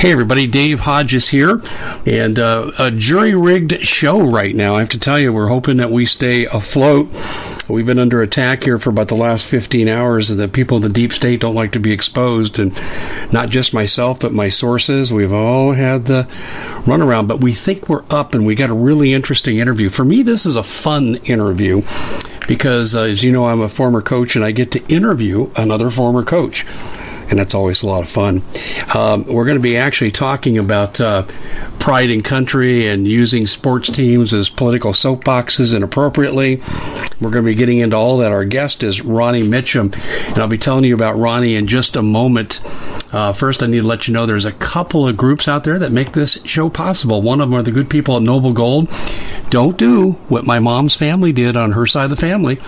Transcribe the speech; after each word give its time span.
Hey 0.00 0.12
everybody, 0.12 0.46
Dave 0.46 0.80
Hodges 0.80 1.28
here, 1.28 1.60
and 2.06 2.38
uh, 2.38 2.70
a 2.78 2.90
jury-rigged 2.90 3.86
show 3.86 4.22
right 4.22 4.54
now. 4.54 4.76
I 4.76 4.80
have 4.80 4.88
to 4.88 4.98
tell 4.98 5.18
you, 5.18 5.30
we're 5.30 5.46
hoping 5.46 5.76
that 5.76 5.90
we 5.90 6.06
stay 6.06 6.46
afloat. 6.46 7.10
We've 7.68 7.84
been 7.84 7.98
under 7.98 8.22
attack 8.22 8.64
here 8.64 8.78
for 8.78 8.88
about 8.88 9.08
the 9.08 9.16
last 9.16 9.44
15 9.44 9.88
hours, 9.88 10.30
and 10.30 10.40
the 10.40 10.48
people 10.48 10.78
in 10.78 10.84
the 10.84 10.88
deep 10.88 11.12
state 11.12 11.40
don't 11.40 11.54
like 11.54 11.72
to 11.72 11.80
be 11.80 11.92
exposed, 11.92 12.58
and 12.58 12.72
not 13.30 13.50
just 13.50 13.74
myself, 13.74 14.20
but 14.20 14.32
my 14.32 14.48
sources. 14.48 15.12
We've 15.12 15.34
all 15.34 15.72
had 15.72 16.06
the 16.06 16.26
runaround, 16.86 17.28
but 17.28 17.42
we 17.42 17.52
think 17.52 17.90
we're 17.90 18.04
up, 18.08 18.32
and 18.32 18.46
we 18.46 18.54
got 18.54 18.70
a 18.70 18.74
really 18.74 19.12
interesting 19.12 19.58
interview. 19.58 19.90
For 19.90 20.02
me, 20.02 20.22
this 20.22 20.46
is 20.46 20.56
a 20.56 20.62
fun 20.62 21.16
interview 21.24 21.82
because, 22.48 22.96
uh, 22.96 23.02
as 23.02 23.22
you 23.22 23.32
know, 23.32 23.46
I'm 23.46 23.60
a 23.60 23.68
former 23.68 24.00
coach, 24.00 24.34
and 24.34 24.46
I 24.46 24.52
get 24.52 24.72
to 24.72 24.86
interview 24.88 25.50
another 25.56 25.90
former 25.90 26.24
coach 26.24 26.64
and 27.30 27.38
that's 27.38 27.54
always 27.54 27.82
a 27.82 27.86
lot 27.86 28.02
of 28.02 28.08
fun. 28.08 28.42
Um, 28.94 29.24
we're 29.24 29.44
going 29.44 29.56
to 29.56 29.62
be 29.62 29.76
actually 29.76 30.10
talking 30.10 30.58
about 30.58 31.00
uh, 31.00 31.22
pride 31.78 32.10
in 32.10 32.22
country 32.22 32.88
and 32.88 33.06
using 33.06 33.46
sports 33.46 33.88
teams 33.90 34.34
as 34.34 34.48
political 34.48 34.92
soapboxes 34.92 35.74
inappropriately. 35.74 36.56
We're 37.20 37.30
going 37.30 37.44
to 37.44 37.50
be 37.50 37.54
getting 37.54 37.78
into 37.78 37.96
all 37.96 38.18
that. 38.18 38.32
Our 38.32 38.44
guest 38.44 38.82
is 38.82 39.02
Ronnie 39.02 39.42
Mitchum, 39.42 39.94
and 40.28 40.38
I'll 40.38 40.48
be 40.48 40.58
telling 40.58 40.84
you 40.84 40.94
about 40.94 41.18
Ronnie 41.18 41.54
in 41.54 41.66
just 41.66 41.96
a 41.96 42.02
moment. 42.02 42.60
Uh, 43.12 43.32
first, 43.32 43.62
I 43.62 43.66
need 43.66 43.82
to 43.82 43.86
let 43.86 44.08
you 44.08 44.14
know 44.14 44.26
there's 44.26 44.44
a 44.44 44.52
couple 44.52 45.06
of 45.06 45.16
groups 45.16 45.48
out 45.48 45.64
there 45.64 45.78
that 45.78 45.92
make 45.92 46.12
this 46.12 46.38
show 46.44 46.68
possible. 46.68 47.22
One 47.22 47.40
of 47.40 47.50
them 47.50 47.58
are 47.58 47.62
the 47.62 47.72
good 47.72 47.90
people 47.90 48.16
at 48.16 48.22
Noble 48.22 48.52
Gold. 48.52 48.90
Don't 49.50 49.76
do 49.76 50.12
what 50.28 50.46
my 50.46 50.60
mom's 50.60 50.94
family 50.94 51.32
did 51.32 51.56
on 51.56 51.72
her 51.72 51.86
side 51.86 52.04
of 52.04 52.10
the 52.10 52.16
family. 52.16 52.58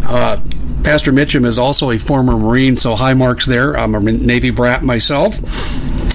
uh, 0.04 0.38
Pastor 0.84 1.12
Mitchum 1.12 1.46
is 1.46 1.58
also 1.58 1.90
a 1.90 1.98
former 1.98 2.36
Marine, 2.36 2.76
so 2.76 2.94
high 2.94 3.14
marks 3.14 3.46
there. 3.46 3.78
I'm 3.78 3.94
a 3.94 4.00
Navy 4.00 4.50
brat 4.50 4.84
myself, 4.84 5.34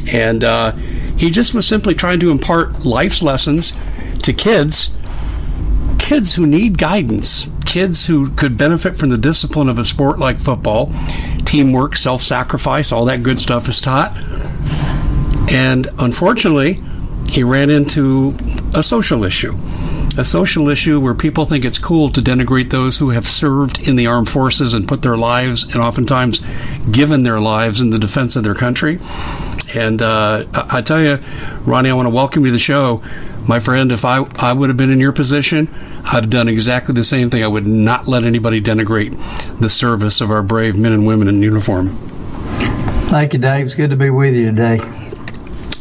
and 0.08 0.44
uh, 0.44 0.74
He 1.18 1.32
just 1.32 1.56
was 1.56 1.66
simply 1.66 1.96
trying 1.96 2.20
to 2.20 2.30
impart 2.30 2.86
life's 2.86 3.24
lessons 3.24 3.74
to 4.24 4.34
kids, 4.34 4.92
kids 5.98 6.36
who 6.36 6.46
need 6.46 6.78
guidance, 6.78 7.50
kids 7.66 8.06
who 8.06 8.30
could 8.30 8.58
benefit 8.58 8.98
from 8.98 9.10
the 9.10 9.18
discipline 9.18 9.70
of 9.70 9.80
a 9.80 9.86
sport 9.86 10.20
like 10.20 10.40
football, 10.40 10.92
teamwork, 11.46 11.96
self 11.96 12.22
sacrifice, 12.22 12.92
all 12.92 13.06
that 13.06 13.24
good 13.24 13.40
stuff 13.40 13.68
is 13.70 13.82
taught. 13.82 14.16
And 15.50 15.88
unfortunately, 15.98 16.80
he 17.28 17.44
ran 17.44 17.70
into 17.70 18.36
a 18.74 18.84
social 18.84 19.24
issue. 19.24 19.56
A 20.18 20.24
social 20.24 20.70
issue 20.70 21.00
where 21.00 21.14
people 21.14 21.46
think 21.46 21.66
it's 21.66 21.78
cool 21.78 22.10
to 22.12 22.22
denigrate 22.22 22.70
those 22.70 22.96
who 22.96 23.10
have 23.10 23.28
served 23.28 23.86
in 23.86 23.98
the 23.98 24.08
armed 24.08 24.30
forces 24.30 24.74
and 24.74 24.88
put 24.88 25.02
their 25.02 25.18
lives 25.18 25.64
and 25.64 25.78
oftentimes 25.78 26.42
given 26.92 27.24
their 27.24 27.40
lives 27.40 27.82
in 27.82 27.90
the 27.90 28.00
defense 28.00 28.36
of 28.38 28.44
their 28.44 28.56
country. 28.56 29.00
And 29.76 30.02
uh, 30.02 30.46
I, 30.54 30.78
I 30.78 30.82
tell 30.82 31.02
you, 31.02 31.20
Ronnie, 31.66 31.90
I 31.90 31.94
want 31.94 32.06
to 32.06 32.12
welcome 32.12 32.44
you 32.44 32.48
to 32.48 32.54
the 32.54 32.60
show. 32.60 33.02
My 33.48 33.60
friend, 33.60 33.92
if 33.92 34.06
I, 34.06 34.20
I 34.36 34.54
would 34.54 34.70
have 34.70 34.78
been 34.78 34.92
in 34.92 35.00
your 35.00 35.12
position, 35.12 35.68
I'd 36.06 36.24
have 36.24 36.30
done 36.30 36.48
exactly 36.48 36.96
the 36.96 37.04
same 37.04 37.30
thing. 37.30 37.44
I 37.44 37.48
would 37.48 37.68
not 37.68 38.08
let 38.08 38.24
anybody 38.24 38.62
denigrate 38.62 39.60
the 39.60 39.70
service 39.70 40.22
of 40.22 40.32
our 40.32 40.44
brave 40.44 40.78
men 40.78 40.94
and 40.94 41.06
women 41.06 41.28
in 41.28 41.42
uniform. 41.42 41.96
Thank 43.10 43.34
you, 43.34 43.40
Dave. 43.40 43.66
It's 43.66 43.76
good 43.76 43.90
to 43.90 43.96
be 43.96 44.10
with 44.10 44.36
you 44.36 44.46
today. 44.46 44.80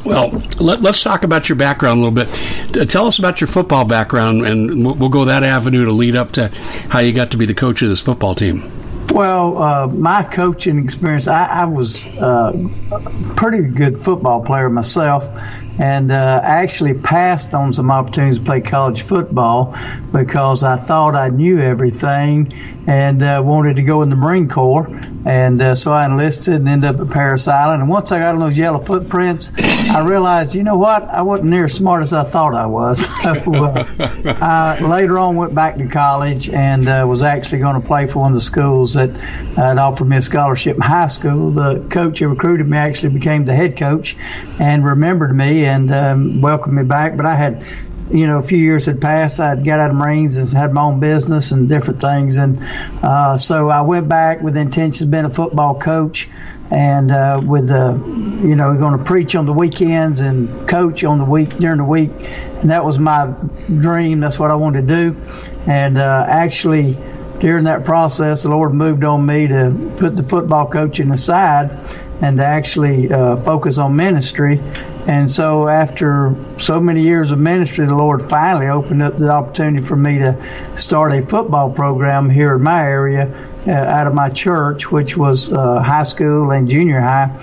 Well, 0.04 0.30
let, 0.60 0.84
us 0.84 1.02
talk 1.02 1.24
about 1.24 1.48
your 1.48 1.56
background 1.56 2.00
a 2.00 2.04
little 2.04 2.24
bit. 2.24 2.90
Tell 2.90 3.06
us 3.06 3.18
about 3.18 3.40
your 3.40 3.48
football 3.48 3.84
background, 3.84 4.46
and 4.46 4.84
we'll 4.84 5.08
go 5.08 5.26
that 5.26 5.42
avenue 5.42 5.86
to 5.86 5.92
lead 5.92 6.14
up 6.14 6.32
to 6.32 6.48
how 6.88 6.98
you 7.00 7.12
got 7.12 7.30
to 7.30 7.38
be 7.38 7.46
the 7.46 7.54
coach 7.54 7.80
of 7.82 7.88
this 7.88 8.02
football 8.02 8.34
team. 8.34 8.70
Well, 9.10 9.62
uh, 9.62 9.86
my 9.86 10.22
coaching 10.24 10.78
experience, 10.78 11.28
I, 11.28 11.46
I 11.46 11.64
was 11.66 12.06
uh, 12.06 12.52
a 12.90 13.00
pretty 13.36 13.62
good 13.62 14.04
football 14.04 14.42
player 14.42 14.68
myself 14.68 15.24
and 15.78 16.12
uh, 16.12 16.40
actually 16.42 16.94
passed 16.94 17.52
on 17.54 17.72
some 17.72 17.90
opportunities 17.90 18.38
to 18.38 18.44
play 18.44 18.60
college 18.60 19.02
football 19.02 19.76
because 20.12 20.62
I 20.62 20.76
thought 20.76 21.14
I 21.14 21.28
knew 21.28 21.58
everything 21.60 22.52
and 22.86 23.22
uh, 23.22 23.42
wanted 23.44 23.76
to 23.76 23.82
go 23.82 24.02
in 24.02 24.10
the 24.10 24.16
Marine 24.16 24.48
Corps. 24.48 24.86
And 25.26 25.60
uh, 25.62 25.74
so 25.74 25.92
I 25.92 26.04
enlisted 26.04 26.54
and 26.54 26.68
ended 26.68 26.94
up 26.94 27.00
at 27.00 27.10
Parris 27.12 27.48
Island. 27.48 27.80
And 27.80 27.90
once 27.90 28.12
I 28.12 28.18
got 28.18 28.34
on 28.34 28.40
those 28.40 28.56
yellow 28.56 28.78
footprints, 28.78 29.50
I 29.58 30.06
realized, 30.06 30.54
you 30.54 30.64
know 30.64 30.76
what? 30.76 31.04
I 31.04 31.22
wasn't 31.22 31.50
near 31.50 31.64
as 31.64 31.72
smart 31.72 32.02
as 32.02 32.12
I 32.12 32.24
thought 32.24 32.54
I 32.54 32.66
was. 32.66 33.02
uh, 33.24 34.38
I 34.40 34.78
later 34.80 35.18
on 35.18 35.36
went 35.36 35.54
back 35.54 35.76
to 35.76 35.88
college 35.88 36.50
and 36.50 36.86
uh, 36.88 37.06
was 37.08 37.22
actually 37.22 37.60
going 37.60 37.80
to 37.80 37.86
play 37.86 38.06
for 38.06 38.20
one 38.20 38.32
of 38.32 38.34
the 38.34 38.42
schools 38.42 38.94
that 38.94 39.10
had 39.56 39.78
offered 39.78 40.06
me 40.06 40.18
a 40.18 40.22
scholarship 40.22 40.76
in 40.76 40.82
high 40.82 41.06
school. 41.06 41.50
The 41.52 41.86
coach 41.90 42.18
who 42.18 42.28
recruited 42.28 42.68
me 42.68 42.76
actually 42.76 43.14
became 43.14 43.46
the 43.46 43.54
head 43.54 43.78
coach 43.78 44.16
and 44.60 44.84
remembered 44.84 45.34
me 45.34 45.64
and 45.64 45.90
um, 45.92 46.40
welcomed 46.42 46.76
me 46.76 46.82
back. 46.82 47.16
But 47.16 47.24
I 47.24 47.34
had 47.34 47.64
you 48.10 48.26
know, 48.26 48.38
a 48.38 48.42
few 48.42 48.58
years 48.58 48.86
had 48.86 49.00
passed. 49.00 49.40
I'd 49.40 49.64
got 49.64 49.80
out 49.80 49.90
of 49.90 49.96
Marines 49.96 50.36
and 50.36 50.48
had 50.48 50.72
my 50.72 50.82
own 50.82 51.00
business 51.00 51.52
and 51.52 51.68
different 51.68 52.00
things. 52.00 52.36
And 52.36 52.60
uh, 53.02 53.36
so 53.38 53.68
I 53.68 53.80
went 53.80 54.08
back 54.08 54.42
with 54.42 54.54
the 54.54 54.60
intention 54.60 55.06
of 55.06 55.10
being 55.10 55.24
a 55.24 55.30
football 55.30 55.78
coach 55.78 56.28
and 56.70 57.10
uh, 57.10 57.40
with, 57.44 57.70
uh, 57.70 57.94
you 58.04 58.56
know, 58.56 58.74
going 58.76 58.98
to 58.98 59.04
preach 59.04 59.34
on 59.34 59.46
the 59.46 59.52
weekends 59.52 60.20
and 60.20 60.68
coach 60.68 61.04
on 61.04 61.18
the 61.18 61.24
week 61.24 61.56
during 61.58 61.78
the 61.78 61.84
week. 61.84 62.10
And 62.60 62.70
that 62.70 62.84
was 62.84 62.98
my 62.98 63.34
dream. 63.68 64.20
That's 64.20 64.38
what 64.38 64.50
I 64.50 64.54
wanted 64.54 64.86
to 64.88 64.94
do. 64.94 65.16
And 65.66 65.98
uh, 65.98 66.26
actually, 66.28 66.98
during 67.38 67.64
that 67.64 67.84
process, 67.84 68.42
the 68.42 68.48
Lord 68.48 68.72
moved 68.74 69.04
on 69.04 69.24
me 69.24 69.46
to 69.48 69.94
put 69.98 70.16
the 70.16 70.22
football 70.22 70.66
coaching 70.66 71.10
aside 71.10 71.70
and 72.22 72.38
to 72.38 72.44
actually 72.44 73.12
uh, 73.12 73.36
focus 73.38 73.78
on 73.78 73.96
ministry. 73.96 74.60
And 75.06 75.30
so, 75.30 75.68
after 75.68 76.34
so 76.58 76.80
many 76.80 77.02
years 77.02 77.30
of 77.30 77.38
ministry, 77.38 77.86
the 77.86 77.94
Lord 77.94 78.28
finally 78.30 78.68
opened 78.68 79.02
up 79.02 79.18
the 79.18 79.30
opportunity 79.30 79.86
for 79.86 79.96
me 79.96 80.18
to 80.18 80.34
start 80.76 81.12
a 81.12 81.20
football 81.26 81.70
program 81.70 82.30
here 82.30 82.54
in 82.54 82.62
my 82.62 82.82
area 82.82 83.28
uh, 83.66 83.70
out 83.70 84.06
of 84.06 84.14
my 84.14 84.30
church, 84.30 84.90
which 84.90 85.14
was 85.14 85.52
uh, 85.52 85.82
high 85.82 86.04
school 86.04 86.52
and 86.52 86.70
junior 86.70 87.00
high 87.00 87.36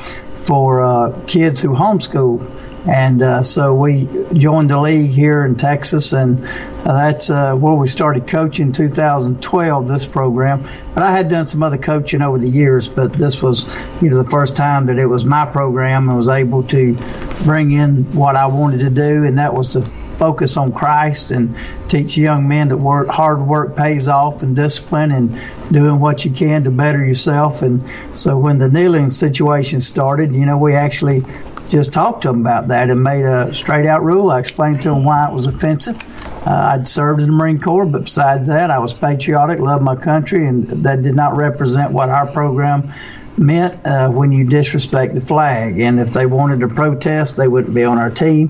for 0.44 0.82
uh, 0.82 1.20
kids 1.28 1.62
who 1.62 1.70
homeschool. 1.70 2.61
And 2.88 3.22
uh, 3.22 3.44
so 3.44 3.76
we 3.76 4.08
joined 4.34 4.72
the 4.72 4.80
league 4.80 5.12
here 5.12 5.46
in 5.46 5.56
Texas, 5.56 6.14
and 6.14 6.44
uh, 6.44 6.94
that's 6.94 7.30
uh, 7.30 7.54
where 7.54 7.76
we 7.76 7.88
started 7.88 8.28
coaching 8.28 8.68
in 8.68 8.74
2012, 8.74 9.88
this 9.88 10.06
program. 10.06 10.68
But 10.96 11.04
I 11.04 11.12
had 11.12 11.30
done 11.30 11.46
some 11.46 11.62
other 11.62 11.78
coaching 11.78 12.24
over 12.24 12.40
the 12.40 12.50
years, 12.50 12.88
but 12.88 13.14
this 13.14 13.42
was, 13.42 13.68
you 14.02 14.10
know, 14.10 14.22
the 14.22 14.30
first 14.30 14.56
time 14.56 14.88
that 14.88 14.98
it 14.98 15.06
was 15.06 15.26
my 15.26 15.46
program 15.46 16.10
and 16.10 16.18
was 16.18 16.28
able 16.28 16.64
to 16.70 16.98
bring 17.44 17.72
in 17.72 18.16
what 18.16 18.36
I 18.36 18.48
wanted 18.48 18.80
to 18.80 18.90
do, 18.90 19.26
and 19.26 19.38
that 19.38 19.54
was 19.54 19.70
to 19.70 19.82
focus 20.18 20.58
on 20.58 20.72
Christ 20.72 21.32
and 21.32 21.56
teach 21.88 22.18
young 22.18 22.48
men 22.48 22.70
that 22.70 22.78
work 22.78 23.08
hard 23.08 23.42
work 23.42 23.76
pays 23.76 24.08
off 24.08 24.44
and 24.44 24.56
discipline 24.56 25.12
and 25.12 25.36
doing 25.72 26.00
what 26.00 26.26
you 26.26 26.32
can 26.32 26.64
to 26.66 26.72
better 26.72 27.04
yourself. 27.04 27.62
And 27.62 27.84
so 28.14 28.38
when 28.38 28.58
the 28.58 28.70
kneeling 28.70 29.10
situation 29.10 29.80
started, 29.80 30.34
you 30.34 30.46
know, 30.46 30.58
we 30.58 30.76
actually 30.76 31.24
just 31.70 31.94
talked 31.94 32.24
to 32.24 32.28
them 32.28 32.42
about 32.42 32.68
that 32.68 32.90
and 32.90 33.02
made 33.02 33.24
a 33.24 33.54
straight 33.54 33.86
out 33.86 34.04
rule. 34.04 34.30
I 34.30 34.40
explained 34.40 34.82
to 34.84 34.90
them 34.90 35.06
why 35.06 35.28
it 35.30 35.34
was 35.34 35.48
offensive. 35.48 35.98
Uh, 36.46 36.74
I'd 36.74 36.88
served 36.88 37.22
in 37.22 37.28
the 37.28 37.36
Marine 37.36 37.60
Corps, 37.60 37.86
but 37.86 38.06
besides 38.06 38.48
that, 38.48 38.72
I 38.72 38.80
was 38.80 38.94
patriotic, 38.94 39.60
loved 39.60 39.84
my 39.84 39.96
country, 39.96 40.48
and 40.48 40.68
that 40.84 41.02
did 41.04 41.16
not 41.16 41.38
represent 41.38 41.92
what 41.92 42.10
our 42.10 42.28
program 42.28 42.92
meant 43.38 43.86
uh, 43.86 44.10
when 44.10 44.32
you 44.32 44.46
disrespect 44.46 45.16
the 45.16 45.22
flag. 45.22 45.80
And 45.80 46.00
if 46.00 46.12
they 46.12 46.26
wanted 46.26 46.60
to 46.62 46.68
protest, 46.68 47.38
they 47.38 47.48
wouldn't 47.48 47.74
be 47.74 47.84
on 47.84 47.98
our 47.98 48.10
team. 48.10 48.50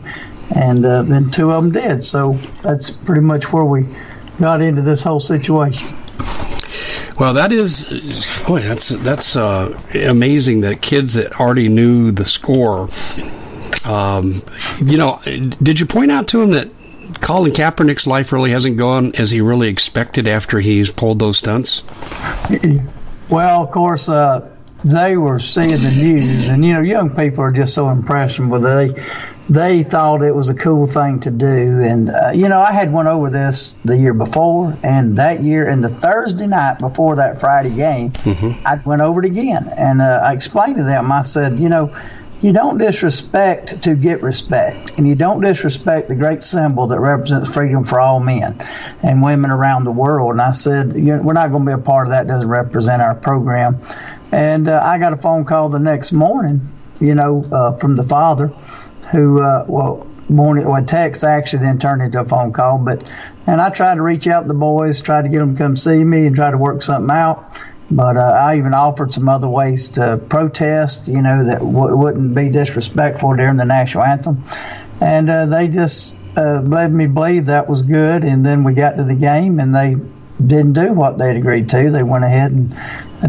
And 0.56 0.86
uh, 0.86 1.04
then 1.04 1.32
two 1.32 1.52
of 1.52 1.64
them 1.64 1.72
did. 1.72 2.04
So 2.04 2.40
that's 2.64 2.90
pretty 2.90 3.22
much 3.22 3.54
where 3.54 3.64
we 3.64 3.88
got 4.40 4.62
into 4.62 4.82
this 4.82 5.04
whole 5.04 5.20
situation. 5.20 5.88
Well, 7.22 7.36
that 7.36 7.52
is, 7.52 7.86
boy, 8.48 8.62
that's 8.62 8.90
that's 8.90 9.36
uh, 9.36 9.80
amazing 9.94 10.62
that 10.62 10.82
kids 10.82 11.14
that 11.14 11.40
already 11.40 11.70
knew 11.70 12.10
the 12.10 12.26
score. 12.26 12.90
Um, 13.86 14.42
you 14.84 14.98
know, 14.98 15.22
did 15.62 15.80
you 15.80 15.86
point 15.86 16.10
out 16.10 16.30
to 16.30 16.42
him 16.42 16.54
that 16.54 16.70
Colin 17.22 17.52
Kaepernick's 17.52 18.08
life 18.08 18.32
really 18.32 18.50
hasn't 18.50 18.78
gone 18.78 19.14
as 19.20 19.30
he 19.30 19.40
really 19.40 19.68
expected 19.70 20.28
after 20.28 20.60
he's 20.60 20.90
pulled 20.90 21.20
those 21.20 21.38
stunts? 21.38 21.84
Well, 23.30 23.62
of 23.62 23.70
course, 23.70 24.10
uh, 24.10 24.50
they 24.84 25.16
were 25.16 25.38
seeing 25.38 25.80
the 25.80 25.92
news, 25.92 26.48
and 26.48 26.66
you 26.66 26.74
know, 26.74 26.82
young 26.82 27.16
people 27.16 27.44
are 27.44 27.52
just 27.52 27.76
so 27.76 27.92
impressionable. 27.92 28.60
They 28.60 28.96
they 29.50 29.84
thought 29.84 30.22
it 30.22 30.34
was 30.34 30.50
a 30.50 30.54
cool 30.54 30.88
thing 30.88 31.20
to 31.22 31.32
do. 31.32 31.82
And, 31.82 32.10
uh, 32.10 32.32
you 32.34 32.48
know, 32.48 32.62
I 32.62 32.72
had 32.72 32.94
one 32.94 33.08
over 33.08 33.30
this 33.30 33.74
the 33.84 33.98
year 33.98 34.14
before, 34.14 34.78
and 34.84 35.18
that 35.18 35.44
year, 35.44 35.68
and 35.68 35.84
the 35.84 35.90
Thursday 35.90 36.48
night 36.48 36.80
before 36.80 37.18
that 37.18 37.40
Friday 37.40 37.76
game, 37.76 38.12
mm-hmm. 38.12 38.66
I 38.66 38.76
went 38.86 39.02
over 39.02 39.20
it 39.20 39.26
again. 39.26 39.68
And 39.76 40.02
uh, 40.02 40.22
I 40.24 40.34
explained 40.34 40.78
to 40.78 40.84
them, 40.84 41.12
I 41.12 41.24
said, 41.24 41.60
you 41.60 41.70
know, 41.70 41.96
you 42.42 42.54
don't 42.54 42.80
disrespect 42.80 43.84
to 43.84 43.94
get 43.94 44.24
respect, 44.24 44.94
and 44.98 45.08
you 45.08 45.14
don't 45.14 45.42
disrespect 45.42 46.08
the 46.08 46.16
great 46.16 46.42
symbol 46.42 46.88
that 46.88 47.00
represents 47.00 47.54
freedom 47.54 47.84
for 47.84 48.00
all 48.00 48.20
men 48.20 48.60
and 49.04 49.22
women 49.22 49.52
around 49.52 49.84
the 49.84 49.92
world. 49.92 50.32
And 50.32 50.42
I 50.42 50.52
said, 50.52 50.94
you 50.94 51.02
know, 51.02 51.22
we're 51.22 51.34
not 51.34 51.52
going 51.52 51.66
to 51.66 51.68
be 51.68 51.74
a 51.74 51.78
part 51.78 52.08
of 52.08 52.12
that. 52.12 52.26
Doesn't 52.26 52.48
represent 52.48 53.02
our 53.02 53.14
program. 53.14 53.80
And 54.32 54.68
uh, 54.68 54.82
I 54.84 54.98
got 54.98 55.14
a 55.14 55.18
phone 55.18 55.46
call 55.46 55.70
the 55.70 55.78
next 55.78 56.14
morning, 56.14 56.68
you 57.00 57.14
know, 57.14 57.46
uh, 57.52 57.78
from 57.78 57.96
the 57.96 58.04
father 58.04 58.52
who, 59.12 59.42
uh, 59.44 59.66
well, 59.68 60.08
morning, 60.30 60.68
well, 60.68 60.84
text 60.84 61.24
actually 61.24 61.64
then 61.64 61.78
turned 61.78 62.02
into 62.02 62.20
a 62.20 62.26
phone 62.26 62.54
call, 62.54 62.78
but, 62.78 63.04
and 63.48 63.60
I 63.60 63.70
tried 63.70 63.96
to 63.96 64.02
reach 64.02 64.28
out 64.28 64.44
to 64.44 64.48
the 64.48 64.54
boys, 64.54 65.02
tried 65.02 65.24
to 65.24 65.30
get 65.30 65.40
them 65.40 65.56
to 65.56 65.58
come 65.58 65.76
see 65.76 66.04
me 66.04 66.28
and 66.28 66.36
try 66.36 66.52
to 66.52 66.58
work 66.58 66.82
something 66.84 67.16
out. 67.16 67.52
But 67.94 68.16
uh, 68.16 68.22
I 68.22 68.58
even 68.58 68.74
offered 68.74 69.14
some 69.14 69.28
other 69.28 69.50
ways 69.50 69.90
to 69.90 70.18
protest, 70.30 71.10
you 71.10 71.22
know, 71.22 71.44
that 71.44 71.60
w- 71.60 71.98
wouldn't 71.98 72.34
be 72.34 72.48
disrespectful 72.48 73.36
during 73.36 73.58
the 73.58 73.66
national 73.66 74.06
anthem. 74.06 74.46
And 75.02 75.30
uh, 75.30 75.46
they 75.48 75.68
just 75.68 76.16
uh, 76.38 76.62
led 76.62 76.94
me 76.94 77.08
believe 77.08 77.48
that 77.48 77.68
was 77.68 77.82
good. 77.82 78.24
And 78.24 78.46
then 78.46 78.64
we 78.64 78.76
got 78.76 78.96
to 78.96 79.04
the 79.04 79.14
game 79.14 79.60
and 79.60 79.76
they 79.76 79.98
didn't 80.42 80.72
do 80.72 80.94
what 80.94 81.18
they'd 81.18 81.36
agreed 81.36 81.70
to. 81.72 81.92
They 81.92 82.04
went 82.04 82.24
ahead 82.24 82.52
and 82.52 82.74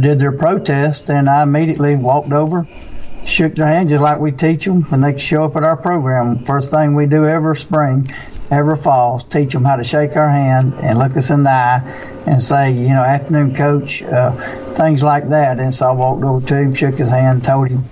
did 0.01 0.21
their 0.21 0.31
protest. 0.31 1.11
And 1.11 1.29
I 1.29 1.43
immediately 1.43 1.97
walked 1.97 2.33
over, 2.33 2.65
shook 3.25 3.55
their 3.55 3.67
hand 3.67 3.89
just 3.89 4.03
like 4.03 4.19
we 4.19 4.33
teach 4.33 4.65
them 4.65 4.83
when 4.85 5.01
they 5.01 5.19
show 5.19 5.45
up 5.45 5.57
at 5.57 5.65
our 5.65 5.77
program. 5.77 6.45
First 6.45 6.71
thing 6.71 6.95
we 6.95 7.07
do 7.07 7.27
every 7.27 7.57
spring, 7.57 8.13
every 8.51 8.77
fall, 8.77 9.19
teach 9.19 9.53
them 9.53 9.65
how 9.65 9.77
to 9.77 9.85
shake 9.85 10.17
our 10.17 10.29
hand 10.29 10.75
and 10.75 10.99
look 10.99 11.17
us 11.17 11.31
in 11.31 11.43
the 11.45 11.51
eye 11.51 11.83
and 12.27 12.41
say, 12.41 12.73
you 12.73 12.89
know, 12.89 13.03
afternoon 13.03 13.55
coach, 13.55 14.03
uh, 14.03 14.75
things 14.75 15.03
like 15.03 15.29
that. 15.31 15.61
And 15.61 15.73
so 15.73 15.89
I 15.89 15.93
walked 15.93 16.25
over 16.25 16.47
to 16.47 16.57
him, 16.57 16.75
shook 16.75 16.97
his 16.97 17.11
hand, 17.11 17.45
told 17.45 17.69
him 17.69 17.85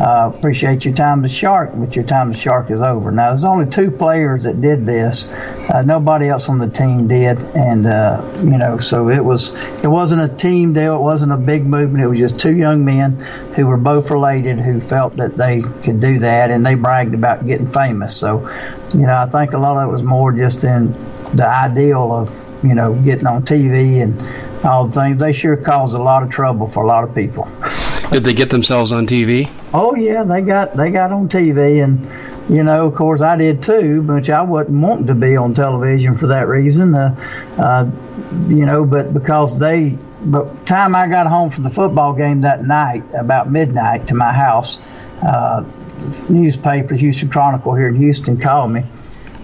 uh, 0.00 0.32
appreciate 0.34 0.86
your 0.86 0.94
time 0.94 1.22
as 1.26 1.32
shark, 1.32 1.72
but 1.74 1.94
your 1.94 2.06
time 2.06 2.32
as 2.32 2.40
shark 2.40 2.70
is 2.70 2.80
over. 2.80 3.10
Now, 3.10 3.32
there's 3.32 3.44
only 3.44 3.66
two 3.66 3.90
players 3.90 4.44
that 4.44 4.58
did 4.62 4.86
this. 4.86 5.26
Uh, 5.28 5.82
nobody 5.84 6.28
else 6.28 6.48
on 6.48 6.58
the 6.58 6.68
team 6.68 7.06
did, 7.06 7.38
and 7.54 7.86
uh, 7.86 8.26
you 8.38 8.56
know, 8.56 8.78
so 8.78 9.10
it 9.10 9.22
was 9.22 9.52
it 9.82 9.88
wasn't 9.88 10.22
a 10.22 10.34
team 10.34 10.72
deal. 10.72 10.96
It 10.96 11.02
wasn't 11.02 11.32
a 11.32 11.36
big 11.36 11.66
movement. 11.66 12.02
It 12.02 12.08
was 12.08 12.18
just 12.18 12.40
two 12.40 12.56
young 12.56 12.82
men 12.82 13.18
who 13.54 13.66
were 13.66 13.76
both 13.76 14.10
related 14.10 14.58
who 14.58 14.80
felt 14.80 15.16
that 15.16 15.36
they 15.36 15.60
could 15.60 16.00
do 16.00 16.18
that, 16.20 16.50
and 16.50 16.64
they 16.64 16.76
bragged 16.76 17.12
about 17.12 17.46
getting 17.46 17.70
famous. 17.70 18.16
So, 18.16 18.40
you 18.94 19.00
know, 19.00 19.14
I 19.14 19.26
think 19.26 19.52
a 19.52 19.58
lot 19.58 19.76
of 19.76 19.86
it 19.86 19.92
was 19.92 20.02
more 20.02 20.32
just 20.32 20.64
in 20.64 20.92
the 21.34 21.46
ideal 21.46 22.10
of 22.10 22.64
you 22.64 22.74
know 22.74 22.94
getting 22.94 23.26
on 23.26 23.42
TV 23.42 24.02
and 24.02 24.18
all 24.64 24.86
the 24.86 24.92
things. 24.92 25.20
They 25.20 25.34
sure 25.34 25.58
caused 25.58 25.92
a 25.92 26.02
lot 26.02 26.22
of 26.22 26.30
trouble 26.30 26.66
for 26.66 26.84
a 26.84 26.86
lot 26.86 27.04
of 27.04 27.14
people. 27.14 27.46
Did 28.10 28.24
they 28.24 28.34
get 28.34 28.50
themselves 28.50 28.90
on 28.90 29.06
TV? 29.06 29.48
Oh 29.72 29.94
yeah, 29.94 30.24
they 30.24 30.40
got 30.40 30.76
they 30.76 30.90
got 30.90 31.12
on 31.12 31.28
TV, 31.28 31.82
and 31.82 32.04
you 32.54 32.64
know, 32.64 32.86
of 32.86 32.96
course, 32.96 33.20
I 33.20 33.36
did 33.36 33.62
too, 33.62 34.02
but 34.02 34.28
I 34.28 34.42
wasn't 34.42 34.80
wanting 34.80 35.06
to 35.06 35.14
be 35.14 35.36
on 35.36 35.54
television 35.54 36.16
for 36.16 36.26
that 36.26 36.48
reason. 36.48 36.96
Uh, 36.96 37.14
uh, 37.56 37.88
you 38.48 38.66
know, 38.66 38.84
but 38.84 39.14
because 39.14 39.56
they, 39.56 39.96
but 40.22 40.66
time 40.66 40.96
I 40.96 41.06
got 41.06 41.28
home 41.28 41.50
from 41.50 41.62
the 41.62 41.70
football 41.70 42.12
game 42.12 42.40
that 42.40 42.64
night, 42.64 43.04
about 43.14 43.48
midnight, 43.52 44.08
to 44.08 44.14
my 44.16 44.32
house, 44.32 44.78
uh, 45.22 45.64
newspaper, 46.28 46.96
Houston 46.96 47.28
Chronicle 47.28 47.76
here 47.76 47.86
in 47.86 47.94
Houston, 47.94 48.40
called 48.40 48.72
me. 48.72 48.82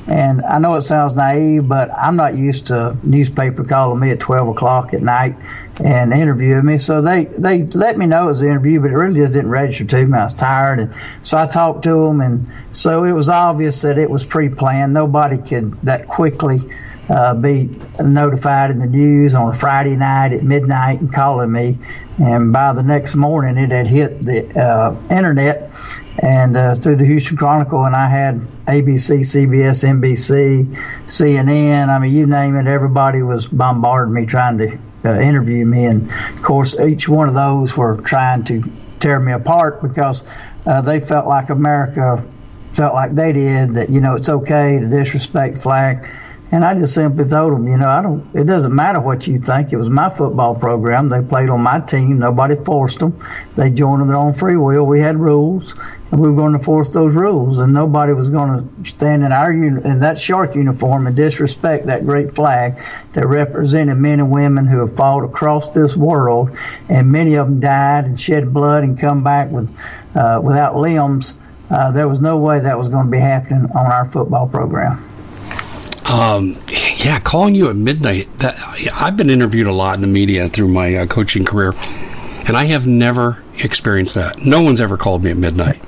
And 0.09 0.43
I 0.43 0.59
know 0.59 0.75
it 0.75 0.83
sounds 0.83 1.15
naive, 1.15 1.69
but 1.69 1.91
I'm 1.93 2.17
not 2.17 2.37
used 2.37 2.69
to 2.69 2.97
newspaper 3.05 3.65
calling 3.65 4.01
me 4.01 4.11
at 4.11 4.21
12 4.21 4.49
o'clock 4.49 4.95
at 4.95 5.03
night 5.03 5.37
and 5.79 6.13
interviewing 6.13 6.65
me. 6.65 6.79
So 6.79 7.03
they, 7.03 7.25
they 7.25 7.65
let 7.65 7.99
me 7.99 8.07
know 8.07 8.25
it 8.25 8.33
was 8.33 8.43
an 8.43 8.49
interview, 8.49 8.81
but 8.81 8.91
it 8.91 8.95
really 8.95 9.21
just 9.21 9.35
didn't 9.35 9.51
register 9.51 9.85
to 9.85 10.07
me. 10.07 10.19
I 10.19 10.25
was 10.25 10.35
tired. 10.35 10.81
And 10.81 10.95
so 11.23 11.37
I 11.37 11.47
talked 11.47 11.83
to 11.85 12.05
them. 12.05 12.21
And 12.21 12.51
so 12.73 13.05
it 13.05 13.13
was 13.13 13.29
obvious 13.29 13.83
that 13.83 13.99
it 13.99 14.11
was 14.11 14.25
pre 14.25 14.49
planned. 14.49 14.95
Nobody 14.95 15.37
could 15.37 15.73
that 15.83 16.09
quickly 16.09 16.61
uh, 17.09 17.35
be 17.35 17.71
notified 18.01 18.71
in 18.71 18.79
the 18.79 18.87
news 18.87 19.35
on 19.35 19.55
a 19.55 19.59
Friday 19.59 19.97
night 19.97 20.33
at 20.33 20.43
midnight 20.43 21.01
and 21.01 21.13
calling 21.13 21.53
me. 21.53 21.79
And 22.19 22.53
by 22.53 22.73
the 22.73 22.83
next 22.83 23.15
morning, 23.15 23.59
it 23.59 23.71
had 23.71 23.87
hit 23.87 24.23
the 24.23 24.59
uh, 24.59 24.97
internet 25.11 25.71
and 26.19 26.57
uh, 26.57 26.75
through 26.75 26.97
the 26.97 27.05
Houston 27.05 27.37
Chronicle, 27.37 27.85
and 27.85 27.95
I 27.95 28.09
had 28.09 28.41
ABC, 28.67 29.21
CBS, 29.21 29.85
NBC, 29.85 30.75
CNN. 31.07 31.89
I 31.89 31.99
mean, 31.99 32.15
you 32.15 32.27
name 32.27 32.57
it. 32.57 32.67
Everybody 32.67 33.23
was 33.23 33.47
bombarding 33.47 34.15
me 34.15 34.25
trying 34.25 34.59
to 34.59 34.79
uh, 35.07 35.19
interview 35.21 35.65
me, 35.65 35.87
and 35.87 36.11
of 36.11 36.43
course, 36.43 36.79
each 36.79 37.09
one 37.09 37.29
of 37.29 37.35
those 37.35 37.77
were 37.77 37.97
trying 37.97 38.45
to 38.45 38.63
tear 39.01 39.21
me 39.21 39.33
apart 39.33 39.83
because 39.83 40.25
uh, 40.67 40.81
they 40.81 41.01
felt 41.01 41.27
like 41.27 41.51
America 41.51 42.25
felt 42.75 42.95
like 42.95 43.15
they 43.15 43.33
did 43.33 43.75
that. 43.75 43.91
You 43.91 44.01
know, 44.01 44.17
it's 44.17 44.29
okay 44.29 44.79
to 44.79 44.87
disrespect 44.87 45.59
flag. 45.59 46.09
And 46.53 46.65
I 46.65 46.79
just 46.79 46.95
simply 46.95 47.25
told 47.25 47.55
them, 47.55 47.67
you 47.67 47.77
know, 47.77 47.89
I 47.89 48.03
don't. 48.03 48.25
It 48.35 48.45
doesn't 48.45 48.75
matter 48.75 49.01
what 49.01 49.27
you 49.27 49.41
think. 49.41 49.73
It 49.73 49.77
was 49.77 49.91
my 49.91 50.09
football 50.11 50.55
program. 50.55 51.09
They 51.09 51.21
played 51.21 51.49
on 51.49 51.61
my 51.61 51.81
team. 51.81 52.21
Nobody 52.21 52.55
forced 52.55 53.01
them. 53.01 53.19
They 53.57 53.71
joined 53.71 54.03
of 54.03 54.09
their 54.09 54.17
own 54.17 54.33
free 54.33 54.57
will. 54.57 54.85
We 54.85 55.01
had 55.01 55.17
rules, 55.17 55.75
we 56.13 56.29
were 56.29 56.37
going 56.37 56.53
to 56.53 56.59
force 56.59 56.89
those 56.91 57.15
rules. 57.15 57.59
And 57.59 57.73
nobody 57.73 58.13
was 58.13 58.29
going 58.29 58.85
to 58.85 58.91
stand 58.91 59.25
in 59.25 59.33
our 59.33 59.53
in 59.53 60.01
that 60.01 60.19
shark 60.19 60.55
uniform 60.55 61.07
and 61.07 61.17
disrespect 61.17 61.87
that 61.87 62.07
great 62.07 62.35
flag 62.35 62.81
that 63.13 63.27
represented 63.27 63.97
men 63.97 64.21
and 64.21 64.31
women 64.31 64.67
who 64.67 64.81
have 64.81 64.97
fought 64.97 65.25
across 65.25 65.71
this 65.71 65.97
world, 65.97 66.57
and 66.89 67.11
many 67.11 67.35
of 67.35 67.49
them 67.49 67.61
died 67.61 68.05
and 68.05 68.21
shed 68.21 68.53
blood 68.53 68.85
and 68.85 68.99
come 68.99 69.25
back 69.25 69.51
with 69.51 69.75
uh, 70.15 70.41
without 70.43 70.77
limbs. 70.77 71.37
Uh, 71.69 71.91
there 71.91 72.07
was 72.07 72.21
no 72.21 72.37
way 72.37 72.61
that 72.61 72.79
was 72.79 72.89
going 72.89 73.07
to 73.07 73.11
be 73.11 73.19
happening 73.19 73.65
on 73.75 73.87
our 73.87 74.05
football 74.05 74.49
program. 74.49 75.03
Um, 76.05 76.57
yeah, 76.69 77.19
calling 77.19 77.57
you 77.57 77.69
at 77.69 77.75
midnight. 77.75 78.29
That 78.39 78.55
I've 78.95 79.17
been 79.17 79.31
interviewed 79.31 79.67
a 79.67 79.73
lot 79.73 79.97
in 79.97 80.03
the 80.03 80.07
media 80.07 80.49
through 80.49 80.69
my 80.69 80.95
uh, 80.95 81.07
coaching 81.07 81.45
career, 81.45 81.75
and 82.47 82.57
I 82.57 82.67
have 82.67 82.87
never 82.87 83.43
experienced 83.59 84.15
that. 84.15 84.39
No 84.45 84.63
one's 84.63 84.81
ever 84.81 84.97
called 84.97 85.25
me 85.25 85.33
at 85.33 85.37
midnight. 85.37 85.83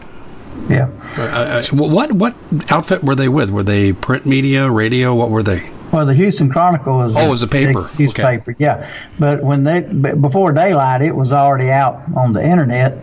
Yeah. 0.69 0.91
Uh, 1.17 1.23
uh 1.23 1.63
what 1.73 2.13
what 2.13 2.35
outfit 2.71 3.03
were 3.03 3.15
they 3.15 3.29
with? 3.29 3.51
Were 3.51 3.63
they 3.63 3.93
print 3.93 4.27
media, 4.27 4.71
radio? 4.71 5.15
What 5.15 5.31
were 5.31 5.43
they? 5.43 5.69
Well, 5.93 6.05
the 6.05 6.15
Houston 6.15 6.51
Chronicle 6.51 6.99
was 6.99 7.17
oh, 7.17 7.27
it 7.27 7.31
was 7.31 7.43
a 7.43 7.47
paper 7.47 7.89
newspaper, 7.99 8.51
okay. 8.51 8.63
yeah. 8.63 8.93
But 9.19 9.43
when 9.43 9.65
they 9.65 9.81
before 9.81 10.53
daylight, 10.53 11.01
it 11.01 11.17
was 11.17 11.33
already 11.33 11.71
out 11.71 12.03
on 12.15 12.35
the 12.35 12.45
internet, 12.45 12.99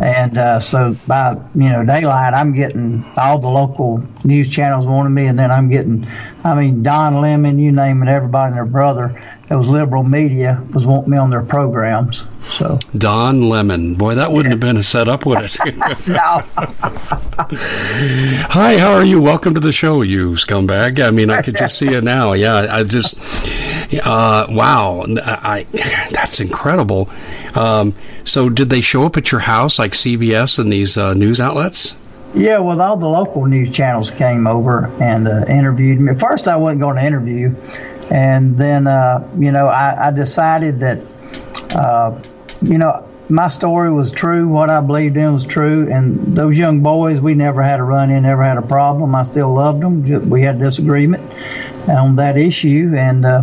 and 0.00 0.38
uh, 0.38 0.60
so 0.60 0.96
by 1.06 1.32
you 1.56 1.68
know 1.68 1.84
daylight, 1.84 2.34
I'm 2.34 2.52
getting 2.52 3.04
all 3.16 3.40
the 3.40 3.48
local 3.48 4.04
news 4.24 4.48
channels 4.50 4.86
wanting 4.86 5.14
me, 5.14 5.26
and 5.26 5.36
then 5.36 5.50
I'm 5.50 5.68
getting, 5.68 6.06
I 6.44 6.54
mean 6.54 6.84
Don 6.84 7.20
Lemon, 7.20 7.58
you 7.58 7.72
name 7.72 8.04
it, 8.04 8.08
everybody 8.08 8.50
and 8.50 8.56
their 8.56 8.66
brother 8.66 9.20
it 9.50 9.54
was 9.54 9.66
liberal 9.66 10.02
media 10.02 10.62
was 10.74 10.84
wanting 10.84 11.10
me 11.10 11.16
on 11.16 11.30
their 11.30 11.42
programs. 11.42 12.26
So 12.42 12.78
Don 12.96 13.48
Lemon, 13.48 13.94
boy, 13.94 14.16
that 14.16 14.30
wouldn't 14.30 14.52
have 14.52 14.60
been 14.60 14.76
a 14.76 14.82
setup, 14.82 15.24
would 15.24 15.38
it? 15.42 15.56
no. 16.06 16.42
Hi, 18.50 18.76
how 18.76 18.92
are 18.92 19.04
you? 19.04 19.22
Welcome 19.22 19.54
to 19.54 19.60
the 19.60 19.72
show, 19.72 20.02
you 20.02 20.32
scumbag. 20.32 21.02
I 21.02 21.10
mean, 21.10 21.30
I 21.30 21.40
could 21.40 21.56
just 21.56 21.78
see 21.78 21.88
it 21.88 22.04
now. 22.04 22.34
Yeah, 22.34 22.66
I 22.70 22.84
just, 22.84 23.16
uh, 24.04 24.46
wow, 24.50 25.04
I, 25.24 25.66
I, 25.72 26.08
that's 26.10 26.40
incredible. 26.40 27.08
Um, 27.54 27.94
so, 28.24 28.50
did 28.50 28.68
they 28.68 28.82
show 28.82 29.04
up 29.04 29.16
at 29.16 29.32
your 29.32 29.40
house 29.40 29.78
like 29.78 29.92
CBS 29.92 30.58
and 30.58 30.70
these 30.70 30.98
uh, 30.98 31.14
news 31.14 31.40
outlets? 31.40 31.96
Yeah, 32.34 32.58
well, 32.58 32.80
all 32.82 32.98
the 32.98 33.08
local 33.08 33.46
news 33.46 33.74
channels 33.74 34.10
came 34.10 34.46
over 34.46 34.86
and 35.00 35.26
uh, 35.26 35.46
interviewed 35.48 35.98
me. 35.98 36.12
At 36.12 36.20
first, 36.20 36.46
I 36.46 36.56
wasn't 36.56 36.82
going 36.82 36.96
to 36.96 37.04
interview 37.04 37.54
and 38.10 38.56
then, 38.56 38.86
uh, 38.86 39.28
you 39.38 39.52
know, 39.52 39.66
I, 39.66 40.08
I 40.08 40.10
decided 40.10 40.80
that, 40.80 41.00
uh, 41.70 42.20
you 42.62 42.78
know, 42.78 43.08
my 43.28 43.48
story 43.48 43.92
was 43.92 44.10
true. 44.10 44.48
What 44.48 44.70
I 44.70 44.80
believed 44.80 45.16
in 45.16 45.32
was 45.34 45.44
true. 45.44 45.90
And 45.92 46.36
those 46.36 46.56
young 46.56 46.80
boys, 46.80 47.20
we 47.20 47.34
never 47.34 47.62
had 47.62 47.78
a 47.78 47.82
run 47.82 48.10
in, 48.10 48.22
never 48.22 48.42
had 48.42 48.56
a 48.56 48.62
problem. 48.62 49.14
I 49.14 49.22
still 49.24 49.52
loved 49.52 49.82
them. 49.82 50.30
We 50.30 50.42
had 50.42 50.58
disagreement 50.58 51.22
on 51.88 52.16
that 52.16 52.38
issue. 52.38 52.94
And 52.96 53.26
uh, 53.26 53.42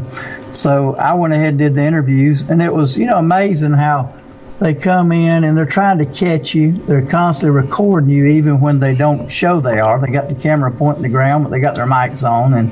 so 0.53 0.95
I 0.95 1.13
went 1.13 1.33
ahead 1.33 1.49
and 1.49 1.57
did 1.59 1.75
the 1.75 1.83
interviews. 1.83 2.41
And 2.41 2.61
it 2.61 2.73
was, 2.73 2.97
you 2.97 3.05
know, 3.05 3.17
amazing 3.17 3.73
how 3.73 4.19
they 4.59 4.73
come 4.73 5.11
in 5.11 5.43
and 5.43 5.57
they're 5.57 5.65
trying 5.65 5.97
to 5.97 6.05
catch 6.05 6.55
you. 6.55 6.71
They're 6.71 7.05
constantly 7.05 7.49
recording 7.49 8.09
you, 8.09 8.25
even 8.25 8.61
when 8.61 8.79
they 8.79 8.95
don't 8.95 9.27
show 9.27 9.59
they 9.59 9.79
are. 9.79 9.99
They 9.99 10.11
got 10.11 10.29
the 10.29 10.35
camera 10.35 10.71
pointing 10.71 11.03
the 11.03 11.09
ground, 11.09 11.43
but 11.43 11.49
they 11.49 11.59
got 11.59 11.75
their 11.75 11.85
mics 11.85 12.23
on, 12.23 12.53
and 12.53 12.71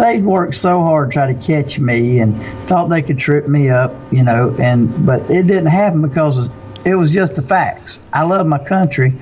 they'd 0.00 0.24
worked 0.24 0.54
so 0.54 0.80
hard 0.80 1.10
to 1.10 1.14
try 1.14 1.32
to 1.32 1.38
catch 1.38 1.78
me 1.78 2.20
and 2.20 2.40
thought 2.66 2.88
they 2.88 3.02
could 3.02 3.18
trip 3.18 3.46
me 3.46 3.68
up, 3.68 3.94
you 4.10 4.22
know. 4.22 4.56
And 4.58 5.04
but 5.04 5.30
it 5.30 5.46
didn't 5.46 5.66
happen 5.66 6.00
because 6.00 6.48
it 6.84 6.94
was 6.94 7.10
just 7.10 7.34
the 7.34 7.42
facts. 7.42 7.98
I 8.12 8.22
love 8.22 8.46
my 8.46 8.64
country. 8.64 9.12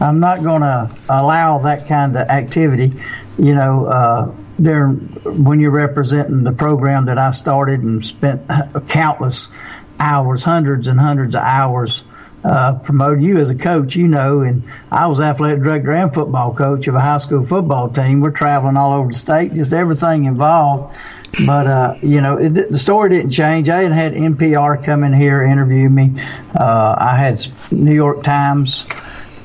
I'm 0.00 0.20
not 0.20 0.42
going 0.42 0.62
to 0.62 0.94
allow 1.08 1.58
that 1.58 1.88
kind 1.88 2.16
of 2.16 2.28
activity, 2.28 2.92
you 3.38 3.54
know. 3.54 3.86
Uh, 3.86 4.34
during 4.60 4.98
when 5.44 5.58
you're 5.58 5.72
representing 5.72 6.44
the 6.44 6.52
program 6.52 7.06
that 7.06 7.18
I 7.18 7.32
started 7.32 7.80
and 7.80 8.04
spent 8.04 8.42
countless 8.88 9.48
hours, 9.98 10.42
hundreds 10.42 10.86
and 10.86 10.98
hundreds 10.98 11.34
of 11.34 11.42
hours 11.42 12.04
uh, 12.44 12.74
promoting 12.74 13.24
you 13.24 13.38
as 13.38 13.48
a 13.48 13.54
coach, 13.54 13.96
you 13.96 14.06
know, 14.06 14.42
and 14.42 14.62
I 14.90 15.06
was 15.06 15.18
athletic 15.18 15.62
director 15.62 15.92
and 15.92 16.12
football 16.12 16.54
coach 16.54 16.86
of 16.88 16.94
a 16.94 17.00
high 17.00 17.18
school 17.18 17.44
football 17.44 17.88
team. 17.88 18.20
We're 18.20 18.32
traveling 18.32 18.76
all 18.76 18.92
over 18.92 19.12
the 19.12 19.18
state, 19.18 19.54
just 19.54 19.72
everything 19.72 20.24
involved. 20.24 20.94
But, 21.46 21.66
uh, 21.66 21.94
you 22.02 22.20
know, 22.20 22.36
it, 22.36 22.50
the 22.50 22.78
story 22.78 23.08
didn't 23.08 23.32
change. 23.32 23.68
I 23.68 23.82
had 23.82 23.92
had 23.92 24.12
NPR 24.14 24.84
come 24.84 25.02
in 25.02 25.12
here, 25.12 25.42
interview 25.42 25.88
me. 25.88 26.22
Uh, 26.54 26.94
I 26.96 27.16
had 27.16 27.44
New 27.72 27.94
York 27.94 28.22
Times. 28.22 28.86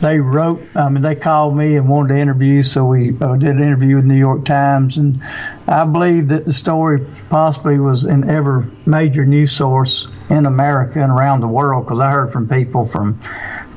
They 0.02 0.20
wrote, 0.20 0.62
I 0.76 0.88
mean, 0.90 1.02
they 1.02 1.16
called 1.16 1.58
me 1.58 1.78
and 1.78 1.90
wanted 1.90 2.10
to 2.16 2.20
interview, 2.20 2.64
so 2.64 2.86
we 2.86 3.18
uh, 3.20 3.36
did 3.38 3.50
an 3.50 3.64
interview 3.64 3.96
with 3.96 4.06
New 4.06 4.16
York 4.16 4.46
Times. 4.46 4.98
And 4.98 5.24
I 5.68 5.86
believe 5.86 6.28
that 6.30 6.46
the 6.46 6.54
story 6.54 7.06
possibly 7.30 7.80
was 7.80 8.06
in 8.06 8.30
every 8.30 8.66
major 8.86 9.26
news 9.26 9.52
source 9.52 10.08
in 10.30 10.46
America 10.46 11.02
and 11.02 11.12
around 11.12 11.42
the 11.42 11.48
world 11.48 11.86
because 11.86 12.00
I 12.00 12.12
heard 12.12 12.32
from 12.32 12.48
people 12.48 12.86
from 12.86 13.20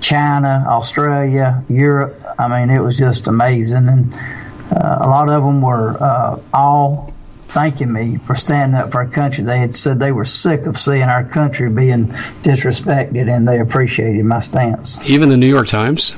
China, 0.01 0.65
Australia, 0.69 1.65
Europe. 1.69 2.21
I 2.39 2.49
mean, 2.49 2.75
it 2.75 2.81
was 2.81 2.97
just 2.97 3.27
amazing, 3.27 3.89
and 3.89 4.15
uh, 4.15 4.99
a 5.01 5.09
lot 5.09 5.29
of 5.29 5.43
them 5.43 5.63
were 5.63 5.97
uh, 6.01 6.41
all 6.53 7.13
thanking 7.43 7.93
me 7.93 8.17
for 8.17 8.35
standing 8.35 8.79
up 8.79 8.93
for 8.93 8.99
our 8.99 9.07
country. 9.07 9.45
They 9.45 9.59
had 9.59 9.77
said 9.77 9.99
they 9.99 10.13
were 10.13 10.25
sick 10.25 10.67
of 10.67 10.79
seeing 10.79 11.03
our 11.03 11.25
country 11.25 11.69
being 11.69 12.07
disrespected, 12.43 13.35
and 13.35 13.47
they 13.47 13.61
appreciated 13.61 14.25
my 14.25 14.41
stance. 14.41 14.99
Even 15.09 15.29
the 15.29 15.37
New 15.37 15.49
York 15.49 15.69
Times. 15.69 16.17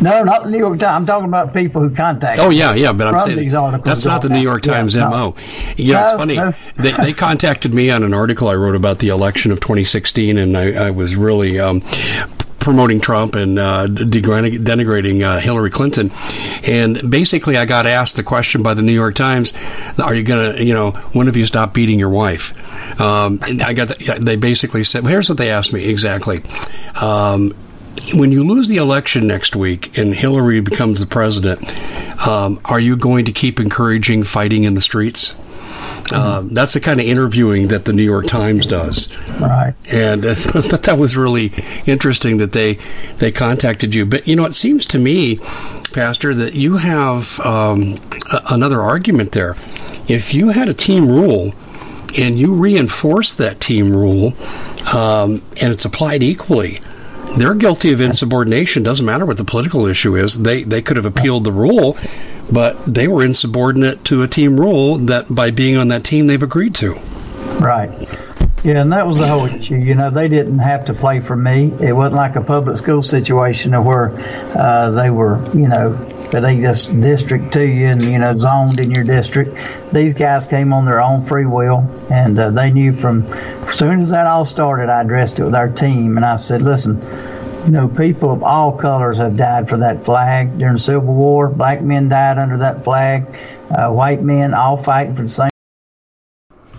No, 0.00 0.22
not 0.24 0.44
the 0.44 0.50
New 0.50 0.58
York 0.58 0.78
Times. 0.78 1.00
I'm 1.00 1.06
talking 1.06 1.28
about 1.28 1.52
people 1.52 1.82
who 1.82 1.90
contact. 1.90 2.40
Oh 2.40 2.50
yeah, 2.50 2.74
yeah, 2.74 2.92
but 2.92 3.08
I'm 3.08 3.20
saying 3.36 3.50
that's 3.82 4.04
not 4.04 4.22
the 4.22 4.28
New 4.28 4.40
York 4.40 4.62
Times 4.62 4.94
yeah, 4.94 5.08
mo. 5.08 5.10
No. 5.10 5.36
You 5.76 5.92
know, 5.92 6.00
no, 6.00 6.06
it's 6.06 6.16
funny. 6.16 6.36
No. 6.36 6.54
they, 6.76 6.92
they 6.92 7.12
contacted 7.12 7.74
me 7.74 7.90
on 7.90 8.02
an 8.02 8.14
article 8.14 8.48
I 8.48 8.54
wrote 8.54 8.76
about 8.76 8.98
the 8.98 9.08
election 9.08 9.52
of 9.52 9.60
2016, 9.60 10.38
and 10.38 10.56
I, 10.56 10.86
I 10.86 10.90
was 10.90 11.16
really 11.16 11.60
um, 11.60 11.82
promoting 12.60 13.00
Trump 13.00 13.34
and 13.34 13.58
uh, 13.58 13.86
denigrating 13.88 15.22
uh, 15.22 15.40
Hillary 15.40 15.70
Clinton. 15.70 16.10
And 16.64 17.10
basically, 17.10 17.56
I 17.56 17.64
got 17.64 17.86
asked 17.86 18.16
the 18.16 18.22
question 18.22 18.62
by 18.62 18.74
the 18.74 18.82
New 18.82 18.92
York 18.92 19.14
Times: 19.14 19.52
Are 19.98 20.14
you 20.14 20.22
gonna, 20.22 20.60
you 20.60 20.74
know, 20.74 20.92
when 21.12 21.26
have 21.26 21.36
you 21.36 21.46
stopped 21.46 21.74
beating 21.74 21.98
your 21.98 22.10
wife? 22.10 22.54
Um, 23.00 23.40
and 23.46 23.62
I 23.62 23.72
got. 23.72 23.88
The, 23.88 24.18
they 24.20 24.36
basically 24.36 24.84
said, 24.84 25.02
well, 25.02 25.12
"Here's 25.12 25.28
what 25.28 25.38
they 25.38 25.50
asked 25.50 25.72
me 25.72 25.84
exactly." 25.84 26.42
Um, 27.00 27.52
when 28.14 28.32
you 28.32 28.44
lose 28.44 28.68
the 28.68 28.78
election 28.78 29.26
next 29.26 29.56
week 29.56 29.96
and 29.98 30.14
Hillary 30.14 30.60
becomes 30.60 31.00
the 31.00 31.06
president, 31.06 31.62
um, 32.26 32.60
are 32.64 32.80
you 32.80 32.96
going 32.96 33.26
to 33.26 33.32
keep 33.32 33.60
encouraging 33.60 34.22
fighting 34.22 34.64
in 34.64 34.74
the 34.74 34.80
streets? 34.80 35.34
Uh, 36.12 36.42
that's 36.50 36.72
the 36.72 36.80
kind 36.80 36.98
of 36.98 37.06
interviewing 37.06 37.68
that 37.68 37.84
the 37.84 37.92
New 37.92 38.02
York 38.02 38.26
Times 38.26 38.66
does. 38.66 39.08
Right. 39.40 39.74
And 39.92 40.24
uh, 40.26 40.34
that 40.34 40.96
was 40.98 41.16
really 41.16 41.52
interesting 41.86 42.38
that 42.38 42.52
they 42.52 42.78
they 43.18 43.30
contacted 43.30 43.94
you. 43.94 44.06
But 44.06 44.26
you 44.26 44.34
know, 44.34 44.44
it 44.44 44.54
seems 44.54 44.86
to 44.86 44.98
me, 44.98 45.36
Pastor, 45.92 46.34
that 46.34 46.54
you 46.54 46.76
have 46.76 47.38
um, 47.40 48.00
a- 48.32 48.42
another 48.50 48.80
argument 48.80 49.32
there. 49.32 49.54
If 50.08 50.34
you 50.34 50.48
had 50.48 50.68
a 50.68 50.74
team 50.74 51.08
rule 51.08 51.54
and 52.18 52.36
you 52.36 52.54
reinforce 52.54 53.34
that 53.34 53.60
team 53.60 53.94
rule, 53.94 54.34
um, 54.92 55.42
and 55.60 55.72
it's 55.72 55.84
applied 55.84 56.24
equally, 56.24 56.80
they're 57.36 57.54
guilty 57.54 57.92
of 57.92 58.00
insubordination. 58.00 58.82
Doesn't 58.82 59.04
matter 59.06 59.26
what 59.26 59.36
the 59.36 59.44
political 59.44 59.86
issue 59.86 60.16
is. 60.16 60.38
They 60.38 60.62
they 60.62 60.82
could 60.82 60.96
have 60.96 61.06
appealed 61.06 61.44
the 61.44 61.52
rule, 61.52 61.96
but 62.50 62.84
they 62.92 63.08
were 63.08 63.24
insubordinate 63.24 64.04
to 64.06 64.22
a 64.22 64.28
team 64.28 64.58
rule 64.58 64.98
that 64.98 65.32
by 65.32 65.50
being 65.50 65.76
on 65.76 65.88
that 65.88 66.04
team 66.04 66.26
they've 66.26 66.42
agreed 66.42 66.74
to. 66.76 66.94
Right. 67.58 67.90
Yeah, 68.62 68.82
and 68.82 68.92
that 68.92 69.06
was 69.06 69.16
the 69.16 69.26
whole 69.26 69.46
issue. 69.46 69.76
You 69.76 69.94
know, 69.94 70.10
they 70.10 70.28
didn't 70.28 70.58
have 70.58 70.84
to 70.86 70.94
play 70.94 71.20
for 71.20 71.34
me. 71.34 71.72
It 71.80 71.94
wasn't 71.94 72.16
like 72.16 72.36
a 72.36 72.42
public 72.42 72.76
school 72.76 73.02
situation 73.02 73.72
where 73.84 74.10
uh, 74.54 74.90
they 74.90 75.08
were, 75.08 75.42
you 75.54 75.66
know, 75.66 75.94
that 76.30 76.40
they 76.40 76.60
just 76.60 77.00
district 77.00 77.54
to 77.54 77.66
you 77.66 77.86
and 77.86 78.02
you 78.02 78.18
know 78.18 78.38
zoned 78.38 78.78
in 78.78 78.90
your 78.90 79.04
district. 79.04 79.56
These 79.92 80.12
guys 80.12 80.44
came 80.44 80.74
on 80.74 80.84
their 80.84 81.00
own 81.00 81.24
free 81.24 81.46
will, 81.46 81.78
and 82.10 82.38
uh, 82.38 82.50
they 82.50 82.70
knew 82.70 82.92
from 82.92 83.22
as 83.32 83.76
soon 83.76 84.00
as 84.00 84.10
that 84.10 84.26
all 84.26 84.44
started, 84.44 84.90
I 84.90 85.00
addressed 85.00 85.38
it 85.38 85.44
with 85.44 85.54
our 85.54 85.68
team, 85.70 86.18
and 86.18 86.24
I 86.24 86.36
said, 86.36 86.60
"Listen, 86.60 87.00
you 87.64 87.72
know, 87.72 87.88
people 87.88 88.30
of 88.30 88.42
all 88.42 88.72
colors 88.72 89.16
have 89.16 89.38
died 89.38 89.70
for 89.70 89.78
that 89.78 90.04
flag 90.04 90.58
during 90.58 90.74
the 90.74 90.80
Civil 90.80 91.14
War. 91.14 91.48
Black 91.48 91.82
men 91.82 92.10
died 92.10 92.38
under 92.38 92.58
that 92.58 92.84
flag. 92.84 93.24
Uh, 93.70 93.90
white 93.90 94.22
men 94.22 94.52
all 94.52 94.76
fighting 94.76 95.16
for 95.16 95.22
the 95.22 95.28
same." 95.28 95.49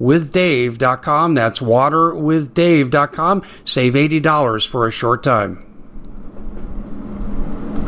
waterwithdave.com. 0.00 1.34
That's 1.34 1.60
waterwithdave.com. 1.60 3.42
Save 3.64 3.94
$80 3.94 4.66
for 4.68 4.86
a 4.86 4.90
short 4.90 5.22
time. 5.22 5.66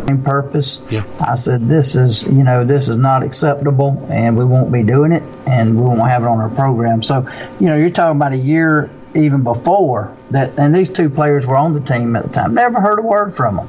Same 0.06 0.22
purpose. 0.22 0.80
Yeah. 0.90 1.04
I 1.18 1.34
said, 1.36 1.66
this 1.68 1.96
is, 1.96 2.24
you 2.24 2.44
know, 2.44 2.64
this 2.64 2.88
is 2.88 2.96
not 2.98 3.22
acceptable 3.22 4.06
and 4.10 4.36
we 4.36 4.44
won't 4.44 4.70
be 4.70 4.82
doing 4.82 5.12
it 5.12 5.22
and 5.46 5.76
we 5.76 5.82
won't 5.82 6.00
have 6.00 6.22
it 6.22 6.26
on 6.26 6.40
our 6.40 6.50
program. 6.50 7.02
So, 7.02 7.26
you 7.58 7.68
know, 7.68 7.76
you're 7.76 7.90
talking 7.90 8.16
about 8.16 8.32
a 8.34 8.38
year 8.38 8.90
even 9.14 9.42
before 9.44 10.14
that, 10.30 10.58
and 10.58 10.74
these 10.74 10.90
two 10.90 11.08
players 11.08 11.46
were 11.46 11.56
on 11.56 11.72
the 11.72 11.80
team 11.80 12.16
at 12.16 12.24
the 12.24 12.28
time. 12.30 12.54
Never 12.54 12.80
heard 12.80 12.98
a 12.98 13.02
word 13.02 13.36
from 13.36 13.56
them. 13.56 13.68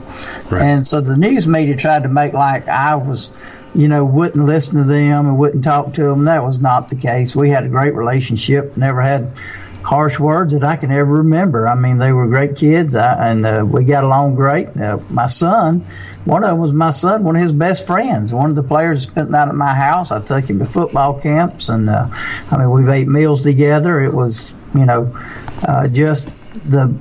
Right. 0.49 0.63
And 0.63 0.87
so 0.87 1.01
the 1.01 1.15
news 1.15 1.45
media 1.45 1.77
tried 1.77 2.03
to 2.03 2.09
make 2.09 2.33
like 2.33 2.67
I 2.67 2.95
was 2.95 3.29
you 3.75 3.87
know, 3.87 4.05
wouldn't 4.05 4.45
listen 4.45 4.77
to 4.77 4.83
them 4.83 5.27
and 5.27 5.37
wouldn't 5.37 5.63
talk 5.63 5.93
to 5.95 6.03
them. 6.03 6.25
That 6.25 6.43
was 6.43 6.59
not 6.59 6.89
the 6.89 6.95
case. 6.95 7.35
We 7.35 7.49
had 7.49 7.65
a 7.65 7.69
great 7.69 7.93
relationship. 7.93 8.77
Never 8.77 9.01
had 9.01 9.31
harsh 9.83 10.19
words 10.19 10.53
that 10.53 10.63
I 10.63 10.75
can 10.77 10.91
ever 10.91 11.05
remember. 11.05 11.67
I 11.67 11.75
mean, 11.75 11.97
they 11.97 12.11
were 12.11 12.27
great 12.27 12.55
kids, 12.55 12.95
I, 12.95 13.31
and 13.31 13.45
uh, 13.45 13.65
we 13.67 13.83
got 13.83 14.03
along 14.03 14.35
great. 14.35 14.75
Uh, 14.75 14.97
my 15.09 15.27
son, 15.27 15.85
one 16.25 16.43
of 16.43 16.49
them 16.49 16.59
was 16.59 16.73
my 16.73 16.91
son, 16.91 17.23
one 17.23 17.35
of 17.35 17.41
his 17.41 17.51
best 17.51 17.85
friends. 17.85 18.33
One 18.33 18.49
of 18.49 18.55
the 18.55 18.63
players 18.63 19.03
spent 19.03 19.29
night 19.29 19.47
at 19.47 19.55
my 19.55 19.75
house. 19.75 20.11
I 20.11 20.21
took 20.21 20.49
him 20.49 20.59
to 20.59 20.65
football 20.65 21.19
camps, 21.19 21.69
and 21.69 21.89
uh, 21.89 22.07
I 22.49 22.57
mean, 22.57 22.71
we've 22.71 22.89
ate 22.89 23.07
meals 23.07 23.43
together. 23.43 24.01
It 24.01 24.13
was, 24.13 24.53
you 24.73 24.85
know, 24.85 25.15
uh, 25.67 25.87
just 25.87 26.29
the 26.67 26.93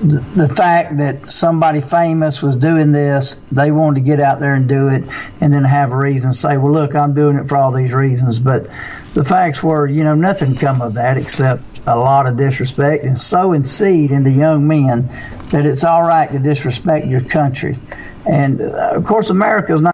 the 0.00 0.48
fact 0.48 0.96
that 0.98 1.28
somebody 1.28 1.80
famous 1.80 2.42
was 2.42 2.56
doing 2.56 2.92
this, 2.92 3.36
they 3.52 3.70
wanted 3.70 3.96
to 3.96 4.00
get 4.00 4.20
out 4.20 4.40
there 4.40 4.54
and 4.54 4.68
do 4.68 4.88
it, 4.88 5.04
and 5.40 5.52
then 5.52 5.64
have 5.64 5.92
a 5.92 5.96
reason 5.96 6.32
to 6.32 6.36
say, 6.36 6.56
"Well, 6.56 6.72
look, 6.72 6.94
I'm 6.94 7.14
doing 7.14 7.36
it 7.36 7.48
for 7.48 7.56
all 7.56 7.70
these 7.72 7.92
reasons." 7.92 8.38
But 8.38 8.66
the 9.14 9.24
facts 9.24 9.62
were, 9.62 9.86
you 9.86 10.04
know, 10.04 10.14
nothing 10.14 10.56
come 10.56 10.82
of 10.82 10.94
that 10.94 11.16
except 11.16 11.62
a 11.86 11.96
lot 11.96 12.26
of 12.26 12.36
disrespect 12.36 13.04
and 13.04 13.16
sowing 13.16 13.62
seed 13.62 14.10
into 14.10 14.30
young 14.30 14.66
men 14.66 15.08
that 15.50 15.66
it's 15.66 15.84
all 15.84 16.02
right 16.02 16.30
to 16.32 16.38
disrespect 16.38 17.06
your 17.06 17.20
country. 17.20 17.78
And 18.26 18.60
uh, 18.60 18.92
of 18.94 19.04
course, 19.04 19.30
America 19.30 19.74
is 19.74 19.80
not. 19.80 19.93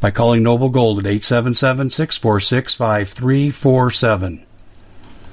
by 0.00 0.10
calling 0.10 0.42
Noble 0.42 0.68
Gold 0.68 0.98
at 0.98 1.06
877 1.06 1.90
646 1.90 2.74
5347 2.74 4.47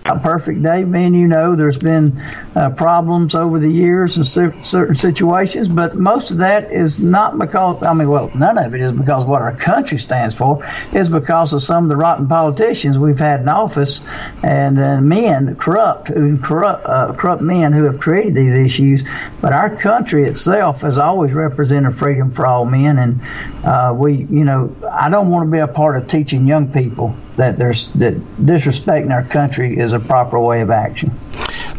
a 0.06 0.20
perfect 0.20 0.62
day. 0.62 0.84
Man, 0.84 1.16
you 1.16 1.28
know, 1.28 1.56
there's 1.56 1.78
been 1.78 2.22
uh, 2.56 2.70
problems 2.70 3.34
over 3.34 3.60
the 3.60 3.70
years 3.70 4.18
in 4.18 4.24
certain 4.24 4.96
situations, 4.96 5.68
but 5.68 5.96
most 5.96 6.30
of 6.30 6.38
that 6.38 6.72
is 6.72 7.00
not 7.00 7.40
because, 7.40 7.82
I 7.82 7.94
mean, 7.94 8.08
well, 8.08 8.30
none 8.36 8.58
of 8.60 8.76
it 8.76 8.82
is 8.82 8.92
because 8.92 9.26
what 9.26 9.42
our 9.42 9.56
country 9.56 9.98
stands 9.98 10.36
for. 10.36 10.64
It's 10.92 11.10
because 11.10 11.54
of 11.54 11.64
some 11.64 11.86
of 11.86 11.90
the 11.90 11.98
rotten 11.98 12.28
politicians 12.28 13.00
we've 13.00 13.18
had 13.18 13.42
in 13.42 13.50
office 13.50 14.02
and 14.44 14.80
uh, 14.80 15.02
men, 15.02 15.56
corrupt, 15.56 16.12
corrupt, 16.44 16.86
uh, 16.86 17.14
corrupt 17.14 17.42
men 17.42 17.74
who 17.74 17.86
have 17.86 18.00
created 18.00 18.36
these 18.36 18.54
issues. 18.54 19.04
But 19.42 19.54
our 19.54 19.76
country 19.76 20.28
itself 20.28 20.82
has 20.82 21.00
always 21.00 21.34
represented 21.34 21.98
freedom 21.98 22.32
for 22.32 22.46
all 22.46 22.66
men. 22.66 23.00
And 23.00 23.22
uh, 23.66 23.94
we, 23.98 24.14
you 24.14 24.44
know, 24.44 24.76
I 24.90 25.10
don't 25.10 25.30
want 25.30 25.48
to 25.48 25.52
be 25.52 25.60
a 25.60 25.68
part 25.68 25.98
of 25.98 26.08
teaching 26.08 26.46
young 26.46 26.72
people 26.72 27.16
that 27.38 27.58
there's 27.58 27.88
that 27.94 28.16
disrespecting 28.38 29.12
our 29.12 29.24
country 29.24 29.78
is 29.78 29.94
a 29.94 30.00
proper 30.00 30.40
way 30.40 30.62
of 30.62 30.70
action. 30.70 31.12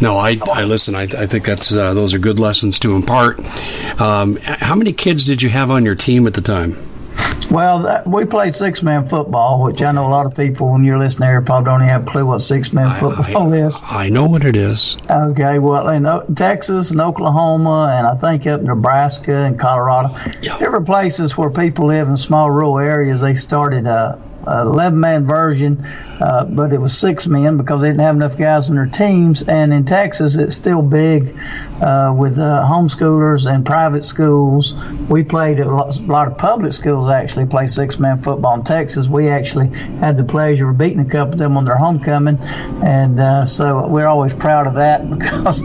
No, 0.00 0.18
I, 0.18 0.38
I 0.52 0.64
listen. 0.64 0.94
I, 0.94 1.02
I 1.02 1.26
think 1.26 1.44
that's 1.44 1.72
uh, 1.72 1.94
those 1.94 2.12
are 2.14 2.18
good 2.18 2.38
lessons 2.38 2.78
to 2.80 2.94
impart. 2.94 3.40
Um, 4.00 4.36
how 4.36 4.74
many 4.74 4.92
kids 4.92 5.24
did 5.24 5.42
you 5.42 5.48
have 5.48 5.70
on 5.70 5.84
your 5.84 5.94
team 5.94 6.26
at 6.26 6.34
the 6.34 6.42
time? 6.42 6.76
Well, 7.50 7.82
that, 7.82 8.06
we 8.06 8.24
played 8.24 8.56
six 8.56 8.82
man 8.82 9.08
football, 9.08 9.62
which 9.62 9.80
I 9.80 9.92
know 9.92 10.06
a 10.06 10.10
lot 10.10 10.26
of 10.26 10.34
people 10.34 10.72
when 10.72 10.84
you're 10.84 10.98
listening 10.98 11.28
here 11.28 11.40
probably 11.40 11.66
don't 11.66 11.80
even 11.80 11.88
have 11.88 12.02
a 12.02 12.10
clue 12.10 12.26
what 12.26 12.40
six 12.40 12.72
man 12.72 12.98
football 12.98 13.54
I, 13.54 13.58
is. 13.58 13.80
I 13.84 14.08
know 14.08 14.26
what 14.26 14.44
it 14.44 14.56
is. 14.56 14.96
Okay, 15.08 15.58
well, 15.58 15.88
in 15.88 16.34
Texas 16.34 16.90
and 16.90 17.00
Oklahoma, 17.00 17.94
and 17.96 18.06
I 18.06 18.16
think 18.16 18.46
up 18.46 18.60
in 18.60 18.66
Nebraska 18.66 19.44
and 19.44 19.58
Colorado, 19.58 20.14
yeah. 20.42 20.58
different 20.58 20.86
places 20.86 21.36
where 21.36 21.50
people 21.50 21.86
live 21.86 22.08
in 22.08 22.16
small 22.16 22.50
rural 22.50 22.78
areas, 22.78 23.20
they 23.20 23.34
started 23.34 23.86
uh, 23.86 24.16
11 24.46 24.98
man 24.98 25.26
version, 25.26 25.84
uh, 26.20 26.44
but 26.44 26.72
it 26.72 26.80
was 26.80 26.96
six 26.96 27.26
men 27.26 27.56
because 27.56 27.80
they 27.80 27.88
didn't 27.88 28.00
have 28.00 28.16
enough 28.16 28.36
guys 28.36 28.68
on 28.68 28.76
their 28.76 28.86
teams. 28.86 29.42
And 29.42 29.72
in 29.72 29.84
Texas, 29.84 30.36
it's 30.36 30.56
still 30.56 30.82
big 30.82 31.36
uh, 31.80 32.14
with 32.16 32.38
uh, 32.38 32.64
homeschoolers 32.66 33.52
and 33.52 33.64
private 33.64 34.04
schools. 34.04 34.74
We 35.08 35.22
played 35.22 35.60
a 35.60 35.64
lot, 35.64 35.96
a 35.96 36.02
lot 36.02 36.28
of 36.28 36.38
public 36.38 36.72
schools 36.72 37.10
actually 37.10 37.46
play 37.46 37.66
six 37.66 37.98
man 37.98 38.22
football 38.22 38.54
in 38.54 38.64
Texas. 38.64 39.08
We 39.08 39.28
actually 39.28 39.68
had 39.98 40.16
the 40.16 40.24
pleasure 40.24 40.70
of 40.70 40.78
beating 40.78 41.00
a 41.00 41.04
couple 41.04 41.34
of 41.34 41.38
them 41.38 41.56
on 41.56 41.64
their 41.64 41.76
homecoming, 41.76 42.38
and 42.82 43.20
uh, 43.20 43.44
so 43.44 43.86
we're 43.86 44.08
always 44.08 44.34
proud 44.34 44.66
of 44.66 44.74
that 44.74 45.08
because 45.18 45.60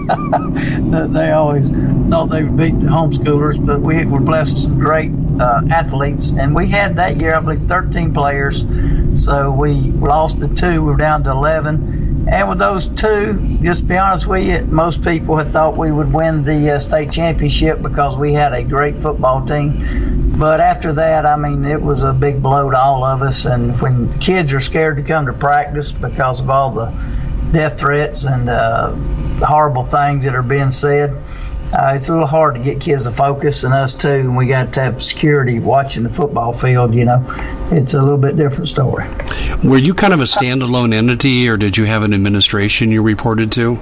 they 1.14 1.32
always 1.32 1.70
thought 2.10 2.30
they 2.30 2.44
would 2.44 2.58
beat 2.58 2.80
the 2.80 2.88
homeschoolers. 2.88 3.64
But 3.66 3.82
we 3.82 4.06
were 4.06 4.20
blessed 4.20 4.54
with 4.54 4.64
some 4.64 4.80
great 4.80 5.12
uh, 5.40 5.62
athletes, 5.72 6.32
and 6.32 6.54
we 6.54 6.68
had 6.68 6.96
that 6.98 7.18
year 7.18 7.36
I 7.36 7.40
believe 7.40 7.68
13 7.68 8.14
players. 8.14 8.66
So 9.14 9.52
we 9.52 9.74
lost 9.74 10.40
the 10.40 10.48
two. 10.48 10.82
We 10.84 10.92
were 10.92 10.98
down 10.98 11.24
to 11.24 11.32
11. 11.32 12.11
And 12.28 12.50
with 12.50 12.60
those 12.60 12.88
two, 12.88 13.60
just 13.62 13.82
to 13.82 13.88
be 13.88 13.98
honest 13.98 14.28
with 14.28 14.44
you, 14.44 14.66
most 14.70 15.04
people 15.04 15.38
had 15.38 15.52
thought 15.52 15.78
we 15.78 15.92
would 15.92 16.14
win 16.14 16.44
the 16.44 16.72
uh, 16.72 16.80
state 16.80 17.12
championship 17.12 17.82
because 17.82 18.16
we 18.16 18.34
had 18.34 18.54
a 18.54 18.64
great 18.64 19.02
football 19.02 19.46
team. 19.46 20.38
But 20.38 20.60
after 20.62 20.94
that, 20.94 21.26
I 21.26 21.36
mean, 21.36 21.66
it 21.66 21.82
was 21.82 22.04
a 22.04 22.14
big 22.14 22.42
blow 22.42 22.70
to 22.70 22.78
all 22.78 23.04
of 23.04 23.22
us. 23.22 23.46
And 23.46 23.80
when 23.82 24.18
kids 24.20 24.54
are 24.54 24.60
scared 24.60 24.98
to 24.98 25.04
come 25.04 25.26
to 25.26 25.34
practice 25.34 25.92
because 25.92 26.40
of 26.40 26.50
all 26.50 26.72
the 26.72 26.94
death 27.52 27.80
threats 27.80 28.24
and 28.24 28.50
uh, 28.50 28.92
horrible 29.46 29.86
things 29.86 30.24
that 30.24 30.36
are 30.36 30.44
being 30.44 30.72
said, 30.72 31.12
uh, 31.74 31.94
it's 31.96 32.10
a 32.10 32.12
little 32.12 32.28
hard 32.28 32.56
to 32.56 32.62
get 32.62 32.82
kids 32.82 33.04
to 33.04 33.12
focus, 33.12 33.64
and 33.64 33.74
us 33.74 33.94
too. 33.94 34.08
And 34.10 34.36
we 34.36 34.48
got 34.48 34.74
to 34.74 34.82
have 34.82 35.02
security 35.02 35.60
watching 35.60 36.04
the 36.04 36.10
football 36.10 36.54
field. 36.54 36.94
You 36.94 37.06
know, 37.06 37.26
it's 37.72 37.94
a 37.94 38.02
little 38.02 38.18
bit 38.18 38.36
different 38.36 38.68
story. 38.68 39.06
Were 39.64 39.78
you 39.78 39.94
kind 39.94 40.14
of 40.14 40.20
a 40.20 40.26
standalone 40.26 40.94
entity, 40.94 41.48
or 41.48 41.58
did 41.58 41.78
you 41.78 41.86
have 41.86 42.04
an 42.04 42.14
administration 42.14 42.92
you 42.92 43.02
reported 43.02 43.52
to? 43.54 43.80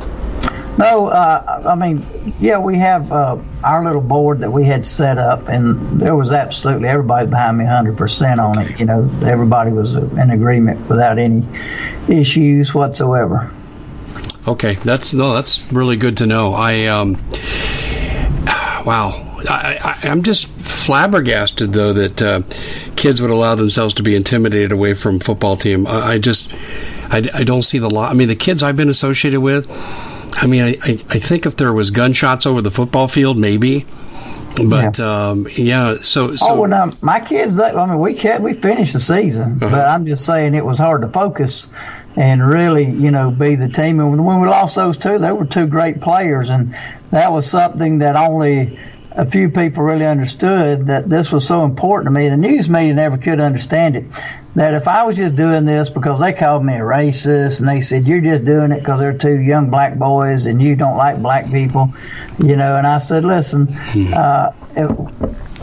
No, 0.80 1.08
uh, 1.08 1.63
I 1.67 1.75
mean, 1.75 2.06
yeah, 2.39 2.58
we 2.58 2.78
have 2.78 3.12
uh, 3.12 3.38
our 3.65 3.84
little 3.84 4.02
board 4.02 4.39
that 4.39 4.52
we 4.52 4.63
had 4.63 4.86
set 4.86 5.17
up, 5.17 5.49
and 5.49 5.99
there 5.99 6.15
was 6.15 6.32
absolutely 6.32 6.88
everybody 6.88 7.28
behind 7.28 7.58
me 7.58 7.65
100% 7.65 8.38
on 8.38 8.60
it. 8.60 8.80
You 8.80 8.86
know, 8.86 9.12
everybody 9.25 9.71
was 9.71 9.95
in 9.95 10.30
agreement 10.30 10.88
without 10.88 11.19
any 11.19 11.45
issues 12.08 12.73
whatsoever. 12.73 13.52
Okay, 14.47 14.75
that's 14.75 15.13
no, 15.13 15.34
that's 15.34 15.71
really 15.71 15.97
good 15.97 16.17
to 16.17 16.25
know. 16.25 16.54
I 16.54 16.86
um, 16.86 17.17
wow. 18.86 19.25
I, 19.47 19.99
am 20.04 20.23
just 20.23 20.47
flabbergasted 20.47 21.71
though 21.71 21.93
that 21.93 22.21
uh, 22.21 22.41
kids 22.95 23.21
would 23.21 23.32
allow 23.32 23.56
themselves 23.56 23.95
to 23.95 24.04
be 24.04 24.15
intimidated 24.15 24.71
away 24.71 24.93
from 24.93 25.19
football 25.19 25.56
team. 25.56 25.88
I, 25.88 26.13
I 26.13 26.17
just 26.17 26.54
I, 27.10 27.30
I, 27.34 27.43
don't 27.43 27.63
see 27.63 27.80
the 27.80 27.89
law. 27.89 28.08
I 28.08 28.13
mean, 28.13 28.28
the 28.28 28.36
kids 28.36 28.63
I've 28.63 28.75
been 28.75 28.89
associated 28.89 29.39
with. 29.39 29.67
I 30.36 30.45
mean, 30.45 30.63
I, 30.63 30.69
I, 30.84 30.91
I 30.91 31.19
think 31.19 31.45
if 31.45 31.56
there 31.56 31.73
was 31.73 31.89
gunshots 31.89 32.45
over 32.45 32.62
the 32.62 32.71
football 32.71 33.08
field, 33.08 33.38
maybe. 33.38 33.86
But 34.67 34.97
yeah, 34.97 35.30
um, 35.30 35.47
yeah 35.56 35.97
so, 36.02 36.36
so 36.36 36.49
oh, 36.49 36.62
well, 36.62 36.69
now, 36.69 36.91
my 37.02 37.19
kids. 37.19 37.60
I 37.60 37.86
mean, 37.86 37.99
we 37.99 38.13
kept, 38.13 38.41
we 38.41 38.54
finished 38.54 38.93
the 38.93 38.99
season, 38.99 39.63
uh-huh. 39.63 39.71
but 39.71 39.88
I'm 39.88 40.06
just 40.06 40.25
saying 40.25 40.56
it 40.56 40.65
was 40.65 40.78
hard 40.78 41.02
to 41.02 41.08
focus 41.08 41.67
and 42.19 42.45
really, 42.45 42.84
you 42.84 43.12
know, 43.12 43.32
be 43.32 43.55
the 43.55 43.69
team. 43.69 44.01
And 44.01 44.25
when 44.25 44.41
we 44.41 44.47
lost 44.49 44.75
those 44.75 44.97
two, 44.97 45.19
they 45.19 45.32
were 45.32 45.45
two 45.45 45.67
great 45.67 46.01
players, 46.01 46.49
and 46.49 46.75
that 47.12 47.32
was 47.32 47.49
something 47.49 47.99
that 47.99 48.17
only 48.17 48.77
a 49.12 49.25
few 49.25 49.49
people 49.49 49.84
really 49.84 50.05
understood 50.05 50.88
that 50.88 51.10
this 51.10 51.32
was 51.32 51.47
so 51.47 51.63
important 51.63 52.08
to 52.08 52.12
me. 52.12 52.27
The 52.27 52.36
news 52.36 52.69
media 52.69 52.93
never 52.93 53.17
could 53.17 53.39
understand 53.39 53.95
it. 53.95 54.05
That 54.55 54.73
if 54.73 54.88
I 54.89 55.03
was 55.03 55.15
just 55.15 55.36
doing 55.36 55.63
this 55.63 55.89
because 55.89 56.19
they 56.19 56.34
called 56.34 56.65
me 56.65 56.73
a 56.73 56.82
racist 56.82 57.60
and 57.60 57.69
they 57.69 57.79
said 57.79 58.05
you're 58.05 58.19
just 58.19 58.43
doing 58.43 58.71
it 58.73 58.79
because 58.79 58.99
they're 58.99 59.17
two 59.17 59.39
young 59.39 59.69
black 59.69 59.95
boys 59.97 60.45
and 60.45 60.62
you 60.62 60.75
don't 60.75 60.97
like 60.97 61.21
black 61.21 61.49
people, 61.49 61.93
you 62.38 62.58
know, 62.58 62.75
and 62.75 62.86
I 62.86 62.97
said, 62.97 63.23
listen, 63.23 63.67
hmm. 63.71 64.13
uh, 64.13 64.51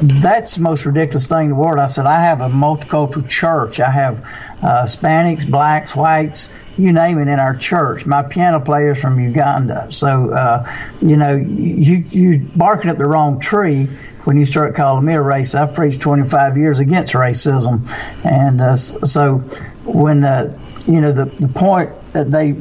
that's 0.00 0.54
the 0.54 0.60
most 0.60 0.86
ridiculous 0.86 1.28
thing 1.28 1.44
in 1.44 1.48
the 1.50 1.54
world. 1.54 1.78
I 1.78 1.88
said 1.88 2.06
I 2.06 2.22
have 2.22 2.40
a 2.40 2.48
multicultural 2.48 3.28
church. 3.28 3.78
I 3.80 3.90
have 3.90 4.24
uh, 4.66 4.84
Hispanics, 4.84 5.48
blacks, 5.48 5.94
whites, 5.94 6.50
you 6.76 6.92
name 6.92 7.18
it 7.18 7.28
in 7.28 7.38
our 7.38 7.56
church. 7.56 8.04
My 8.04 8.22
piano 8.22 8.60
player 8.60 8.90
is 8.90 9.00
from 9.00 9.18
Uganda. 9.20 9.86
So, 9.90 10.30
uh, 10.30 10.70
you 11.00 11.16
know, 11.16 11.36
you, 11.36 12.04
you're 12.10 12.40
barking 12.56 12.90
up 12.90 12.98
the 12.98 13.06
wrong 13.06 13.40
tree 13.40 13.88
when 14.26 14.36
you 14.36 14.44
start 14.44 14.74
calling 14.74 15.04
me 15.04 15.14
a 15.14 15.22
race. 15.22 15.54
I've 15.54 15.74
preached 15.74 16.00
25 16.00 16.58
years 16.58 16.80
against 16.80 17.14
racism. 17.14 17.88
And 18.24 18.60
uh, 18.60 18.74
so 18.76 19.38
when, 19.84 20.24
uh, 20.24 20.58
you 20.84 21.00
know, 21.00 21.12
the, 21.12 21.26
the 21.26 21.46
point 21.48 21.92
that 22.12 22.32
they 22.32 22.54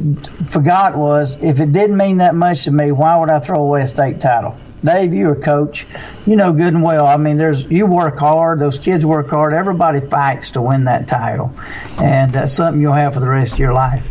forgot 0.47 0.95
was 0.95 1.41
if 1.41 1.59
it 1.59 1.71
didn't 1.71 1.97
mean 1.97 2.17
that 2.17 2.35
much 2.35 2.65
to 2.65 2.71
me, 2.71 2.91
why 2.91 3.17
would 3.17 3.29
I 3.29 3.39
throw 3.39 3.61
away 3.61 3.81
a 3.81 3.87
state 3.87 4.21
title? 4.21 4.55
Dave, 4.83 5.15
you're 5.15 5.33
a 5.33 5.41
coach. 5.41 5.87
You 6.27 6.35
know 6.35 6.53
good 6.53 6.75
and 6.75 6.83
well. 6.83 7.07
I 7.07 7.17
mean, 7.17 7.37
there's 7.37 7.63
you 7.63 7.87
work 7.87 8.19
hard. 8.19 8.59
Those 8.59 8.77
kids 8.77 9.03
work 9.03 9.29
hard. 9.29 9.55
Everybody 9.55 9.99
fights 9.99 10.51
to 10.51 10.61
win 10.61 10.83
that 10.83 11.07
title, 11.07 11.51
and 11.97 12.33
that's 12.33 12.53
something 12.53 12.79
you'll 12.79 12.93
have 12.93 13.15
for 13.15 13.19
the 13.19 13.27
rest 13.27 13.53
of 13.53 13.59
your 13.59 13.73
life. 13.73 14.05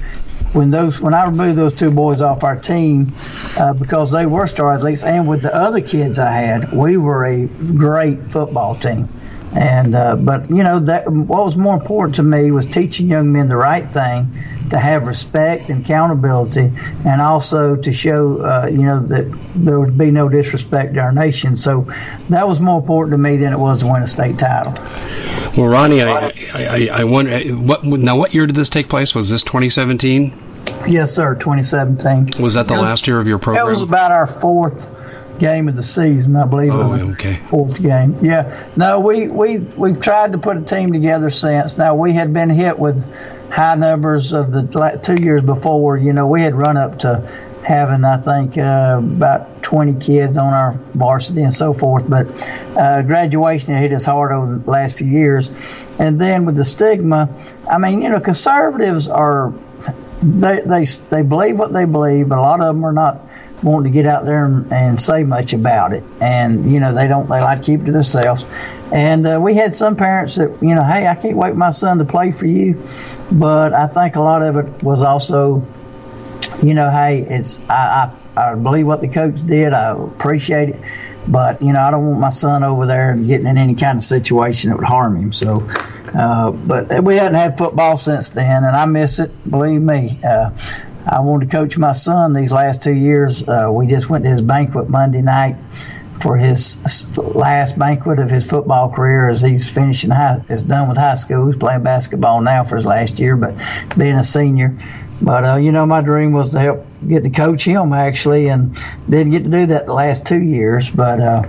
When 0.55 0.71
those 0.71 1.01
when 1.01 1.15
I 1.15 1.25
removed 1.25 1.59
those 1.59 1.75
two 1.75 1.91
boys 1.91 2.21
off 2.21 2.45
our 2.45 2.57
team 2.57 3.13
uh, 3.59 3.73
because 3.73 4.13
they 4.13 4.25
were 4.25 4.47
star 4.47 4.73
athletes, 4.73 5.03
and 5.03 5.29
with 5.29 5.43
the 5.43 5.55
other 5.55 5.81
kids 5.81 6.19
I 6.19 6.31
had, 6.31 6.73
we 6.73 6.97
were 6.97 7.25
a 7.25 7.47
great 7.47 8.23
football 8.31 8.77
team. 8.77 9.09
And 9.53 9.95
uh, 9.95 10.17
but 10.17 10.49
you 10.51 10.63
know 10.63 10.81
that 10.81 11.11
what 11.11 11.45
was 11.45 11.57
more 11.57 11.75
important 11.75 12.17
to 12.17 12.23
me 12.23 12.51
was 12.51 12.67
teaching 12.67 13.09
young 13.09 13.33
men 13.33 13.49
the 13.49 13.57
right 13.57 13.89
thing, 13.89 14.29
to 14.71 14.79
have 14.79 15.07
respect 15.07 15.69
and 15.69 15.85
accountability, 15.85 16.73
and 17.05 17.21
also 17.21 17.77
to 17.77 17.93
show 17.93 18.39
uh, 18.39 18.67
you 18.67 18.83
know 18.83 19.01
that 19.07 19.27
there 19.55 19.79
would 19.79 19.97
be 19.97 20.11
no 20.11 20.29
disrespect 20.29 20.95
to 20.95 21.01
our 21.01 21.13
nation. 21.13 21.57
So 21.57 21.87
that 22.31 22.49
was 22.49 22.59
more 22.61 22.81
important 22.81 23.13
to 23.13 23.19
me 23.19 23.37
than 23.37 23.53
it 23.53 23.59
was 23.59 23.81
to 23.81 23.87
win 23.87 24.03
a 24.03 24.07
state 24.07 24.39
title. 24.39 24.73
Well, 25.57 25.69
Ronnie, 25.69 26.03
I 26.03 26.27
I, 26.27 26.33
I, 26.55 26.89
I 26.93 27.05
wonder 27.05 27.39
what 27.55 27.85
now. 27.85 28.17
What 28.17 28.35
year 28.35 28.47
did 28.47 28.57
this 28.57 28.69
take 28.69 28.89
place? 28.89 29.15
Was 29.15 29.31
this 29.31 29.43
2017? 29.43 30.33
Yes, 30.87 31.15
sir. 31.15 31.35
2017. 31.35 32.43
Was 32.43 32.55
that 32.55 32.69
the 32.69 32.75
was, 32.75 32.83
last 32.83 33.07
year 33.07 33.19
of 33.19 33.27
your 33.27 33.39
program? 33.39 33.65
That 33.65 33.71
was 33.71 33.83
about 33.83 34.13
our 34.13 34.27
fourth 34.27 34.87
game 35.39 35.69
of 35.69 35.77
the 35.77 35.83
season. 35.83 36.37
I 36.37 36.47
believe 36.47 36.73
oh, 36.73 36.81
it 36.81 37.03
was 37.05 37.15
okay. 37.15 37.35
fourth 37.49 37.83
game. 37.83 38.25
Yeah. 38.25 38.69
No, 38.77 39.01
we 39.01 39.29
we 39.29 39.59
we've 39.59 40.01
tried 40.01 40.33
to 40.33 40.39
put 40.39 40.57
a 40.57 40.63
team 40.63 40.93
together 40.93 41.31
since. 41.31 41.77
Now 41.79 41.95
we 41.95 42.13
had 42.13 42.33
been 42.33 42.51
hit 42.51 42.79
with 42.79 43.05
high 43.51 43.75
numbers 43.75 44.33
of 44.33 44.53
the 44.53 45.01
two 45.03 45.23
years 45.23 45.43
before. 45.43 45.97
You 45.97 46.13
know, 46.13 46.27
we 46.27 46.43
had 46.43 46.55
run 46.55 46.77
up 46.77 47.01
to 47.01 47.29
having 47.63 48.05
I 48.05 48.19
think 48.19 48.59
uh, 48.59 49.01
about 49.03 49.63
20 49.63 49.95
kids 49.95 50.37
on 50.37 50.53
our 50.53 50.79
varsity 50.95 51.43
and 51.43 51.55
so 51.55 51.73
forth. 51.73 52.09
But 52.09 52.31
uh, 52.77 53.03
graduation 53.03 53.75
hit 53.75 53.93
us 53.93 54.05
hard 54.05 54.33
over 54.33 54.57
the 54.57 54.71
last 54.71 54.97
few 54.97 55.07
years, 55.07 55.51
and 55.99 56.21
then 56.21 56.45
with 56.45 56.57
the 56.57 56.65
stigma, 56.65 57.29
I 57.69 57.79
mean, 57.79 58.03
you 58.03 58.11
know, 58.11 58.21
conservatives 58.21 59.09
are 59.09 59.53
they 60.23 60.61
they 60.61 60.85
they 61.11 61.23
believe 61.23 61.59
what 61.59 61.73
they 61.73 61.85
believe, 61.85 62.29
but 62.29 62.39
a 62.39 62.43
lot 62.43 62.61
of 62.61 62.67
them 62.67 62.85
are 62.85 62.93
not 62.93 63.23
wanting 63.63 63.91
to 63.91 63.97
get 63.97 64.07
out 64.07 64.27
there 64.27 64.45
and, 64.45 64.71
and 64.73 65.01
say 65.01 65.25
much 65.25 65.53
about 65.53 65.93
it, 65.93 66.03
and 66.21 66.71
you 66.71 66.81
know 66.81 66.95
they 66.95 67.09
don't 67.09 67.29
they 67.29 67.41
like 67.41 67.61
to 67.61 67.65
keep 67.65 67.81
it 67.81 67.87
to 67.87 67.93
themselves. 67.93 68.45
And 68.93 69.27
uh, 69.27 69.41
we 69.41 69.55
had 69.55 69.75
some 69.75 69.97
parents 69.97 70.37
that 70.37 70.63
you 70.63 70.75
know, 70.75 70.85
hey, 70.85 71.07
I 71.07 71.15
can't 71.15 71.37
wait 71.37 71.55
my 71.55 71.71
son 71.71 71.99
to 71.99 72.05
play 72.05 72.31
for 72.33 72.47
you, 72.47 72.87
but 73.33 73.73
I 73.73 73.87
think 73.87 74.17
a 74.17 74.21
lot 74.21 74.43
of 74.43 74.57
it 74.57 74.83
was 74.83 75.03
also, 75.03 75.67
you 76.63 76.75
know, 76.75 76.91
hey, 76.91 77.21
it's 77.21 77.59
I 77.69 78.13
I, 78.37 78.51
I 78.51 78.55
believe 78.55 78.87
what 78.87 79.01
the 79.01 79.09
coach 79.09 79.45
did, 79.45 79.73
I 79.73 79.93
appreciate 79.93 80.71
it. 80.71 80.81
But 81.27 81.63
you 81.63 81.73
know, 81.73 81.81
I 81.81 81.91
don't 81.91 82.07
want 82.07 82.21
my 82.21 82.29
son 82.31 82.65
over 82.65 82.87
there 82.87 83.11
and 83.11 83.27
getting 83.27 83.47
in 83.47 83.57
any 83.57 83.75
kind 83.75 83.97
of 83.97 84.05
situation 84.05 84.71
that 84.71 84.77
would 84.77 84.87
harm 84.87 85.17
him. 85.17 85.33
So, 85.33 85.69
uh, 86.15 86.51
but 86.51 87.03
we 87.03 87.17
hadn't 87.17 87.35
had 87.35 87.59
football 87.59 87.97
since 87.97 88.31
then, 88.31 88.65
and 88.65 88.77
I 88.77 88.87
miss 88.87 89.19
it. 89.19 89.33
Believe 89.51 89.81
me. 89.81 90.19
Uh, 90.25 90.51
I 91.07 91.21
wanted 91.21 91.51
to 91.51 91.57
coach 91.57 91.77
my 91.77 91.93
son 91.93 92.33
these 92.33 92.51
last 92.51 92.83
two 92.83 92.95
years. 92.95 93.47
Uh, 93.47 93.69
we 93.71 93.87
just 93.87 94.09
went 94.09 94.25
to 94.25 94.31
his 94.31 94.41
banquet 94.41 94.89
Monday 94.89 95.21
night 95.21 95.57
for 96.21 96.37
his 96.37 96.79
last 97.19 97.79
banquet 97.79 98.19
of 98.19 98.31
his 98.31 98.47
football 98.47 98.91
career 98.91 99.29
as 99.29 99.41
he's 99.41 99.69
finishing 99.69 100.11
high, 100.11 100.41
is 100.49 100.63
done 100.63 100.89
with 100.89 100.97
high 100.97 101.17
school. 101.17 101.47
He's 101.47 101.57
playing 101.57 101.83
basketball 101.83 102.41
now 102.41 102.65
for 102.65 102.77
his 102.77 102.87
last 102.87 103.19
year, 103.19 103.37
but 103.37 103.55
being 103.99 104.15
a 104.15 104.25
senior. 104.25 104.79
But 105.21 105.45
uh, 105.45 105.57
you 105.57 105.73
know, 105.73 105.85
my 105.85 106.01
dream 106.01 106.33
was 106.33 106.51
to 106.51 106.61
help 106.61 106.87
get 107.07 107.25
to 107.25 107.31
coach 107.31 107.65
him 107.65 107.93
actually, 107.93 108.49
and 108.49 108.77
didn't 109.09 109.33
get 109.33 109.45
to 109.45 109.51
do 109.51 109.67
that 109.67 109.87
the 109.87 109.93
last 109.93 110.27
two 110.27 110.41
years. 110.41 110.89
But 110.89 111.21
uh, 111.21 111.43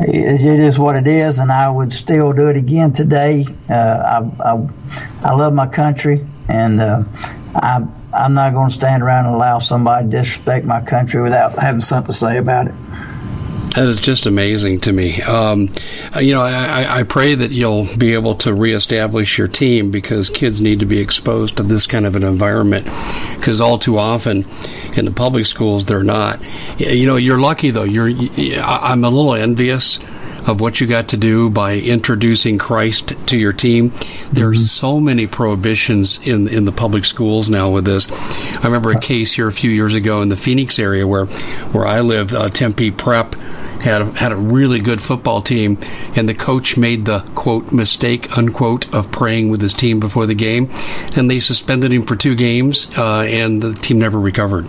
it, 0.00 0.44
is 0.44 0.78
what 0.78 0.96
it 0.96 1.06
is, 1.06 1.38
and 1.38 1.50
I 1.52 1.68
would 1.68 1.92
still 1.92 2.32
do 2.32 2.48
it 2.48 2.56
again 2.56 2.92
today. 2.92 3.46
Uh, 3.68 4.30
I, 4.42 4.52
I, 4.52 4.68
I 5.22 5.34
love 5.34 5.52
my 5.52 5.66
country, 5.66 6.26
and 6.48 6.80
uh, 6.80 7.04
I 7.54 7.86
I'm 8.12 8.34
not 8.34 8.52
going 8.54 8.70
to 8.70 8.74
stand 8.74 9.02
around 9.02 9.26
and 9.26 9.34
allow 9.34 9.60
somebody 9.60 10.10
to 10.10 10.10
disrespect 10.10 10.66
my 10.66 10.80
country 10.80 11.22
without 11.22 11.58
having 11.58 11.80
something 11.80 12.12
to 12.12 12.18
say 12.18 12.38
about 12.38 12.66
it. 12.68 12.74
That 13.74 13.86
is 13.88 14.00
just 14.00 14.26
amazing 14.26 14.80
to 14.80 14.92
me. 14.92 15.22
Um, 15.22 15.72
you 16.18 16.34
know, 16.34 16.42
I, 16.42 16.98
I, 16.98 17.02
pray 17.04 17.36
that 17.36 17.52
you'll 17.52 17.86
be 17.96 18.14
able 18.14 18.34
to 18.36 18.52
reestablish 18.52 19.38
your 19.38 19.46
team 19.46 19.92
because 19.92 20.28
kids 20.28 20.60
need 20.60 20.80
to 20.80 20.86
be 20.86 20.98
exposed 20.98 21.58
to 21.58 21.62
this 21.62 21.86
kind 21.86 22.04
of 22.04 22.16
an 22.16 22.24
environment. 22.24 22.86
Because 23.36 23.60
all 23.60 23.78
too 23.78 23.96
often 23.96 24.44
in 24.96 25.04
the 25.04 25.12
public 25.12 25.46
schools, 25.46 25.86
they're 25.86 26.02
not. 26.02 26.40
You 26.78 27.06
know, 27.06 27.14
you're 27.14 27.38
lucky 27.38 27.70
though. 27.70 27.84
You're. 27.84 28.10
I'm 28.60 29.04
a 29.04 29.08
little 29.08 29.34
envious 29.34 30.00
of 30.46 30.60
what 30.60 30.80
you 30.80 30.86
got 30.86 31.08
to 31.08 31.16
do 31.16 31.50
by 31.50 31.76
introducing 31.76 32.58
Christ 32.58 33.12
to 33.26 33.36
your 33.36 33.52
team. 33.52 33.92
There's 34.32 34.58
mm-hmm. 34.58 34.64
so 34.66 35.00
many 35.00 35.26
prohibitions 35.26 36.18
in 36.22 36.48
in 36.48 36.64
the 36.64 36.72
public 36.72 37.04
schools 37.04 37.50
now 37.50 37.70
with 37.70 37.84
this. 37.84 38.10
I 38.10 38.64
remember 38.64 38.90
a 38.90 39.00
case 39.00 39.32
here 39.32 39.48
a 39.48 39.52
few 39.52 39.70
years 39.70 39.94
ago 39.94 40.22
in 40.22 40.28
the 40.28 40.36
Phoenix 40.36 40.78
area 40.78 41.06
where 41.06 41.26
where 41.26 41.86
I 41.86 42.00
live, 42.00 42.34
uh, 42.34 42.48
Tempe 42.48 42.90
Prep 42.90 43.34
had 43.80 44.02
a, 44.02 44.04
had 44.06 44.32
a 44.32 44.36
really 44.36 44.80
good 44.80 45.00
football 45.00 45.40
team, 45.40 45.78
and 46.14 46.28
the 46.28 46.34
coach 46.34 46.76
made 46.76 47.06
the 47.06 47.20
quote 47.34 47.72
mistake 47.72 48.36
unquote 48.36 48.92
of 48.94 49.10
praying 49.10 49.50
with 49.50 49.60
his 49.60 49.74
team 49.74 50.00
before 50.00 50.26
the 50.26 50.34
game, 50.34 50.70
and 51.16 51.30
they 51.30 51.40
suspended 51.40 51.92
him 51.92 52.02
for 52.02 52.16
two 52.16 52.34
games, 52.34 52.86
uh, 52.96 53.22
and 53.22 53.60
the 53.60 53.72
team 53.72 53.98
never 53.98 54.18
recovered. 54.18 54.66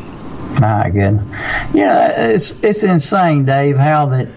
My 0.59 0.89
goodness, 0.89 1.23
yeah, 1.73 2.29
it's 2.29 2.51
it's 2.63 2.83
insane, 2.83 3.45
Dave, 3.45 3.77
how 3.77 4.07
that 4.07 4.27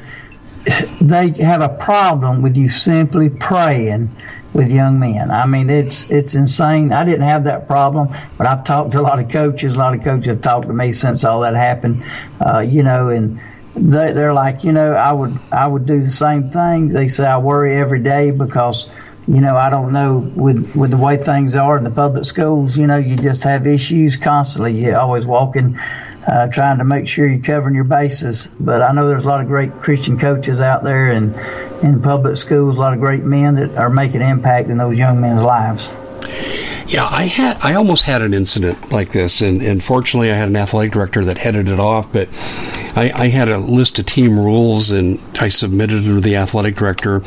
they 1.01 1.31
have 1.43 1.61
a 1.61 1.69
problem 1.69 2.43
with 2.43 2.57
you 2.57 2.69
simply 2.69 3.29
praying 3.29 4.11
with 4.55 4.71
young 4.71 4.99
men. 4.99 5.31
I 5.31 5.47
mean, 5.47 5.69
it's 5.69 6.09
it's 6.11 6.35
insane. 6.35 6.93
I 6.93 7.05
didn't 7.05 7.27
have 7.27 7.45
that 7.45 7.67
problem, 7.67 8.09
but 8.39 8.47
I've 8.47 8.65
talked 8.65 8.93
to 8.93 9.01
a 9.01 9.03
lot 9.03 9.19
of 9.19 9.29
coaches. 9.29 9.75
A 9.75 9.79
lot 9.79 9.95
of 9.95 10.03
coaches 10.03 10.27
have 10.27 10.41
talked 10.41 10.67
to 10.69 10.73
me 10.73 10.93
since 10.93 11.25
all 11.25 11.41
that 11.41 11.55
happened. 11.55 12.05
Uh, 12.41 12.61
you 12.61 12.83
know, 12.83 13.09
and 13.09 13.41
they, 13.75 14.13
they're 14.13 14.33
like, 14.33 14.65
you 14.65 14.73
know, 14.73 14.93
I 14.93 15.13
would 15.13 15.37
I 15.53 15.67
would 15.67 15.87
do 15.87 16.01
the 16.01 16.11
same 16.11 16.51
thing. 16.51 16.89
They 16.89 17.09
say 17.09 17.27
I 17.27 17.39
worry 17.39 17.77
every 17.77 18.01
day 18.01 18.31
because 18.31 18.89
you 19.27 19.41
know, 19.41 19.57
I 19.57 19.71
don't 19.71 19.93
know 19.93 20.19
with 20.19 20.75
with 20.77 20.91
the 20.91 20.99
way 20.99 21.17
things 21.17 21.57
are 21.57 21.77
in 21.77 21.85
the 21.85 21.91
public 21.91 22.25
schools. 22.25 22.77
You 22.77 22.87
know, 22.87 22.99
you 22.99 23.17
just 23.17 23.43
have 23.43 23.67
issues 23.67 24.17
constantly. 24.17 24.73
You're 24.85 24.99
always 24.99 25.27
walking 25.27 25.79
uh, 26.27 26.49
trying 26.49 26.79
to 26.79 26.85
make 26.85 27.09
sure 27.09 27.27
you're 27.27 27.43
covering 27.43 27.75
your 27.75 27.85
bases. 27.85 28.49
But 28.59 28.83
I 28.83 28.93
know 28.93 29.09
there's 29.09 29.25
a 29.25 29.29
lot 29.29 29.41
of 29.41 29.47
great 29.47 29.81
Christian 29.81 30.19
coaches 30.19 30.61
out 30.61 30.85
there 30.85 31.11
and 31.11 31.35
in 31.85 32.01
public 32.01 32.37
schools, 32.37 32.77
a 32.77 32.81
lot 32.81 32.95
of 32.95 33.01
great 33.01 33.25
men 33.25 33.57
that 33.57 33.77
are 33.77 33.91
making 33.91 34.23
an 34.23 34.31
impact 34.31 34.71
in 34.71 34.79
those 34.79 34.99
young 34.99 35.21
men's 35.21 35.43
lives. 35.43 35.91
Yeah, 36.87 37.07
I 37.11 37.25
had 37.25 37.59
I 37.63 37.75
almost 37.75 38.03
had 38.03 38.23
an 38.23 38.35
incident 38.35 38.93
like 38.93 39.11
this, 39.11 39.41
and, 39.41 39.63
and 39.63 39.83
fortunately, 39.83 40.31
I 40.31 40.37
had 40.37 40.49
an 40.49 40.57
athletic 40.57 40.93
director 40.93 41.25
that 41.27 41.39
headed 41.39 41.69
it 41.69 41.81
off. 41.81 42.13
But 42.13 42.29
I, 42.95 43.11
I 43.15 43.29
had 43.29 43.49
a 43.49 43.59
list 43.59 43.99
of 43.99 44.07
team 44.07 44.39
rules, 44.39 44.91
and 44.91 45.19
I 45.41 45.49
submitted 45.49 46.05
it 46.05 46.09
to 46.09 46.21
the 46.21 46.37
athletic 46.37 46.77
director. 46.77 47.21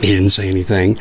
He 0.00 0.08
didn't 0.08 0.30
say 0.30 0.48
anything 0.48 0.98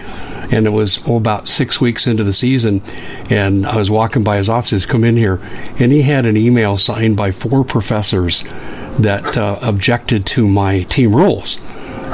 and 0.52 0.68
it 0.68 0.72
was 0.72 1.00
oh, 1.08 1.18
about 1.18 1.48
six 1.48 1.80
weeks 1.80 2.08
into 2.08 2.24
the 2.24 2.34
season, 2.34 2.82
and 3.30 3.66
I 3.66 3.78
was 3.78 3.90
walking 3.90 4.24
by 4.24 4.38
his 4.38 4.50
office. 4.50 4.72
He's 4.72 4.86
Come 4.86 5.04
in 5.06 5.16
here, 5.16 5.40
and 5.80 5.92
he 5.92 6.02
had 6.02 6.26
an 6.26 6.36
email 6.36 6.78
signed 6.78 7.16
by 7.16 7.32
four 7.32 7.64
professors 7.64 8.44
that 9.00 9.38
uh, 9.38 9.58
objected 9.62 10.26
to 10.28 10.48
my 10.48 10.84
team 10.84 11.16
rules. 11.16 11.60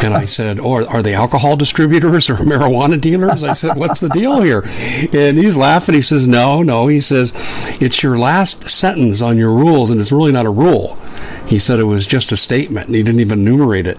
And 0.04 0.14
I 0.14 0.26
said, 0.26 0.60
"Oh, 0.60 0.86
are 0.86 1.02
they 1.02 1.16
alcohol 1.16 1.56
distributors 1.56 2.30
or 2.30 2.36
marijuana 2.36 3.02
dealers?" 3.02 3.44
I 3.44 3.54
said, 3.54 3.76
"What's 3.78 4.00
the 4.00 4.10
deal 4.10 4.42
here?" 4.42 4.64
And 5.12 5.38
he's 5.38 5.58
laughing. 5.58 5.96
He 5.96 6.04
says, 6.04 6.28
"No, 6.28 6.62
no." 6.62 6.86
He 6.88 7.02
says, 7.02 7.34
"It's 7.82 8.04
your 8.04 8.20
last 8.20 8.70
sentence 8.70 9.24
on 9.24 9.38
your 9.38 9.52
rules, 9.52 9.90
and 9.90 10.00
it's 10.00 10.12
really 10.12 10.32
not 10.32 10.46
a 10.46 10.52
rule." 10.52 11.00
He 11.48 11.58
said 11.58 11.80
it 11.80 11.86
was 11.86 12.06
just 12.06 12.32
a 12.32 12.38
statement, 12.38 12.86
and 12.88 12.96
he 12.96 13.02
didn't 13.02 13.22
even 13.22 13.40
enumerate 13.40 13.88
it. 13.88 13.98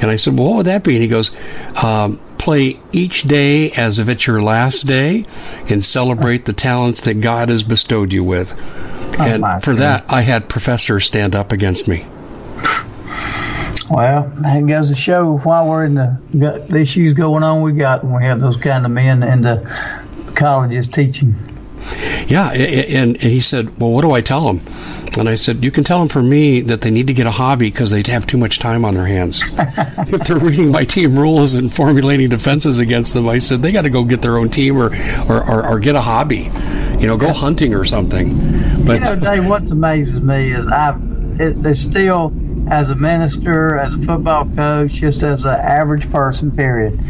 And 0.00 0.10
I 0.10 0.16
said, 0.16 0.36
"Well, 0.36 0.48
what 0.48 0.56
would 0.56 0.66
that 0.66 0.82
be?" 0.82 0.94
And 0.94 1.02
he 1.02 1.08
goes, 1.08 1.30
um, 1.84 2.18
play 2.48 2.80
each 2.92 3.24
day 3.24 3.70
as 3.72 3.98
if 3.98 4.08
it's 4.08 4.26
your 4.26 4.42
last 4.42 4.86
day 4.86 5.26
and 5.68 5.84
celebrate 5.84 6.46
the 6.46 6.54
talents 6.54 7.02
that 7.02 7.20
God 7.20 7.50
has 7.50 7.62
bestowed 7.62 8.10
you 8.10 8.24
with. 8.24 8.58
Oh, 8.58 9.22
and 9.22 9.62
for 9.62 9.74
that, 9.74 10.06
I 10.08 10.22
had 10.22 10.48
professors 10.48 11.04
stand 11.04 11.34
up 11.34 11.52
against 11.52 11.88
me. 11.88 12.06
Well, 13.90 14.32
that 14.36 14.64
goes 14.66 14.88
to 14.88 14.94
show 14.94 15.36
why 15.36 15.62
we're 15.66 15.84
in 15.84 15.94
the, 15.94 16.18
the 16.32 16.74
issues 16.74 17.12
going 17.12 17.42
on 17.42 17.60
we 17.60 17.72
got 17.72 18.02
when 18.02 18.22
we 18.22 18.24
have 18.24 18.40
those 18.40 18.56
kind 18.56 18.86
of 18.86 18.92
men 18.92 19.22
in 19.22 19.42
the 19.42 20.02
colleges 20.34 20.88
teaching. 20.88 21.34
Yeah, 22.28 22.48
and 22.50 23.14
he 23.18 23.40
said, 23.40 23.78
"Well, 23.78 23.90
what 23.90 24.02
do 24.02 24.12
I 24.12 24.22
tell 24.22 24.50
them?" 24.50 24.62
And 25.18 25.28
I 25.28 25.34
said, 25.34 25.64
You 25.64 25.70
can 25.70 25.84
tell 25.84 25.98
them 25.98 26.08
for 26.08 26.22
me 26.22 26.60
that 26.62 26.80
they 26.80 26.90
need 26.90 27.08
to 27.08 27.14
get 27.14 27.26
a 27.26 27.30
hobby 27.30 27.70
because 27.70 27.90
they 27.90 28.02
have 28.06 28.26
too 28.26 28.38
much 28.38 28.58
time 28.58 28.84
on 28.84 28.94
their 28.94 29.06
hands. 29.06 29.42
if 29.52 30.26
they're 30.26 30.38
reading 30.38 30.70
my 30.70 30.84
team 30.84 31.18
rules 31.18 31.54
and 31.54 31.72
formulating 31.72 32.28
defenses 32.28 32.78
against 32.78 33.14
them, 33.14 33.28
I 33.28 33.38
said, 33.38 33.62
They 33.62 33.72
got 33.72 33.82
to 33.82 33.90
go 33.90 34.04
get 34.04 34.22
their 34.22 34.38
own 34.38 34.48
team 34.48 34.76
or, 34.76 34.94
or, 35.28 35.44
or, 35.44 35.66
or, 35.66 35.80
get 35.80 35.94
a 35.94 36.00
hobby. 36.00 36.50
You 36.98 37.06
know, 37.06 37.16
go 37.16 37.32
hunting 37.32 37.74
or 37.74 37.84
something. 37.84 38.36
But, 38.84 39.00
you 39.00 39.04
know, 39.04 39.16
Dave, 39.16 39.48
what 39.48 39.70
amazes 39.70 40.20
me 40.20 40.52
is 40.52 40.66
I've, 40.66 41.00
it, 41.40 41.62
they 41.62 41.74
still, 41.74 42.32
as 42.68 42.90
a 42.90 42.94
minister, 42.94 43.76
as 43.76 43.94
a 43.94 43.98
football 43.98 44.46
coach, 44.54 44.92
just 44.92 45.22
as 45.22 45.44
an 45.44 45.54
average 45.54 46.10
person, 46.10 46.50
period. 46.50 47.00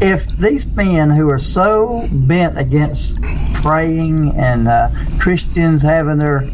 If 0.00 0.28
these 0.36 0.64
men 0.64 1.10
who 1.10 1.28
are 1.30 1.40
so 1.40 2.08
bent 2.10 2.56
against 2.56 3.20
praying 3.54 4.32
and 4.36 4.68
uh, 4.68 4.90
Christians 5.18 5.82
having 5.82 6.18
their 6.18 6.48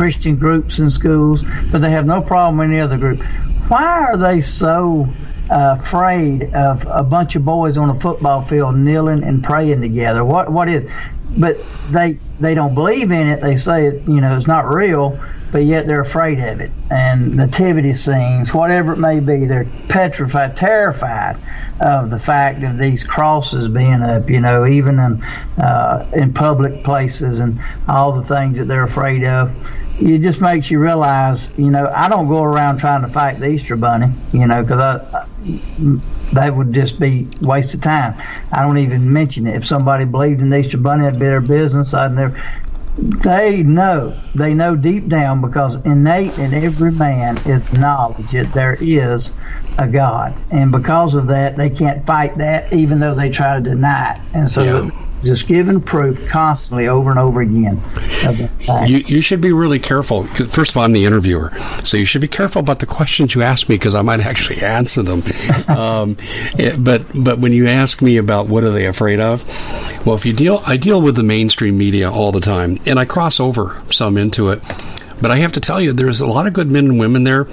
Christian 0.00 0.36
groups 0.36 0.78
in 0.78 0.88
schools, 0.88 1.44
but 1.70 1.82
they 1.82 1.90
have 1.90 2.06
no 2.06 2.22
problem 2.22 2.56
with 2.56 2.70
any 2.70 2.80
other 2.80 2.96
group. 2.96 3.22
Why 3.68 4.00
are 4.00 4.16
they 4.16 4.40
so 4.40 5.06
uh, 5.50 5.76
afraid 5.78 6.54
of 6.54 6.86
a 6.90 7.02
bunch 7.02 7.36
of 7.36 7.44
boys 7.44 7.76
on 7.76 7.90
a 7.90 8.00
football 8.00 8.42
field 8.46 8.76
kneeling 8.76 9.22
and 9.22 9.44
praying 9.44 9.82
together? 9.82 10.24
What 10.24 10.50
what 10.50 10.70
is? 10.70 10.90
But 11.36 11.58
they 11.90 12.18
they 12.40 12.54
don't 12.54 12.74
believe 12.74 13.10
in 13.10 13.28
it. 13.28 13.42
They 13.42 13.58
say 13.58 13.88
it, 13.88 14.08
you 14.08 14.22
know, 14.22 14.34
it's 14.38 14.46
not 14.46 14.72
real, 14.72 15.22
but 15.52 15.64
yet 15.64 15.86
they're 15.86 16.00
afraid 16.00 16.40
of 16.40 16.62
it. 16.62 16.70
And 16.90 17.36
nativity 17.36 17.92
scenes, 17.92 18.54
whatever 18.54 18.94
it 18.94 18.98
may 18.98 19.20
be, 19.20 19.44
they're 19.44 19.66
petrified, 19.88 20.56
terrified 20.56 21.36
of 21.78 22.08
the 22.08 22.18
fact 22.18 22.62
of 22.62 22.78
these 22.78 23.04
crosses 23.04 23.68
being 23.68 24.00
up. 24.00 24.30
You 24.30 24.40
know, 24.40 24.64
even 24.64 24.98
in 24.98 25.22
uh, 25.62 26.10
in 26.14 26.32
public 26.32 26.84
places 26.84 27.40
and 27.40 27.60
all 27.86 28.12
the 28.12 28.24
things 28.24 28.56
that 28.56 28.64
they're 28.64 28.84
afraid 28.84 29.24
of 29.24 29.52
it 30.00 30.18
just 30.20 30.40
makes 30.40 30.70
you 30.70 30.78
realize, 30.78 31.48
you 31.56 31.70
know, 31.70 31.90
I 31.94 32.08
don't 32.08 32.28
go 32.28 32.42
around 32.42 32.78
trying 32.78 33.02
to 33.02 33.08
fight 33.08 33.38
the 33.38 33.48
Easter 33.48 33.76
Bunny, 33.76 34.14
you 34.32 34.46
know, 34.46 34.62
because 34.62 34.80
I, 34.80 35.26
that 36.32 36.54
would 36.54 36.72
just 36.72 36.98
be 36.98 37.28
waste 37.40 37.74
of 37.74 37.80
time. 37.80 38.14
I 38.50 38.62
don't 38.62 38.78
even 38.78 39.12
mention 39.12 39.46
it. 39.46 39.56
If 39.56 39.66
somebody 39.66 40.04
believed 40.04 40.40
in 40.40 40.50
the 40.50 40.58
Easter 40.58 40.78
Bunny, 40.78 41.06
it'd 41.06 41.18
be 41.18 41.26
their 41.26 41.40
business. 41.40 41.92
I'd 41.92 42.12
never. 42.14 42.40
They 43.00 43.62
know. 43.62 44.14
They 44.34 44.52
know 44.52 44.76
deep 44.76 45.08
down 45.08 45.40
because 45.40 45.76
innate 45.86 46.38
in 46.38 46.52
every 46.52 46.92
man 46.92 47.38
is 47.38 47.72
knowledge 47.72 48.32
that 48.32 48.52
there 48.52 48.76
is 48.78 49.30
a 49.78 49.88
God, 49.88 50.34
and 50.50 50.70
because 50.70 51.14
of 51.14 51.28
that, 51.28 51.56
they 51.56 51.70
can't 51.70 52.04
fight 52.04 52.36
that, 52.38 52.72
even 52.72 53.00
though 53.00 53.14
they 53.14 53.30
try 53.30 53.56
to 53.56 53.62
deny 53.62 54.14
it. 54.14 54.20
And 54.34 54.50
so, 54.50 54.62
yeah. 54.62 54.90
just 55.22 55.48
giving 55.48 55.80
proof 55.80 56.28
constantly 56.28 56.88
over 56.88 57.10
and 57.10 57.18
over 57.18 57.40
again. 57.40 57.80
You, 58.86 58.98
you 58.98 59.20
should 59.22 59.40
be 59.40 59.52
really 59.52 59.78
careful. 59.78 60.24
First 60.26 60.72
of 60.72 60.76
all, 60.76 60.84
I'm 60.84 60.92
the 60.92 61.06
interviewer, 61.06 61.52
so 61.82 61.96
you 61.96 62.04
should 62.04 62.20
be 62.20 62.28
careful 62.28 62.60
about 62.60 62.80
the 62.80 62.86
questions 62.86 63.34
you 63.34 63.42
ask 63.42 63.68
me 63.68 63.76
because 63.76 63.94
I 63.94 64.02
might 64.02 64.20
actually 64.26 64.60
answer 64.60 65.02
them. 65.02 65.22
um, 65.68 66.16
it, 66.58 66.82
but 66.82 67.02
but 67.14 67.38
when 67.38 67.52
you 67.52 67.68
ask 67.68 68.02
me 68.02 68.18
about 68.18 68.48
what 68.48 68.64
are 68.64 68.72
they 68.72 68.86
afraid 68.86 69.20
of, 69.20 69.44
well, 70.04 70.14
if 70.16 70.26
you 70.26 70.32
deal, 70.32 70.62
I 70.66 70.76
deal 70.76 71.00
with 71.00 71.16
the 71.16 71.22
mainstream 71.22 71.78
media 71.78 72.10
all 72.10 72.32
the 72.32 72.40
time, 72.40 72.78
and 72.90 72.98
I 72.98 73.04
cross 73.04 73.40
over 73.40 73.80
some 73.90 74.18
into 74.18 74.50
it. 74.50 74.60
But 75.22 75.30
I 75.30 75.36
have 75.36 75.52
to 75.52 75.60
tell 75.60 75.80
you, 75.80 75.92
there's 75.92 76.20
a 76.20 76.26
lot 76.26 76.46
of 76.46 76.52
good 76.52 76.70
men 76.70 76.86
and 76.86 76.98
women 76.98 77.24
there 77.24 77.46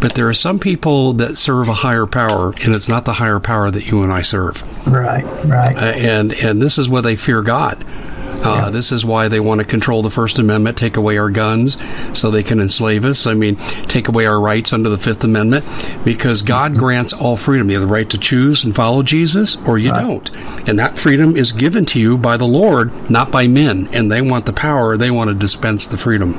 but 0.00 0.14
there 0.14 0.28
are 0.28 0.34
some 0.34 0.58
people 0.58 1.12
that 1.14 1.36
serve 1.36 1.68
a 1.68 1.74
higher 1.74 2.06
power, 2.06 2.54
and 2.64 2.74
it's 2.74 2.88
not 2.88 3.04
the 3.04 3.12
higher 3.12 3.38
power 3.38 3.70
that 3.70 3.86
you 3.86 4.02
and 4.02 4.12
I 4.12 4.22
serve. 4.22 4.62
Right, 4.88 5.24
right. 5.44 5.76
Uh, 5.76 5.80
and 5.80 6.32
and 6.32 6.60
this 6.60 6.78
is 6.78 6.88
where 6.88 7.02
they 7.02 7.16
fear 7.16 7.42
God. 7.42 7.84
Uh, 8.30 8.62
yeah. 8.64 8.70
This 8.70 8.92
is 8.92 9.04
why 9.04 9.28
they 9.28 9.40
want 9.40 9.60
to 9.60 9.66
control 9.66 10.02
the 10.02 10.10
First 10.10 10.38
Amendment, 10.38 10.78
take 10.78 10.96
away 10.96 11.18
our 11.18 11.30
guns 11.30 11.76
so 12.18 12.30
they 12.30 12.42
can 12.42 12.60
enslave 12.60 13.04
us. 13.04 13.26
I 13.26 13.34
mean, 13.34 13.56
take 13.86 14.08
away 14.08 14.26
our 14.26 14.40
rights 14.40 14.72
under 14.72 14.88
the 14.88 14.98
Fifth 14.98 15.24
Amendment 15.24 15.64
because 16.04 16.42
God 16.42 16.72
mm-hmm. 16.72 16.80
grants 16.80 17.12
all 17.12 17.36
freedom. 17.36 17.70
You 17.70 17.78
have 17.80 17.88
the 17.88 17.92
right 17.92 18.08
to 18.10 18.18
choose 18.18 18.64
and 18.64 18.74
follow 18.74 19.02
Jesus 19.02 19.56
or 19.66 19.78
you 19.78 19.90
right. 19.90 20.02
don't. 20.02 20.68
And 20.68 20.78
that 20.78 20.96
freedom 20.96 21.36
is 21.36 21.52
given 21.52 21.84
to 21.86 22.00
you 22.00 22.16
by 22.16 22.36
the 22.36 22.46
Lord, 22.46 23.10
not 23.10 23.30
by 23.30 23.46
men. 23.46 23.88
And 23.92 24.10
they 24.10 24.20
want 24.20 24.46
the 24.46 24.52
power, 24.52 24.96
they 24.96 25.10
want 25.10 25.28
to 25.28 25.34
dispense 25.34 25.86
the 25.86 25.98
freedom. 25.98 26.34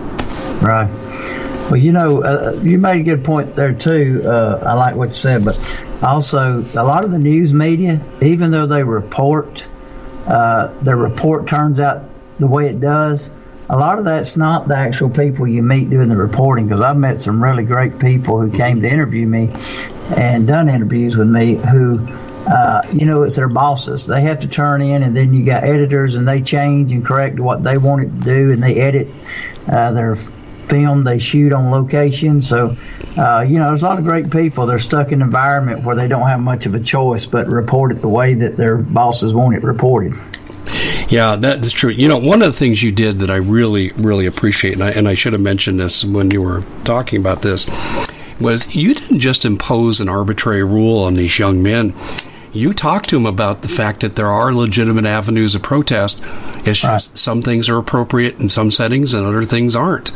Right. 0.62 0.89
Well, 1.71 1.77
you 1.77 1.93
know, 1.93 2.21
uh, 2.21 2.60
you 2.62 2.77
made 2.77 2.99
a 2.99 3.04
good 3.04 3.23
point 3.23 3.56
there 3.56 3.73
too. 3.73 4.23
Uh, 4.25 4.62
I 4.62 4.73
like 4.73 4.95
what 4.95 5.10
you 5.10 5.15
said, 5.15 5.45
but 5.45 5.58
also 6.04 6.62
a 6.62 6.84
lot 6.84 7.06
of 7.06 7.12
the 7.12 7.17
news 7.17 7.54
media, 7.54 8.01
even 8.21 8.51
though 8.51 8.65
they 8.65 8.84
report, 8.84 9.65
uh, 10.28 10.68
their 10.82 10.98
report 10.98 11.48
turns 11.48 11.80
out 11.80 12.04
the 12.40 12.48
way 12.48 12.68
it 12.68 12.80
does. 12.80 13.30
A 13.70 13.78
lot 13.78 14.00
of 14.00 14.06
that's 14.06 14.36
not 14.36 14.68
the 14.68 14.76
actual 14.76 15.10
people 15.10 15.48
you 15.48 15.64
meet 15.64 15.90
doing 15.90 16.10
the 16.10 16.16
reporting 16.16 16.68
because 16.68 16.82
I've 16.82 16.98
met 16.98 17.22
some 17.22 17.42
really 17.42 17.64
great 17.64 18.00
people 18.00 18.42
who 18.42 18.52
came 18.52 18.82
to 18.82 18.90
interview 18.90 19.26
me 19.26 19.50
and 20.16 20.46
done 20.46 20.68
interviews 20.68 21.16
with 21.16 21.30
me 21.30 21.56
who 21.56 22.06
uh, 22.46 22.82
you 22.92 23.06
know, 23.06 23.22
it's 23.22 23.36
their 23.36 23.48
bosses. 23.48 24.08
They 24.08 24.22
have 24.22 24.40
to 24.40 24.48
turn 24.48 24.82
in, 24.82 25.04
and 25.04 25.16
then 25.16 25.34
you 25.34 25.46
got 25.46 25.64
editors, 25.64 26.16
and 26.16 26.28
they 26.28 26.42
change 26.42 26.92
and 26.92 27.06
correct 27.06 27.40
what 27.40 27.64
they 27.64 27.78
want 27.78 28.04
it 28.04 28.08
to 28.08 28.24
do, 28.24 28.52
and 28.52 28.64
they 28.64 28.76
edit 28.82 29.10
uh, 29.68 29.92
their 29.92 30.16
film, 30.72 31.04
they 31.04 31.20
shoot 31.20 31.52
on 31.52 31.70
location. 31.70 32.42
So, 32.42 32.76
uh, 33.18 33.46
you 33.48 33.60
know, 33.60 33.68
there's 33.68 33.82
a 33.82 33.86
lot 33.86 34.00
of 34.00 34.06
great 34.06 34.32
people. 34.32 34.66
They're 34.66 34.80
stuck 34.80 35.08
in 35.08 35.16
an 35.16 35.22
environment 35.22 35.84
where 35.84 35.96
they 35.96 36.08
don't 36.08 36.28
have 36.28 36.40
much 36.40 36.66
of 36.66 36.74
a 36.74 36.80
choice 36.80 37.26
but 37.26 37.48
report 37.48 37.92
it 37.92 38.02
the 38.02 38.08
way 38.08 38.34
that 38.36 38.56
their 38.58 38.78
bosses 38.78 39.34
want 39.34 39.56
it 39.56 39.64
reported. 39.64 40.14
Yeah, 41.10 41.36
that's 41.36 41.74
true. 41.74 41.92
You 41.92 42.08
know, 42.08 42.18
one 42.18 42.42
of 42.42 42.48
the 42.48 42.58
things 42.58 42.82
you 42.82 42.94
did 42.94 43.18
that 43.18 43.30
I 43.30 43.36
really, 43.36 43.92
really 43.92 44.26
appreciate, 44.26 44.74
and 44.74 44.84
I, 44.84 44.92
and 44.92 45.10
I 45.10 45.14
should 45.14 45.34
have 45.34 45.42
mentioned 45.42 45.80
this 45.80 46.06
when 46.06 46.32
you 46.32 46.42
were 46.42 46.64
talking 46.86 47.20
about 47.20 47.42
this, 47.42 47.68
was 48.40 48.74
you 48.74 48.94
didn't 48.94 49.20
just 49.20 49.44
impose 49.44 50.00
an 50.00 50.08
arbitrary 50.08 50.64
rule 50.64 51.04
on 51.04 51.16
these 51.16 51.38
young 51.38 51.62
men 51.62 51.94
you 52.54 52.74
talk 52.74 53.04
to 53.08 53.16
them 53.16 53.26
about 53.26 53.62
the 53.62 53.70
fact 53.70 54.02
that 54.02 54.16
there 54.16 54.28
are 54.28 54.54
legitimate 54.54 55.06
avenues 55.06 55.56
of 55.56 55.62
protest. 55.62 56.20
It's 56.66 56.82
just 56.82 57.18
some 57.18 57.42
things 57.42 57.70
are 57.70 57.78
appropriate 57.78 58.40
in 58.40 58.50
some 58.50 58.72
settings 58.72 59.14
and 59.14 59.26
other 59.26 59.46
things 59.46 59.76
aren't. 59.76 60.12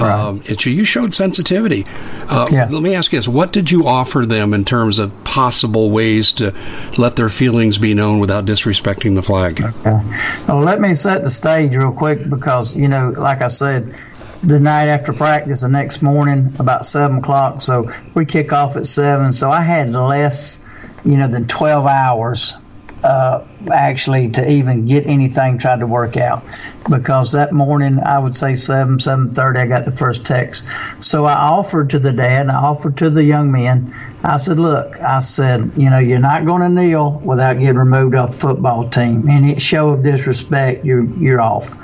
Right. 0.00 0.10
Um, 0.10 0.42
it, 0.46 0.64
you 0.64 0.84
showed 0.84 1.14
sensitivity. 1.14 1.86
Uh, 2.28 2.46
yeah. 2.50 2.68
Let 2.70 2.82
me 2.82 2.94
ask 2.94 3.12
you 3.12 3.18
this: 3.18 3.28
What 3.28 3.52
did 3.52 3.70
you 3.70 3.86
offer 3.86 4.24
them 4.24 4.54
in 4.54 4.64
terms 4.64 4.98
of 4.98 5.24
possible 5.24 5.90
ways 5.90 6.32
to 6.34 6.54
let 6.98 7.16
their 7.16 7.28
feelings 7.28 7.78
be 7.78 7.94
known 7.94 8.18
without 8.18 8.44
disrespecting 8.44 9.14
the 9.14 9.22
flag? 9.22 9.60
Okay. 9.60 10.00
Well, 10.48 10.60
let 10.60 10.80
me 10.80 10.94
set 10.94 11.22
the 11.22 11.30
stage 11.30 11.74
real 11.74 11.92
quick 11.92 12.28
because 12.28 12.74
you 12.74 12.88
know, 12.88 13.10
like 13.16 13.42
I 13.42 13.48
said 13.48 13.94
the 14.42 14.58
night 14.58 14.88
after 14.88 15.12
practice 15.12 15.60
the 15.60 15.68
next 15.68 16.02
morning 16.02 16.54
about 16.58 16.86
seven 16.86 17.18
o'clock. 17.18 17.60
So 17.60 17.92
we 18.14 18.24
kick 18.24 18.52
off 18.52 18.76
at 18.76 18.86
seven. 18.86 19.32
So 19.32 19.50
I 19.50 19.60
had 19.60 19.92
less 19.92 20.58
you 21.04 21.16
know, 21.16 21.28
than 21.28 21.48
12 21.48 21.86
hours 21.86 22.54
uh, 23.02 23.44
actually 23.70 24.30
to 24.30 24.48
even 24.48 24.86
get 24.86 25.06
anything 25.06 25.58
tried 25.58 25.80
to 25.80 25.86
work 25.86 26.16
out 26.16 26.44
because 26.88 27.32
that 27.32 27.52
morning 27.52 28.00
I 28.00 28.18
would 28.18 28.36
say 28.36 28.54
seven 28.54 29.00
seven 29.00 29.34
thirty 29.34 29.60
I 29.60 29.66
got 29.66 29.84
the 29.84 29.92
first 29.92 30.24
text. 30.24 30.64
So 31.00 31.24
I 31.24 31.34
offered 31.34 31.90
to 31.90 31.98
the 31.98 32.12
dad, 32.12 32.48
I 32.48 32.56
offered 32.56 32.98
to 32.98 33.10
the 33.10 33.22
young 33.22 33.50
men. 33.52 33.94
I 34.24 34.36
said, 34.36 34.58
look, 34.58 35.00
I 35.00 35.18
said, 35.18 35.72
you 35.76 35.90
know, 35.90 35.98
you're 35.98 36.20
not 36.20 36.46
going 36.46 36.62
to 36.62 36.68
kneel 36.68 37.20
without 37.24 37.58
getting 37.58 37.76
removed 37.76 38.14
off 38.14 38.30
the 38.30 38.36
football 38.36 38.88
team. 38.88 39.28
Any 39.28 39.58
show 39.58 39.90
of 39.90 40.04
disrespect, 40.04 40.84
you're 40.84 41.04
you're 41.04 41.40
off 41.40 41.76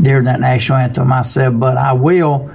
during 0.00 0.24
that 0.24 0.40
national 0.40 0.78
anthem. 0.78 1.12
I 1.12 1.22
said, 1.22 1.60
but 1.60 1.76
I 1.76 1.92
will 1.92 2.50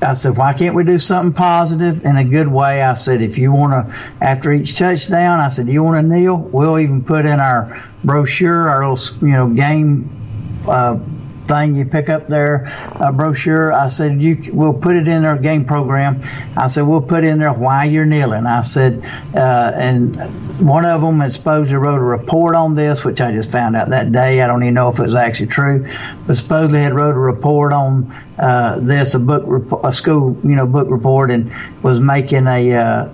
I 0.00 0.14
said, 0.14 0.36
why 0.36 0.52
can't 0.52 0.74
we 0.74 0.84
do 0.84 0.98
something 0.98 1.32
positive 1.32 2.04
in 2.04 2.16
a 2.16 2.24
good 2.24 2.46
way? 2.46 2.82
I 2.82 2.94
said, 2.94 3.20
if 3.20 3.36
you 3.36 3.50
want 3.52 3.72
to, 3.72 3.94
after 4.20 4.52
each 4.52 4.78
touchdown, 4.78 5.40
I 5.40 5.48
said, 5.48 5.68
you 5.68 5.82
want 5.82 5.96
to 5.96 6.02
kneel? 6.02 6.36
We'll 6.36 6.78
even 6.78 7.02
put 7.02 7.26
in 7.26 7.40
our 7.40 7.84
brochure, 8.04 8.68
our 8.68 8.88
little, 8.88 9.26
you 9.26 9.32
know, 9.32 9.48
game 9.48 10.08
uh, 10.68 10.98
thing 11.46 11.74
you 11.74 11.84
pick 11.84 12.08
up 12.08 12.28
there, 12.28 12.72
a 12.94 13.12
brochure. 13.12 13.72
I 13.72 13.88
said, 13.88 14.20
you, 14.20 14.50
we'll 14.52 14.74
put 14.74 14.96
it 14.96 15.08
in 15.08 15.24
our 15.24 15.38
game 15.38 15.64
program. 15.64 16.22
I 16.56 16.68
said, 16.68 16.82
we'll 16.82 17.00
put 17.00 17.24
in 17.24 17.38
there 17.38 17.52
why 17.52 17.84
you're 17.84 18.06
kneeling. 18.06 18.46
I 18.46 18.62
said, 18.62 19.04
uh, 19.34 19.72
and 19.74 20.16
one 20.60 20.84
of 20.84 21.00
them 21.00 21.20
had 21.20 21.32
supposedly 21.32 21.76
wrote 21.76 21.98
a 21.98 22.04
report 22.04 22.54
on 22.54 22.74
this, 22.74 23.04
which 23.04 23.20
I 23.20 23.32
just 23.32 23.50
found 23.50 23.76
out 23.76 23.90
that 23.90 24.12
day. 24.12 24.40
I 24.40 24.46
don't 24.46 24.62
even 24.62 24.74
know 24.74 24.90
if 24.90 24.98
it 24.98 25.02
was 25.02 25.14
actually 25.14 25.48
true, 25.48 25.88
but 26.26 26.36
supposedly 26.36 26.80
had 26.80 26.94
wrote 26.94 27.14
a 27.14 27.18
report 27.18 27.72
on 27.72 28.12
uh, 28.38 28.78
this, 28.80 29.14
a 29.14 29.18
book, 29.18 29.44
rep- 29.46 29.84
a 29.84 29.92
school, 29.92 30.38
you 30.42 30.56
know, 30.56 30.66
book 30.66 30.88
report, 30.90 31.30
and 31.30 31.52
was 31.82 32.00
making 32.00 32.46
a 32.46 32.74
uh, 32.74 33.12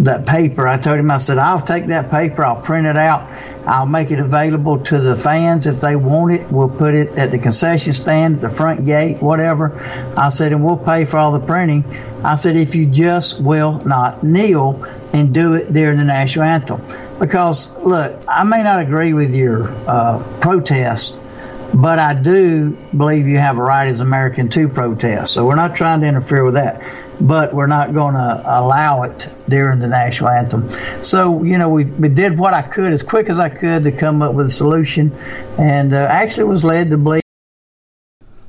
that 0.00 0.26
paper. 0.26 0.68
I 0.68 0.76
told 0.76 0.98
him, 0.98 1.10
I 1.10 1.18
said, 1.18 1.38
I'll 1.38 1.60
take 1.60 1.86
that 1.86 2.10
paper, 2.10 2.44
I'll 2.44 2.60
print 2.60 2.86
it 2.86 2.96
out 2.96 3.30
I'll 3.66 3.86
make 3.86 4.12
it 4.12 4.20
available 4.20 4.78
to 4.84 5.00
the 5.00 5.16
fans 5.16 5.66
if 5.66 5.80
they 5.80 5.96
want 5.96 6.32
it. 6.32 6.50
We'll 6.52 6.68
put 6.68 6.94
it 6.94 7.18
at 7.18 7.32
the 7.32 7.38
concession 7.38 7.92
stand, 7.94 8.40
the 8.40 8.48
front 8.48 8.86
gate, 8.86 9.20
whatever. 9.20 9.72
I 10.16 10.28
said, 10.28 10.52
and 10.52 10.64
we'll 10.64 10.76
pay 10.76 11.04
for 11.04 11.18
all 11.18 11.32
the 11.32 11.44
printing. 11.44 11.84
I 12.24 12.36
said, 12.36 12.56
if 12.56 12.76
you 12.76 12.86
just 12.86 13.40
will 13.40 13.80
not 13.84 14.22
kneel 14.22 14.84
and 15.12 15.34
do 15.34 15.54
it 15.54 15.72
during 15.72 15.98
the 15.98 16.04
national 16.04 16.44
anthem. 16.44 16.80
Because, 17.18 17.70
look, 17.78 18.22
I 18.28 18.44
may 18.44 18.62
not 18.62 18.80
agree 18.80 19.14
with 19.14 19.34
your 19.34 19.68
uh, 19.88 20.22
protest, 20.40 21.16
but 21.74 21.98
I 21.98 22.14
do 22.14 22.70
believe 22.96 23.26
you 23.26 23.38
have 23.38 23.58
a 23.58 23.62
right 23.62 23.88
as 23.88 24.00
American 24.00 24.48
to 24.50 24.68
protest. 24.68 25.32
So 25.32 25.44
we're 25.44 25.56
not 25.56 25.74
trying 25.74 26.02
to 26.02 26.06
interfere 26.06 26.44
with 26.44 26.54
that 26.54 26.80
but 27.20 27.54
we're 27.54 27.66
not 27.66 27.94
going 27.94 28.14
to 28.14 28.42
allow 28.44 29.02
it 29.02 29.28
during 29.48 29.80
the 29.80 29.88
national 29.88 30.30
anthem. 30.30 30.70
So, 31.02 31.42
you 31.42 31.58
know, 31.58 31.68
we, 31.68 31.84
we 31.84 32.08
did 32.08 32.38
what 32.38 32.54
I 32.54 32.62
could 32.62 32.92
as 32.92 33.02
quick 33.02 33.28
as 33.28 33.38
I 33.38 33.48
could 33.48 33.84
to 33.84 33.92
come 33.92 34.22
up 34.22 34.34
with 34.34 34.46
a 34.46 34.50
solution, 34.50 35.12
and 35.58 35.92
uh, 35.92 35.96
actually 35.96 36.44
was 36.44 36.64
led 36.64 36.90
to 36.90 36.96
believe. 36.96 37.22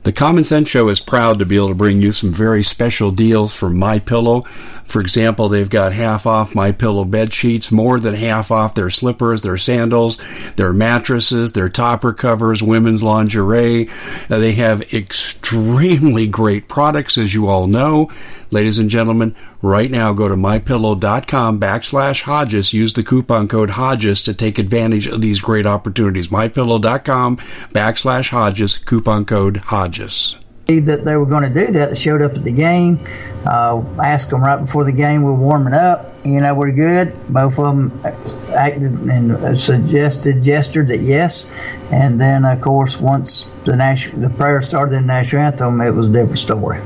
The 0.07 0.13
Common 0.13 0.45
Sense 0.45 0.69
Show 0.69 0.87
is 0.87 1.01
proud 1.01 1.39
to 1.39 1.45
be 1.45 1.57
able 1.57 1.67
to 1.67 1.75
bring 1.75 2.01
you 2.01 2.13
some 2.13 2.31
very 2.31 2.63
special 2.63 3.11
deals 3.11 3.53
from 3.53 3.77
My 3.77 3.99
Pillow. 3.99 4.43
For 4.85 5.01
example, 5.01 5.49
they've 5.49 5.69
got 5.69 5.91
half 5.91 6.25
off 6.25 6.55
My 6.55 6.71
Pillow 6.71 7.03
bed 7.03 7.33
sheets, 7.33 7.73
more 7.73 7.99
than 7.99 8.13
half 8.13 8.49
off 8.49 8.73
their 8.73 8.89
slippers, 8.89 9.41
their 9.41 9.57
sandals, 9.57 10.17
their 10.55 10.71
mattresses, 10.71 11.51
their 11.51 11.67
topper 11.67 12.13
covers, 12.13 12.63
women's 12.63 13.03
lingerie. 13.03 13.89
Uh, 14.29 14.39
they 14.39 14.53
have 14.53 14.93
extremely 14.93 16.25
great 16.25 16.69
products, 16.69 17.17
as 17.17 17.33
you 17.33 17.49
all 17.49 17.67
know. 17.67 18.09
Ladies 18.49 18.79
and 18.79 18.89
gentlemen, 18.89 19.35
right 19.61 19.91
now 19.91 20.13
go 20.13 20.29
to 20.29 20.35
mypillow.com 20.35 21.59
backslash 21.59 22.21
Hodges. 22.21 22.71
Use 22.71 22.93
the 22.93 23.03
coupon 23.03 23.49
code 23.49 23.71
Hodges 23.71 24.21
to 24.21 24.33
take 24.33 24.57
advantage 24.57 25.05
of 25.05 25.21
these 25.21 25.41
great 25.41 25.65
opportunities. 25.65 26.29
Mypillow.com 26.29 27.37
backslash 27.73 28.29
Hodges, 28.29 28.77
coupon 28.77 29.25
code 29.25 29.57
Hodges. 29.57 30.37
That 30.67 31.03
they 31.03 31.15
were 31.17 31.25
going 31.25 31.43
to 31.43 31.65
do 31.65 31.73
that. 31.73 31.89
They 31.89 31.95
showed 31.95 32.21
up 32.21 32.35
at 32.35 32.43
the 32.43 32.51
game. 32.51 33.05
Uh, 33.45 33.81
asked 34.03 34.29
them 34.29 34.43
right 34.43 34.59
before 34.59 34.83
the 34.85 34.91
game. 34.91 35.23
We're 35.23 35.33
warming 35.33 35.73
up. 35.73 36.13
You 36.25 36.41
know, 36.41 36.53
we're 36.53 36.71
good. 36.71 37.13
Both 37.29 37.59
of 37.59 37.77
them 37.77 38.01
acted 38.53 38.91
and 38.91 39.59
suggested, 39.59 40.43
gestured 40.43 40.89
that 40.89 41.01
yes. 41.01 41.47
And 41.91 42.19
then, 42.19 42.43
of 42.43 42.59
course, 42.61 42.99
once 42.99 43.45
the 43.65 43.75
national, 43.75 44.21
the 44.21 44.29
prayer 44.35 44.61
started 44.61 44.95
in 44.95 45.03
the 45.03 45.07
national 45.07 45.43
anthem, 45.43 45.79
it 45.81 45.91
was 45.91 46.07
a 46.07 46.09
different 46.09 46.39
story. 46.39 46.81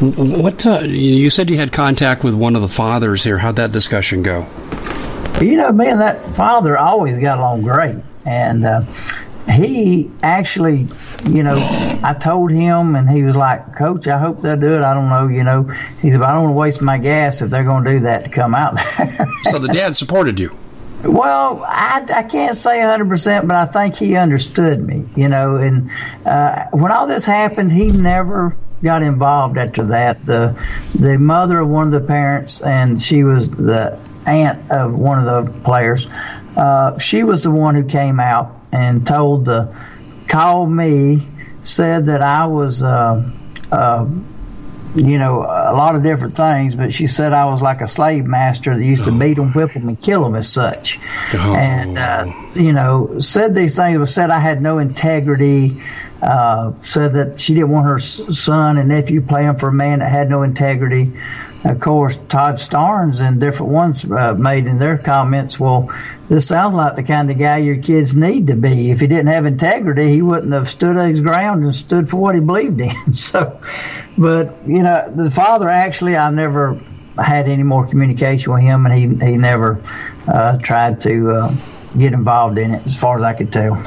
What 0.00 0.64
uh, 0.64 0.78
you 0.78 1.28
said 1.28 1.50
you 1.50 1.58
had 1.58 1.72
contact 1.72 2.24
with 2.24 2.34
one 2.34 2.56
of 2.56 2.62
the 2.62 2.68
fathers 2.68 3.22
here. 3.22 3.36
How'd 3.36 3.56
that 3.56 3.70
discussion 3.70 4.22
go? 4.22 4.46
You 5.42 5.56
know, 5.56 5.70
me 5.72 5.88
and 5.88 6.00
that 6.00 6.34
father 6.36 6.78
always 6.78 7.18
got 7.18 7.36
along 7.36 7.62
great, 7.62 7.96
and 8.24 8.64
uh, 8.64 8.80
he 9.50 10.10
actually, 10.22 10.88
you 11.28 11.42
know, 11.42 11.56
I 12.02 12.16
told 12.18 12.50
him, 12.50 12.96
and 12.96 13.10
he 13.10 13.22
was 13.22 13.36
like, 13.36 13.76
"Coach, 13.76 14.08
I 14.08 14.18
hope 14.18 14.40
they'll 14.40 14.56
do 14.56 14.72
it. 14.74 14.82
I 14.82 14.94
don't 14.94 15.10
know, 15.10 15.28
you 15.28 15.44
know." 15.44 15.64
He 16.00 16.10
said, 16.10 16.22
"I 16.22 16.32
don't 16.32 16.44
want 16.44 16.54
to 16.54 16.58
waste 16.58 16.80
my 16.80 16.96
gas 16.96 17.42
if 17.42 17.50
they're 17.50 17.64
going 17.64 17.84
to 17.84 17.90
do 17.90 18.00
that 18.00 18.24
to 18.24 18.30
come 18.30 18.54
out 18.54 18.76
there." 18.76 19.38
so 19.50 19.58
the 19.58 19.68
dad 19.68 19.96
supported 19.96 20.40
you. 20.40 20.56
Well, 21.04 21.62
I, 21.66 22.06
I 22.10 22.22
can't 22.22 22.56
say 22.56 22.78
100%, 22.78 23.46
but 23.46 23.56
I 23.56 23.66
think 23.66 23.96
he 23.96 24.16
understood 24.16 24.80
me, 24.80 25.06
you 25.14 25.28
know. 25.28 25.56
And 25.56 25.90
uh, 26.24 26.68
when 26.72 26.90
all 26.90 27.06
this 27.06 27.26
happened, 27.26 27.72
he 27.72 27.88
never 27.88 28.56
got 28.82 29.02
involved 29.02 29.58
after 29.58 29.84
that. 29.86 30.24
The 30.24 30.56
the 30.94 31.18
mother 31.18 31.60
of 31.60 31.68
one 31.68 31.92
of 31.92 32.00
the 32.00 32.06
parents, 32.06 32.60
and 32.60 33.02
she 33.02 33.24
was 33.24 33.50
the 33.50 33.98
aunt 34.26 34.70
of 34.70 34.94
one 34.94 35.26
of 35.26 35.46
the 35.46 35.60
players. 35.60 36.06
Uh, 36.56 36.98
she 36.98 37.22
was 37.22 37.42
the 37.42 37.50
one 37.50 37.74
who 37.74 37.84
came 37.84 38.20
out 38.20 38.56
and 38.72 39.06
told 39.06 39.44
the 39.44 39.74
called 40.28 40.70
me, 40.70 41.26
said 41.62 42.06
that 42.06 42.22
I 42.22 42.46
was. 42.46 42.82
Uh, 42.82 43.30
uh, 43.70 44.06
you 44.96 45.18
know, 45.18 45.42
a 45.42 45.72
lot 45.72 45.94
of 45.94 46.02
different 46.02 46.36
things, 46.36 46.74
but 46.74 46.92
she 46.92 47.06
said 47.06 47.32
I 47.32 47.44
was 47.44 47.62
like 47.62 47.80
a 47.80 47.86
slave 47.86 48.26
master 48.26 48.76
that 48.76 48.84
used 48.84 49.04
to 49.04 49.16
beat 49.16 49.34
them, 49.34 49.52
whip 49.52 49.72
them, 49.72 49.88
and 49.88 50.00
kill 50.00 50.24
them 50.24 50.34
as 50.34 50.52
such. 50.52 50.98
Oh. 51.32 51.54
And, 51.54 51.96
uh, 51.96 52.32
you 52.54 52.72
know, 52.72 53.18
said 53.20 53.54
these 53.54 53.76
things, 53.76 54.12
said 54.12 54.30
I 54.30 54.40
had 54.40 54.60
no 54.60 54.78
integrity, 54.78 55.80
uh, 56.22 56.72
said 56.82 57.14
that 57.14 57.40
she 57.40 57.54
didn't 57.54 57.70
want 57.70 57.86
her 57.86 57.98
son 57.98 58.78
and 58.78 58.88
nephew 58.88 59.20
playing 59.20 59.56
for 59.56 59.68
a 59.68 59.72
man 59.72 60.00
that 60.00 60.10
had 60.10 60.28
no 60.28 60.42
integrity. 60.42 61.12
Of 61.64 61.80
course, 61.80 62.16
Todd 62.28 62.54
Starnes 62.56 63.20
and 63.20 63.38
different 63.38 63.72
ones 63.72 64.04
uh, 64.04 64.34
made 64.34 64.66
in 64.66 64.78
their 64.78 64.96
comments, 64.96 65.60
well, 65.60 65.90
this 66.28 66.48
sounds 66.48 66.74
like 66.74 66.96
the 66.96 67.02
kind 67.02 67.30
of 67.30 67.38
guy 67.38 67.58
your 67.58 67.76
kids 67.76 68.14
need 68.14 68.46
to 68.46 68.54
be. 68.54 68.90
If 68.90 69.00
he 69.00 69.06
didn't 69.06 69.26
have 69.26 69.44
integrity, 69.44 70.08
he 70.08 70.22
wouldn't 70.22 70.52
have 70.52 70.70
stood 70.70 70.96
his 70.96 71.20
ground 71.20 71.64
and 71.64 71.74
stood 71.74 72.08
for 72.08 72.16
what 72.16 72.34
he 72.34 72.40
believed 72.40 72.80
in. 72.80 72.94
So, 73.14 73.60
but 74.16 74.56
you 74.66 74.82
know, 74.82 75.12
the 75.14 75.30
father 75.30 75.68
actually, 75.68 76.16
I 76.16 76.30
never 76.30 76.80
had 77.18 77.48
any 77.48 77.62
more 77.62 77.86
communication 77.86 78.52
with 78.52 78.62
him, 78.62 78.86
and 78.86 78.94
he 78.94 79.26
he 79.26 79.36
never 79.36 79.82
uh, 80.26 80.58
tried 80.58 81.00
to 81.02 81.30
uh, 81.30 81.54
get 81.98 82.12
involved 82.12 82.58
in 82.58 82.72
it, 82.72 82.86
as 82.86 82.96
far 82.96 83.16
as 83.16 83.22
I 83.22 83.32
could 83.32 83.52
tell. 83.52 83.82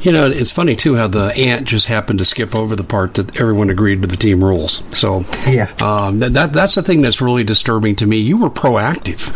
You 0.00 0.12
know, 0.12 0.26
it's 0.26 0.50
funny 0.50 0.76
too 0.76 0.94
how 0.94 1.08
the 1.08 1.32
aunt 1.36 1.66
just 1.66 1.86
happened 1.86 2.20
to 2.20 2.24
skip 2.24 2.54
over 2.54 2.76
the 2.76 2.84
part 2.84 3.14
that 3.14 3.40
everyone 3.40 3.70
agreed 3.70 4.02
to 4.02 4.08
the 4.08 4.16
team 4.16 4.42
rules. 4.42 4.82
So 4.90 5.24
yeah, 5.46 5.72
um, 5.80 6.20
that 6.20 6.52
that's 6.52 6.74
the 6.74 6.82
thing 6.82 7.02
that's 7.02 7.20
really 7.20 7.44
disturbing 7.44 7.96
to 7.96 8.06
me. 8.06 8.18
You 8.18 8.38
were 8.38 8.50
proactive. 8.50 9.34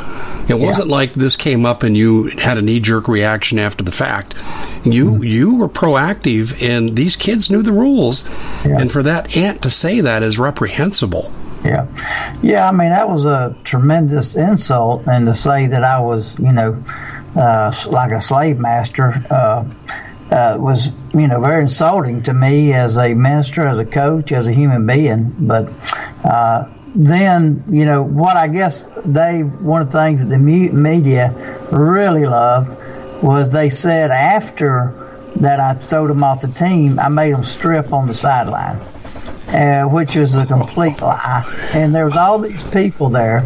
It 0.49 0.59
wasn't 0.59 0.89
like 0.89 1.15
this 1.15 1.37
came 1.37 1.67
up 1.67 1.83
and 1.83 1.97
you 1.97 2.25
had 2.25 2.59
a 2.59 2.63
knee 2.63 2.81
jerk 2.81 3.09
reaction 3.09 3.59
after 3.59 3.85
the 3.85 3.93
fact. 3.93 4.35
You 4.85 5.07
mm-hmm. 5.07 5.25
you 5.25 5.55
were 5.55 5.69
proactive, 5.69 6.63
and 6.63 6.97
these 6.97 7.17
kids 7.17 7.51
knew 7.51 7.63
the 7.63 7.73
rules. 7.73 8.25
Yeah. 8.65 8.81
And 8.81 8.91
for 8.91 9.03
that 9.05 9.37
aunt 9.37 9.63
to 9.63 9.71
say 9.71 10.01
that 10.01 10.23
is 10.23 10.39
reprehensible. 10.39 11.33
Yeah, 11.65 11.87
yeah. 12.43 12.69
I 12.69 12.73
mean, 12.73 12.91
that 12.91 13.09
was 13.09 13.25
a 13.25 13.57
tremendous 13.63 14.35
insult, 14.35 15.07
and 15.07 15.27
to 15.27 15.35
say 15.35 15.69
that 15.69 15.85
I 15.85 16.01
was, 16.01 16.37
you 16.39 16.53
know, 16.53 16.83
uh, 17.37 17.73
like 17.89 18.13
a 18.13 18.21
slave 18.21 18.59
master. 18.59 19.13
Uh, 19.31 19.65
uh, 20.31 20.57
was 20.59 20.89
you 21.13 21.29
know 21.29 21.41
very 21.43 21.61
insulting 21.61 22.23
to 22.23 22.33
me 22.33 22.73
as 22.73 22.97
a 22.97 23.13
minister, 23.13 23.69
as 23.69 23.79
a 23.79 23.85
coach, 23.85 24.33
as 24.33 24.49
a 24.49 24.53
human 24.53 24.87
being. 24.87 25.35
But 25.39 25.71
uh, 26.25 26.69
then 26.95 27.65
you 27.69 27.85
know 27.85 28.03
what 28.03 28.39
I 28.39 28.49
guess 28.49 28.85
Dave, 29.11 29.61
one 29.61 29.83
of 29.83 29.93
the 29.93 29.99
things 29.99 30.25
that 30.25 30.31
the 30.31 30.39
media 30.39 31.69
really 31.71 32.25
loved 32.25 33.23
was 33.23 33.51
they 33.51 33.69
said 33.69 34.11
after 34.11 35.31
that 35.37 35.61
I 35.61 35.75
throwed 35.75 36.09
them 36.09 36.25
off 36.25 36.41
the 36.41 36.49
team, 36.49 36.99
I 36.99 37.09
made 37.09 37.35
them 37.35 37.45
strip 37.45 37.93
on 37.93 38.09
the 38.09 38.15
sideline 38.15 38.81
uh, 39.53 39.85
which 39.85 40.17
is 40.17 40.35
a 40.35 40.47
complete 40.47 41.01
lie. 41.01 41.45
And 41.75 41.95
there 41.95 42.05
was 42.05 42.17
all 42.17 42.39
these 42.39 42.65
people 42.65 43.09
there 43.09 43.41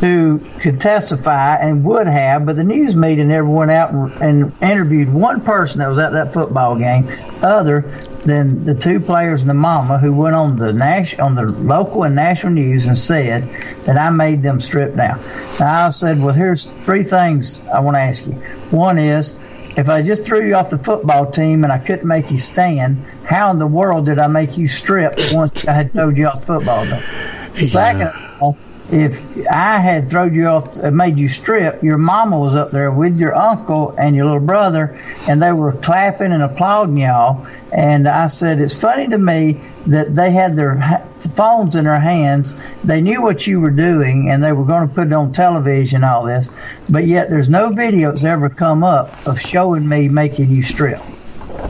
who 0.00 0.38
could 0.60 0.80
testify 0.80 1.56
and 1.56 1.82
would 1.84 2.06
have, 2.06 2.44
but 2.44 2.56
the 2.56 2.64
news 2.64 2.94
media 2.94 3.24
never 3.24 3.48
went 3.48 3.70
out 3.70 3.92
and, 3.92 4.12
and 4.22 4.62
interviewed 4.62 5.10
one 5.10 5.40
person 5.40 5.78
that 5.78 5.88
was 5.88 5.98
at 5.98 6.12
that 6.12 6.34
football 6.34 6.76
game, 6.76 7.08
other 7.42 7.80
than 8.24 8.64
the 8.64 8.74
two 8.74 9.00
players 9.00 9.40
and 9.40 9.48
the 9.48 9.54
mama 9.54 9.98
who 9.98 10.12
went 10.12 10.34
on 10.34 10.56
the 10.56 10.72
national, 10.72 11.26
on 11.26 11.34
the 11.34 11.44
local 11.44 12.02
and 12.02 12.14
national 12.14 12.52
news 12.52 12.86
and 12.86 12.98
said 12.98 13.48
that 13.84 13.96
I 13.96 14.10
made 14.10 14.42
them 14.42 14.60
strip 14.60 14.96
down. 14.96 15.18
Now 15.58 15.86
I 15.86 15.90
said, 15.90 16.20
well, 16.20 16.34
here's 16.34 16.66
three 16.82 17.04
things 17.04 17.60
I 17.72 17.80
want 17.80 17.94
to 17.94 18.00
ask 18.00 18.26
you. 18.26 18.32
One 18.70 18.98
is 18.98 19.38
if 19.76 19.88
I 19.88 20.02
just 20.02 20.24
threw 20.24 20.46
you 20.46 20.54
off 20.54 20.70
the 20.70 20.78
football 20.78 21.30
team 21.30 21.62
and 21.62 21.72
I 21.72 21.78
couldn't 21.78 22.08
make 22.08 22.30
you 22.30 22.38
stand, 22.38 23.04
how 23.24 23.50
in 23.50 23.58
the 23.58 23.66
world 23.66 24.06
did 24.06 24.18
I 24.18 24.26
make 24.26 24.56
you 24.56 24.68
strip 24.68 25.18
once 25.32 25.66
I 25.66 25.72
had 25.72 25.92
thrown 25.92 26.16
you 26.16 26.26
off 26.26 26.40
the 26.40 26.46
football 26.46 26.84
team? 26.86 27.66
Second 27.66 28.08
of 28.08 28.42
all, 28.42 28.58
if 28.90 29.24
I 29.50 29.78
had 29.78 30.10
thrown 30.10 30.34
you 30.34 30.46
off, 30.46 30.78
uh, 30.78 30.90
made 30.90 31.18
you 31.18 31.28
strip, 31.28 31.82
your 31.82 31.98
mama 31.98 32.38
was 32.38 32.54
up 32.54 32.70
there 32.70 32.90
with 32.90 33.16
your 33.16 33.34
uncle 33.34 33.94
and 33.98 34.14
your 34.14 34.26
little 34.26 34.40
brother, 34.40 35.00
and 35.28 35.42
they 35.42 35.52
were 35.52 35.72
clapping 35.72 36.32
and 36.32 36.42
applauding 36.42 36.98
y'all. 36.98 37.46
And 37.72 38.06
I 38.06 38.28
said, 38.28 38.60
it's 38.60 38.74
funny 38.74 39.08
to 39.08 39.18
me 39.18 39.60
that 39.86 40.14
they 40.14 40.30
had 40.30 40.54
their 40.54 41.04
phones 41.34 41.74
in 41.74 41.84
their 41.84 41.98
hands. 41.98 42.54
They 42.84 43.00
knew 43.00 43.22
what 43.22 43.46
you 43.46 43.60
were 43.60 43.70
doing, 43.70 44.30
and 44.30 44.42
they 44.42 44.52
were 44.52 44.64
going 44.64 44.88
to 44.88 44.94
put 44.94 45.08
it 45.08 45.12
on 45.12 45.32
television, 45.32 46.04
all 46.04 46.24
this. 46.24 46.48
But 46.88 47.06
yet, 47.06 47.28
there's 47.28 47.48
no 47.48 47.70
video 47.70 48.12
that's 48.12 48.24
ever 48.24 48.48
come 48.48 48.84
up 48.84 49.26
of 49.26 49.40
showing 49.40 49.88
me 49.88 50.08
making 50.08 50.50
you 50.50 50.62
strip 50.62 51.00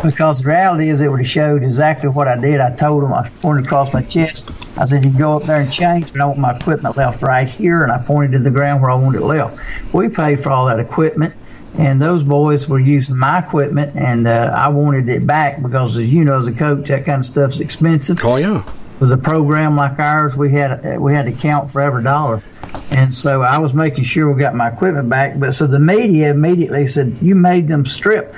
because 0.03 0.43
the 0.43 0.49
reality 0.49 0.89
is 0.89 1.01
it 1.01 1.09
would 1.09 1.21
have 1.21 1.29
showed 1.29 1.63
exactly 1.63 2.09
what 2.09 2.29
I 2.29 2.37
did. 2.37 2.61
I 2.61 2.75
told 2.75 3.03
them 3.03 3.13
I 3.13 3.29
pointed 3.41 3.67
across 3.67 3.93
my 3.93 4.03
chest. 4.03 4.51
I 4.77 4.85
said, 4.85 5.05
"You 5.05 5.11
go 5.11 5.37
up 5.37 5.45
there 5.45 5.61
and 5.61 5.73
change, 5.73 6.13
but 6.13 6.21
I 6.21 6.27
want 6.27 6.39
my 6.39 6.57
equipment 6.57 6.97
left 6.97 7.23
right 7.23 7.49
here." 7.49 7.83
And 7.83 7.93
I 7.93 7.99
pointed 7.99 8.33
to 8.33 8.39
the 8.39 8.51
ground 8.51 8.83
where 8.83 8.91
I 8.91 8.95
wanted 8.95 9.23
it 9.23 9.25
left. 9.25 9.59
We 9.93 10.09
paid 10.09 10.43
for 10.43 10.51
all 10.51 10.67
that 10.67 10.81
equipment, 10.81 11.35
and 11.79 12.01
those 12.01 12.23
boys 12.23 12.69
were 12.69 12.79
using 12.79 13.17
my 13.17 13.39
equipment, 13.39 13.97
and 13.97 14.27
uh, 14.27 14.53
I 14.55 14.69
wanted 14.69 15.09
it 15.09 15.27
back 15.27 15.63
because, 15.63 15.97
as 15.99 16.13
you 16.13 16.25
know, 16.25 16.39
as 16.39 16.47
a 16.47 16.53
coach, 16.53 16.89
that 16.89 17.05
kind 17.05 17.21
of 17.21 17.27
stuff's 17.27 17.61
expensive. 17.61 18.25
Oh 18.25 18.37
yeah. 18.37 18.63
With 19.01 19.13
a 19.13 19.19
program 19.19 19.77
like 19.77 19.99
ours, 19.99 20.37
we 20.37 20.53
had 20.53 20.99
we 20.99 21.13
had 21.13 21.27
to 21.27 21.33
count 21.33 21.71
for 21.71 21.81
every 21.81 22.03
dollar. 22.03 22.43
And 22.91 23.13
so 23.13 23.43
I 23.43 23.59
was 23.59 23.75
making 23.75 24.05
sure 24.05 24.31
we 24.31 24.41
got 24.41 24.55
my 24.55 24.69
equipment 24.69 25.09
back. 25.09 25.39
But 25.39 25.53
so 25.53 25.67
the 25.67 25.79
media 25.79 26.31
immediately 26.31 26.87
said, 26.87 27.19
You 27.21 27.35
made 27.35 27.69
them 27.69 27.85
strip. 27.87 28.35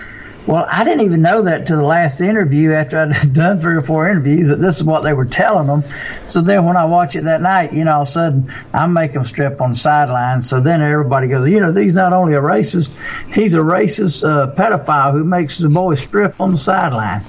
Well, 0.48 0.66
I 0.66 0.82
didn't 0.82 1.04
even 1.04 1.20
know 1.20 1.42
that 1.42 1.66
to 1.66 1.76
the 1.76 1.84
last 1.84 2.22
interview 2.22 2.72
after 2.72 2.96
I'd 2.96 3.32
done 3.34 3.60
three 3.60 3.76
or 3.76 3.82
four 3.82 4.08
interviews 4.08 4.48
that 4.48 4.62
this 4.62 4.78
is 4.78 4.82
what 4.82 5.02
they 5.02 5.12
were 5.12 5.26
telling 5.26 5.66
them. 5.66 5.84
So 6.26 6.40
then 6.40 6.64
when 6.64 6.74
I 6.74 6.86
watch 6.86 7.16
it 7.16 7.24
that 7.24 7.42
night, 7.42 7.74
you 7.74 7.84
know, 7.84 7.92
all 7.92 8.02
of 8.02 8.08
a 8.08 8.10
sudden 8.10 8.54
I 8.72 8.86
make 8.86 9.12
them 9.12 9.24
strip 9.24 9.60
on 9.60 9.72
the 9.72 9.76
sideline. 9.76 10.40
So 10.40 10.58
then 10.60 10.80
everybody 10.80 11.28
goes, 11.28 11.50
you 11.50 11.60
know, 11.60 11.70
he's 11.74 11.92
not 11.92 12.14
only 12.14 12.32
a 12.32 12.40
racist, 12.40 12.94
he's 13.30 13.52
a 13.52 13.58
racist 13.58 14.26
uh, 14.26 14.54
pedophile 14.54 15.12
who 15.12 15.22
makes 15.22 15.58
the 15.58 15.68
boys 15.68 16.00
strip 16.00 16.40
on 16.40 16.52
the 16.52 16.56
sideline. 16.56 17.22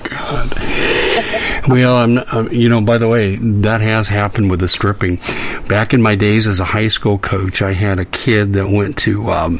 Well, 1.68 1.98
I'm, 1.98 2.20
I'm, 2.32 2.54
you 2.54 2.70
know, 2.70 2.80
by 2.80 3.00
the 3.00 3.10
way, 3.10 3.36
that 3.36 3.82
has 3.82 4.08
happened 4.08 4.50
with 4.50 4.62
the 4.62 4.70
stripping. 4.70 5.18
Back 5.68 5.94
in 5.94 6.02
my 6.02 6.16
days 6.16 6.48
as 6.48 6.62
a 6.62 6.66
high 6.66 6.88
school 6.88 7.20
coach, 7.20 7.62
I 7.62 7.74
had 7.74 8.00
a 8.00 8.06
kid 8.06 8.54
that 8.54 8.70
went 8.70 8.98
to 9.00 9.30
um, 9.30 9.60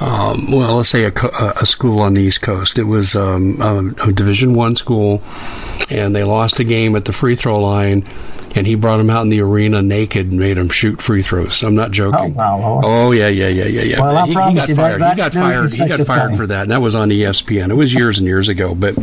um, 0.00 0.50
well, 0.50 0.76
let's 0.76 0.88
say 0.88 1.04
a, 1.04 1.12
a, 1.12 1.66
school 1.66 2.00
on 2.00 2.14
the 2.14 2.22
East 2.22 2.40
Coast. 2.42 2.78
It 2.78 2.84
was 2.84 3.14
um, 3.14 3.60
a, 3.60 4.08
a 4.08 4.12
Division 4.12 4.54
One 4.54 4.74
school, 4.76 5.22
and 5.90 6.14
they 6.14 6.24
lost 6.24 6.60
a 6.60 6.64
game 6.64 6.96
at 6.96 7.04
the 7.04 7.12
free 7.12 7.36
throw 7.36 7.60
line. 7.60 8.04
And 8.54 8.66
he 8.66 8.74
brought 8.74 9.00
him 9.00 9.08
out 9.08 9.22
in 9.22 9.30
the 9.30 9.40
arena 9.40 9.80
naked 9.80 10.30
and 10.30 10.38
made 10.38 10.58
him 10.58 10.68
shoot 10.68 11.00
free 11.00 11.22
throws. 11.22 11.62
I'm 11.62 11.74
not 11.74 11.90
joking. 11.90 12.36
Oh, 12.38 12.80
oh 12.84 13.10
yeah, 13.12 13.28
yeah, 13.28 13.48
yeah, 13.48 13.64
yeah, 13.64 13.80
yeah. 13.80 14.00
Well, 14.00 14.14
I 14.14 14.26
he, 14.26 14.28
he 14.28 14.34
got 14.34 14.68
you 14.68 14.74
fired. 14.74 15.00
That, 15.00 15.12
he 15.12 15.16
got 15.16 15.32
fired. 15.32 15.72
He 15.72 15.88
got 15.88 16.06
fired 16.06 16.36
for 16.36 16.46
that, 16.46 16.62
and 16.62 16.70
that 16.70 16.82
was 16.82 16.94
on 16.94 17.08
ESPN. 17.08 17.70
It 17.70 17.74
was 17.74 17.94
years 17.94 18.18
and 18.18 18.26
years 18.26 18.50
ago, 18.50 18.74
but 18.74 18.94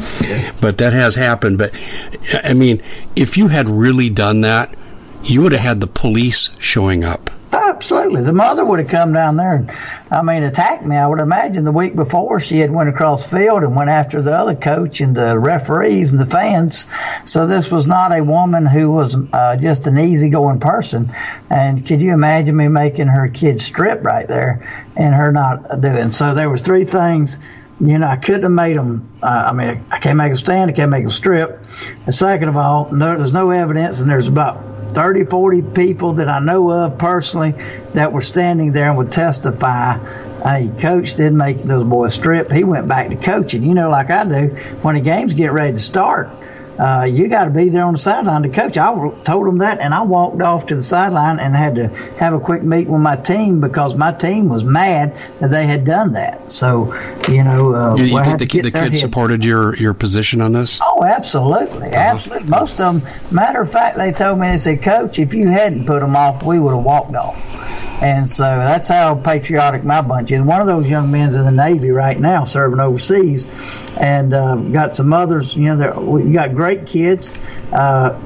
but 0.61 0.77
that 0.77 0.93
has 0.93 1.15
happened. 1.15 1.57
But 1.57 1.73
I 2.43 2.53
mean, 2.53 2.83
if 3.15 3.37
you 3.37 3.47
had 3.47 3.69
really 3.69 4.11
done 4.11 4.41
that, 4.41 4.75
you 5.23 5.41
would 5.41 5.53
have 5.53 5.61
had 5.61 5.79
the 5.79 5.87
police 5.87 6.49
showing 6.59 7.03
up. 7.03 7.31
Absolutely, 7.51 8.21
the 8.21 8.33
mother 8.33 8.63
would 8.63 8.79
have 8.79 8.89
come 8.89 9.11
down 9.11 9.37
there 9.37 9.55
and 9.55 9.71
I 10.11 10.21
mean, 10.23 10.43
attacked 10.43 10.85
me. 10.85 10.95
I 10.95 11.05
would 11.05 11.19
imagine 11.19 11.65
the 11.65 11.71
week 11.71 11.95
before 11.95 12.39
she 12.39 12.57
had 12.57 12.71
went 12.71 12.89
across 12.89 13.25
field 13.25 13.63
and 13.63 13.75
went 13.75 13.89
after 13.89 14.21
the 14.21 14.35
other 14.37 14.55
coach 14.55 15.01
and 15.01 15.15
the 15.15 15.37
referees 15.37 16.11
and 16.11 16.19
the 16.19 16.25
fans. 16.25 16.87
So 17.25 17.45
this 17.45 17.69
was 17.69 17.85
not 17.85 18.17
a 18.17 18.23
woman 18.23 18.65
who 18.65 18.89
was 18.91 19.15
uh, 19.33 19.55
just 19.57 19.85
an 19.85 19.99
easygoing 19.99 20.59
person. 20.59 21.13
And 21.49 21.85
could 21.85 22.01
you 22.01 22.13
imagine 22.13 22.55
me 22.55 22.67
making 22.67 23.07
her 23.07 23.27
kid 23.27 23.59
strip 23.61 24.03
right 24.03 24.27
there 24.27 24.89
and 24.95 25.13
her 25.13 25.31
not 25.31 25.79
doing? 25.79 26.11
So 26.11 26.33
there 26.33 26.49
were 26.49 26.57
three 26.57 26.85
things. 26.85 27.37
You 27.79 27.99
know, 27.99 28.07
I 28.07 28.17
couldn't 28.17 28.43
have 28.43 28.51
made 28.51 28.77
them. 28.77 29.09
Uh, 29.21 29.49
I 29.51 29.53
mean, 29.53 29.85
I 29.91 29.99
can't 29.99 30.17
make 30.17 30.31
them 30.31 30.37
stand. 30.37 30.71
I 30.71 30.73
can't 30.73 30.91
make 30.91 31.03
them 31.03 31.11
strip. 31.11 31.63
And 32.05 32.13
second 32.13 32.49
of 32.49 32.57
all, 32.57 32.91
no, 32.91 33.15
there's 33.15 33.31
no 33.31 33.51
evidence, 33.51 34.01
and 34.01 34.09
there's 34.09 34.27
about 34.27 34.61
30, 34.89 35.25
40 35.25 35.61
people 35.61 36.13
that 36.13 36.27
I 36.27 36.39
know 36.39 36.69
of 36.71 36.97
personally 36.97 37.53
that 37.93 38.11
were 38.11 38.21
standing 38.21 38.71
there 38.71 38.89
and 38.89 38.97
would 38.97 39.11
testify. 39.11 39.97
Hey, 40.43 40.71
coach 40.79 41.15
didn't 41.15 41.37
make 41.37 41.63
those 41.63 41.83
boys 41.83 42.13
strip. 42.13 42.51
He 42.51 42.63
went 42.63 42.87
back 42.87 43.09
to 43.09 43.15
coaching. 43.15 43.63
You 43.63 43.73
know, 43.73 43.89
like 43.89 44.09
I 44.09 44.23
do, 44.23 44.47
when 44.81 44.95
the 44.95 45.01
games 45.01 45.33
get 45.33 45.51
ready 45.51 45.73
to 45.73 45.79
start, 45.79 46.29
uh, 46.79 47.03
you 47.03 47.27
got 47.27 47.45
to 47.45 47.49
be 47.49 47.67
there 47.67 47.83
on 47.83 47.93
the 47.93 47.99
sideline 47.99 48.43
to 48.43 48.49
coach. 48.49 48.77
I 48.77 48.93
told 49.23 49.47
them 49.47 49.57
that, 49.57 49.79
and 49.79 49.93
I 49.93 50.03
walked 50.03 50.41
off 50.41 50.67
to 50.67 50.75
the 50.75 50.81
sideline 50.81 51.39
and 51.39 51.53
had 51.53 51.75
to 51.75 51.89
have 52.17 52.33
a 52.33 52.39
quick 52.39 52.63
meet 52.63 52.87
with 52.87 53.01
my 53.01 53.17
team 53.17 53.59
because 53.59 53.95
my 53.95 54.13
team 54.13 54.47
was 54.47 54.63
mad 54.63 55.13
that 55.39 55.51
they 55.51 55.65
had 55.65 55.83
done 55.83 56.13
that. 56.13 56.51
So, 56.51 56.93
you 57.27 57.43
know, 57.43 57.75
uh, 57.75 57.95
you, 57.95 58.05
you 58.05 58.23
think 58.23 58.39
the, 58.39 58.61
the 58.61 58.71
kids 58.71 58.99
supported 58.99 59.43
your 59.43 59.75
your 59.75 59.93
position 59.93 60.39
on 60.41 60.53
this? 60.53 60.79
Oh, 60.81 61.03
absolutely, 61.03 61.89
uh-huh. 61.89 61.95
absolutely. 61.95 62.47
Most 62.47 62.79
of 62.79 63.01
them. 63.01 63.13
Matter 63.29 63.61
of 63.61 63.71
fact, 63.71 63.97
they 63.97 64.13
told 64.13 64.39
me 64.39 64.47
they 64.47 64.57
said, 64.57 64.81
"Coach, 64.81 65.19
if 65.19 65.33
you 65.33 65.49
hadn't 65.49 65.85
put 65.85 65.99
them 65.99 66.15
off, 66.15 66.43
we 66.43 66.59
would 66.59 66.73
have 66.73 66.83
walked 66.83 67.15
off." 67.15 67.37
And 68.01 68.29
so 68.29 68.43
that's 68.43 68.87
how 68.87 69.15
patriotic 69.15 69.83
my 69.83 69.99
bunch 70.01 70.31
is. 70.31 70.41
One 70.41 70.61
of 70.61 70.67
those 70.67 70.89
young 70.89 71.11
men's 71.11 71.35
in 71.35 71.43
the 71.43 71.51
Navy 71.51 71.91
right 71.91 72.17
now, 72.17 72.45
serving 72.45 72.79
overseas, 72.79 73.45
and 73.97 74.33
uh, 74.33 74.55
got 74.55 74.95
some 74.95 75.13
others. 75.13 75.55
You 75.55 75.75
know, 75.75 75.99
we 75.99 76.31
got 76.31 76.53
great 76.53 76.87
kids. 76.87 77.33
Uh, 77.71 78.19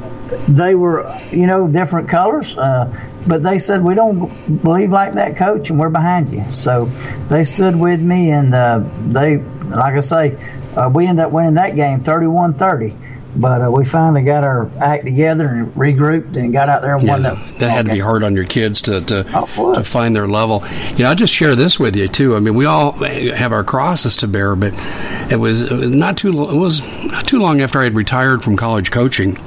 they 0.48 0.76
were, 0.76 1.20
you 1.32 1.48
know, 1.48 1.68
different 1.68 2.10
colors, 2.10 2.58
uh, 2.58 2.92
but 3.28 3.44
they 3.44 3.60
said 3.60 3.84
we 3.84 3.94
don't 3.94 4.62
believe 4.64 4.92
like 4.92 5.14
that, 5.16 5.38
coach, 5.38 5.70
and 5.70 5.80
we're 5.80 5.90
behind 5.90 6.32
you. 6.32 6.52
So 6.52 6.86
they 7.30 7.44
stood 7.44 7.76
with 7.76 8.02
me, 8.02 8.32
and 8.32 8.54
uh, 8.54 8.84
they, 9.08 9.38
like 9.38 9.96
I 9.96 10.00
say, 10.00 10.36
uh, 10.76 10.90
we 10.94 11.08
ended 11.08 11.26
up 11.26 11.32
winning 11.32 11.56
that 11.56 11.76
game 11.76 12.02
31-30 12.02 13.13
but 13.36 13.62
uh, 13.62 13.72
we 13.72 13.86
finally 13.86 14.24
got 14.24 14.44
our 14.44 14.70
act 14.80 15.06
together 15.06 15.48
and 15.48 15.74
regrouped 15.74 16.36
and 16.36 16.54
got 16.54 16.70
out 16.70 16.82
there 16.82 16.96
and 16.96 17.06
yeah, 17.06 17.12
won 17.12 17.24
that. 17.24 17.60
That 17.60 17.70
had 17.70 17.86
to 17.86 17.94
be 17.94 18.00
hard 18.00 18.24
on 18.24 18.36
your 18.36 18.46
kids 18.46 18.82
to 18.84 19.02
to, 19.02 19.26
oh, 19.58 19.74
to 19.76 19.84
find 19.84 20.16
their 20.16 20.28
level. 20.28 20.64
You 20.92 21.04
know, 21.04 21.10
I 21.10 21.16
just 21.16 21.34
share 21.34 21.56
this 21.56 21.80
with 21.80 21.96
you 21.96 22.08
too. 22.08 22.36
I 22.36 22.40
mean, 22.40 22.56
we 22.56 22.66
all 22.66 22.92
have 22.92 23.52
our 23.52 23.64
crosses 23.64 24.18
to 24.18 24.28
bear, 24.28 24.56
but 24.56 24.74
it 25.32 25.38
was 25.38 25.70
not 25.70 26.18
too 26.18 26.30
it 26.30 26.56
was 26.56 26.86
not 27.04 27.28
too 27.28 27.40
long 27.40 27.62
after 27.62 27.80
I 27.80 27.86
had 27.86 27.96
retired 27.96 28.42
from 28.42 28.58
college 28.58 28.92
coaching 28.92 29.38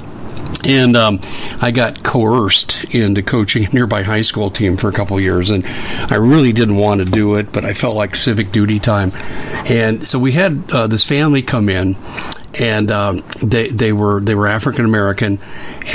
and 0.63 0.95
um, 0.95 1.19
I 1.61 1.71
got 1.71 2.03
coerced 2.03 2.83
into 2.85 3.21
coaching 3.21 3.65
a 3.65 3.69
nearby 3.69 4.03
high 4.03 4.21
school 4.21 4.49
team 4.49 4.77
for 4.77 4.89
a 4.89 4.93
couple 4.93 5.19
years, 5.19 5.49
and 5.49 5.65
I 5.65 6.15
really 6.15 6.53
didn't 6.53 6.77
want 6.77 6.99
to 6.99 7.05
do 7.05 7.35
it, 7.35 7.51
but 7.51 7.65
I 7.65 7.73
felt 7.73 7.95
like 7.95 8.15
civic 8.15 8.51
duty 8.51 8.79
time. 8.79 9.11
And 9.13 10.07
so 10.07 10.19
we 10.19 10.31
had 10.31 10.71
uh, 10.71 10.87
this 10.87 11.03
family 11.03 11.41
come 11.41 11.69
in, 11.69 11.95
and 12.55 12.89
um, 12.91 13.23
they 13.41 13.69
they 13.69 13.93
were 13.93 14.21
they 14.21 14.35
were 14.35 14.47
African 14.47 14.85
American, 14.85 15.39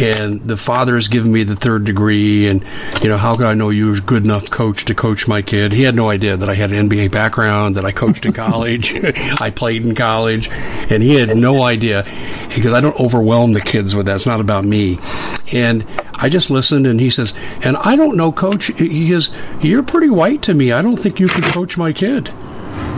and 0.01 0.41
the 0.41 0.57
father 0.57 0.95
has 0.95 1.09
given 1.09 1.33
me 1.33 1.45
the 1.45 1.57
third 1.57 1.85
degree, 1.85 2.49
and 2.49 2.65
you 3.03 3.09
know 3.09 3.17
how 3.17 3.37
could 3.37 3.47
I 3.47 3.55
know 3.55 3.71
you 3.71 3.89
was 3.89 4.01
good 4.01 4.25
enough 4.25 4.51
coach 4.51 4.85
to 4.87 4.95
coach 4.95 5.27
my 5.27 5.43
kid? 5.43 5.73
He 5.73 5.83
had 5.83 5.97
no 5.97 6.09
idea 6.09 6.37
that 6.37 6.49
I 6.49 6.55
had 6.55 6.73
an 6.73 6.89
NBA 6.89 7.11
background, 7.11 7.77
that 7.77 7.85
I 7.85 7.93
coached 7.93 8.27
in 8.27 8.33
college, 8.33 8.95
I 9.41 9.51
played 9.51 9.85
in 9.85 9.95
college, 9.95 10.49
and 10.51 11.03
he 11.03 11.15
had 11.15 11.37
no 11.37 11.63
idea 11.63 12.05
because 12.55 12.73
I 12.73 12.81
don't 12.81 12.99
overwhelm 13.01 13.53
the 13.53 13.61
kids 13.61 13.95
with 13.95 14.07
that. 14.07 14.17
It's 14.17 14.27
not 14.27 14.41
about 14.41 14.65
me, 14.65 14.99
and 15.53 15.85
I 16.15 16.29
just 16.29 16.51
listened, 16.51 16.87
and 16.87 17.01
he 17.01 17.11
says, 17.11 17.33
and 17.63 17.77
I 17.77 17.97
don't 17.97 18.17
know, 18.17 18.31
coach. 18.31 18.67
He 18.67 19.09
goes, 19.09 19.31
you're 19.61 19.83
pretty 19.83 20.11
white 20.11 20.43
to 20.43 20.55
me. 20.55 20.71
I 20.73 20.83
don't 20.83 20.97
think 20.97 21.19
you 21.19 21.29
could 21.29 21.45
coach 21.45 21.77
my 21.77 21.93
kid. 21.93 22.31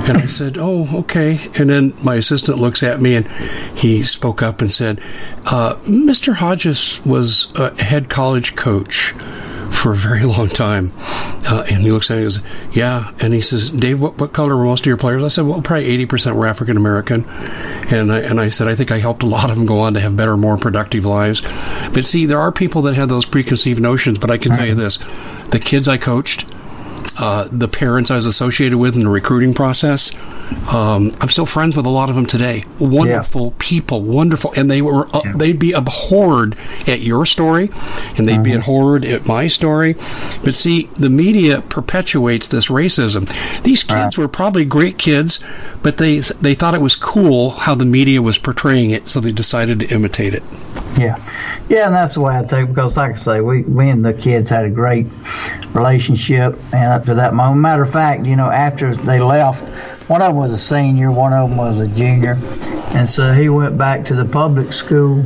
And 0.06 0.18
I 0.18 0.26
said, 0.26 0.58
"Oh, 0.58 0.86
okay." 1.00 1.38
And 1.56 1.70
then 1.70 1.94
my 2.02 2.16
assistant 2.16 2.58
looks 2.58 2.82
at 2.82 3.00
me 3.00 3.16
and 3.16 3.26
he 3.74 4.02
spoke 4.02 4.42
up 4.42 4.60
and 4.60 4.70
said, 4.70 5.00
uh, 5.46 5.76
"Mr. 5.86 6.34
Hodges 6.34 7.00
was 7.06 7.48
a 7.54 7.82
head 7.82 8.08
college 8.08 8.54
coach." 8.54 9.14
For 9.70 9.92
a 9.92 9.96
very 9.96 10.22
long 10.24 10.48
time, 10.48 10.92
uh, 11.46 11.64
and 11.68 11.82
he 11.82 11.90
looks 11.90 12.10
at 12.10 12.16
me 12.16 12.22
and 12.22 12.26
goes, 12.32 12.40
"Yeah." 12.72 13.10
And 13.18 13.34
he 13.34 13.40
says, 13.40 13.70
"Dave, 13.70 14.00
what, 14.00 14.18
what 14.18 14.32
color 14.32 14.56
were 14.56 14.64
most 14.64 14.80
of 14.80 14.86
your 14.86 14.96
players?" 14.96 15.22
I 15.22 15.28
said, 15.28 15.46
"Well, 15.46 15.60
probably 15.62 15.86
eighty 15.86 16.06
percent 16.06 16.36
were 16.36 16.46
African 16.46 16.76
American." 16.76 17.24
And 17.90 18.12
I, 18.12 18.20
and 18.20 18.40
I 18.40 18.50
said, 18.50 18.68
"I 18.68 18.76
think 18.76 18.92
I 18.92 18.98
helped 18.98 19.22
a 19.24 19.26
lot 19.26 19.50
of 19.50 19.56
them 19.56 19.66
go 19.66 19.80
on 19.80 19.94
to 19.94 20.00
have 20.00 20.16
better, 20.16 20.36
more 20.36 20.56
productive 20.56 21.04
lives." 21.04 21.42
But 21.92 22.04
see, 22.04 22.26
there 22.26 22.40
are 22.40 22.52
people 22.52 22.82
that 22.82 22.94
have 22.94 23.08
those 23.08 23.24
preconceived 23.26 23.80
notions. 23.80 24.18
But 24.18 24.30
I 24.30 24.38
can 24.38 24.52
tell 24.52 24.66
you 24.66 24.74
this: 24.74 24.98
the 25.50 25.58
kids 25.58 25.88
I 25.88 25.96
coached, 25.96 26.44
uh, 27.18 27.48
the 27.50 27.68
parents 27.68 28.10
I 28.10 28.16
was 28.16 28.26
associated 28.26 28.76
with 28.78 28.96
in 28.96 29.04
the 29.04 29.10
recruiting 29.10 29.54
process. 29.54 30.12
Um, 30.68 31.16
I'm 31.20 31.28
still 31.28 31.46
friends 31.46 31.76
with 31.76 31.86
a 31.86 31.90
lot 31.90 32.10
of 32.10 32.16
them 32.16 32.26
today. 32.26 32.64
Wonderful 32.78 33.46
yeah. 33.46 33.56
people, 33.58 34.02
wonderful, 34.02 34.52
and 34.56 34.70
they 34.70 34.82
were 34.82 35.06
uh, 35.14 35.22
yeah. 35.24 35.32
they'd 35.36 35.58
be 35.58 35.72
abhorred 35.72 36.56
at 36.86 37.00
your 37.00 37.26
story, 37.26 37.70
and 38.16 38.28
they'd 38.28 38.34
mm-hmm. 38.34 38.42
be 38.42 38.52
abhorred 38.54 39.04
at 39.04 39.26
my 39.26 39.48
story. 39.48 39.94
But 40.42 40.54
see, 40.54 40.84
the 40.94 41.10
media 41.10 41.62
perpetuates 41.62 42.48
this 42.48 42.68
racism. 42.68 43.28
These 43.62 43.84
kids 43.84 44.18
were 44.18 44.28
probably 44.28 44.64
great 44.64 44.98
kids, 44.98 45.40
but 45.82 45.96
they 45.96 46.18
they 46.18 46.54
thought 46.54 46.74
it 46.74 46.80
was 46.80 46.96
cool 46.96 47.50
how 47.50 47.74
the 47.74 47.84
media 47.84 48.20
was 48.22 48.38
portraying 48.38 48.90
it, 48.90 49.08
so 49.08 49.20
they 49.20 49.32
decided 49.32 49.80
to 49.80 49.88
imitate 49.88 50.34
it. 50.34 50.42
Yeah, 50.96 51.18
yeah, 51.68 51.86
and 51.86 51.94
that's 51.94 52.14
the 52.14 52.20
way 52.20 52.38
I 52.38 52.44
take 52.44 52.68
because, 52.68 52.96
like 52.96 53.12
I 53.12 53.16
say, 53.16 53.40
we 53.40 53.62
we 53.62 53.90
and 53.90 54.04
the 54.04 54.14
kids 54.14 54.48
had 54.48 54.64
a 54.64 54.70
great 54.70 55.06
relationship, 55.72 56.56
and 56.72 56.92
up 56.92 57.04
to 57.06 57.14
that 57.14 57.34
moment, 57.34 57.60
matter 57.60 57.82
of 57.82 57.92
fact, 57.92 58.26
you 58.26 58.36
know, 58.36 58.48
after 58.48 58.94
they 58.94 59.18
left, 59.18 59.60
one 60.08 60.22
of 60.22 60.28
them 60.28 60.36
was 60.36 60.52
a 60.52 60.58
senior, 60.58 61.10
one 61.10 61.32
of 61.32 61.48
them 61.48 61.58
was 61.58 61.80
a 61.80 61.88
junior, 61.88 62.38
and 62.94 63.08
so 63.08 63.32
he 63.32 63.48
went 63.48 63.76
back 63.76 64.04
to 64.06 64.14
the 64.14 64.24
public 64.24 64.72
school 64.72 65.22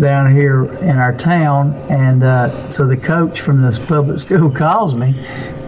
down 0.00 0.34
here 0.34 0.64
in 0.78 0.96
our 0.96 1.16
town, 1.16 1.74
and 1.88 2.24
uh, 2.24 2.70
so 2.70 2.86
the 2.86 2.96
coach 2.96 3.40
from 3.40 3.62
this 3.62 3.78
public 3.78 4.18
school 4.26 4.50
calls 4.50 4.94
me, 4.94 5.14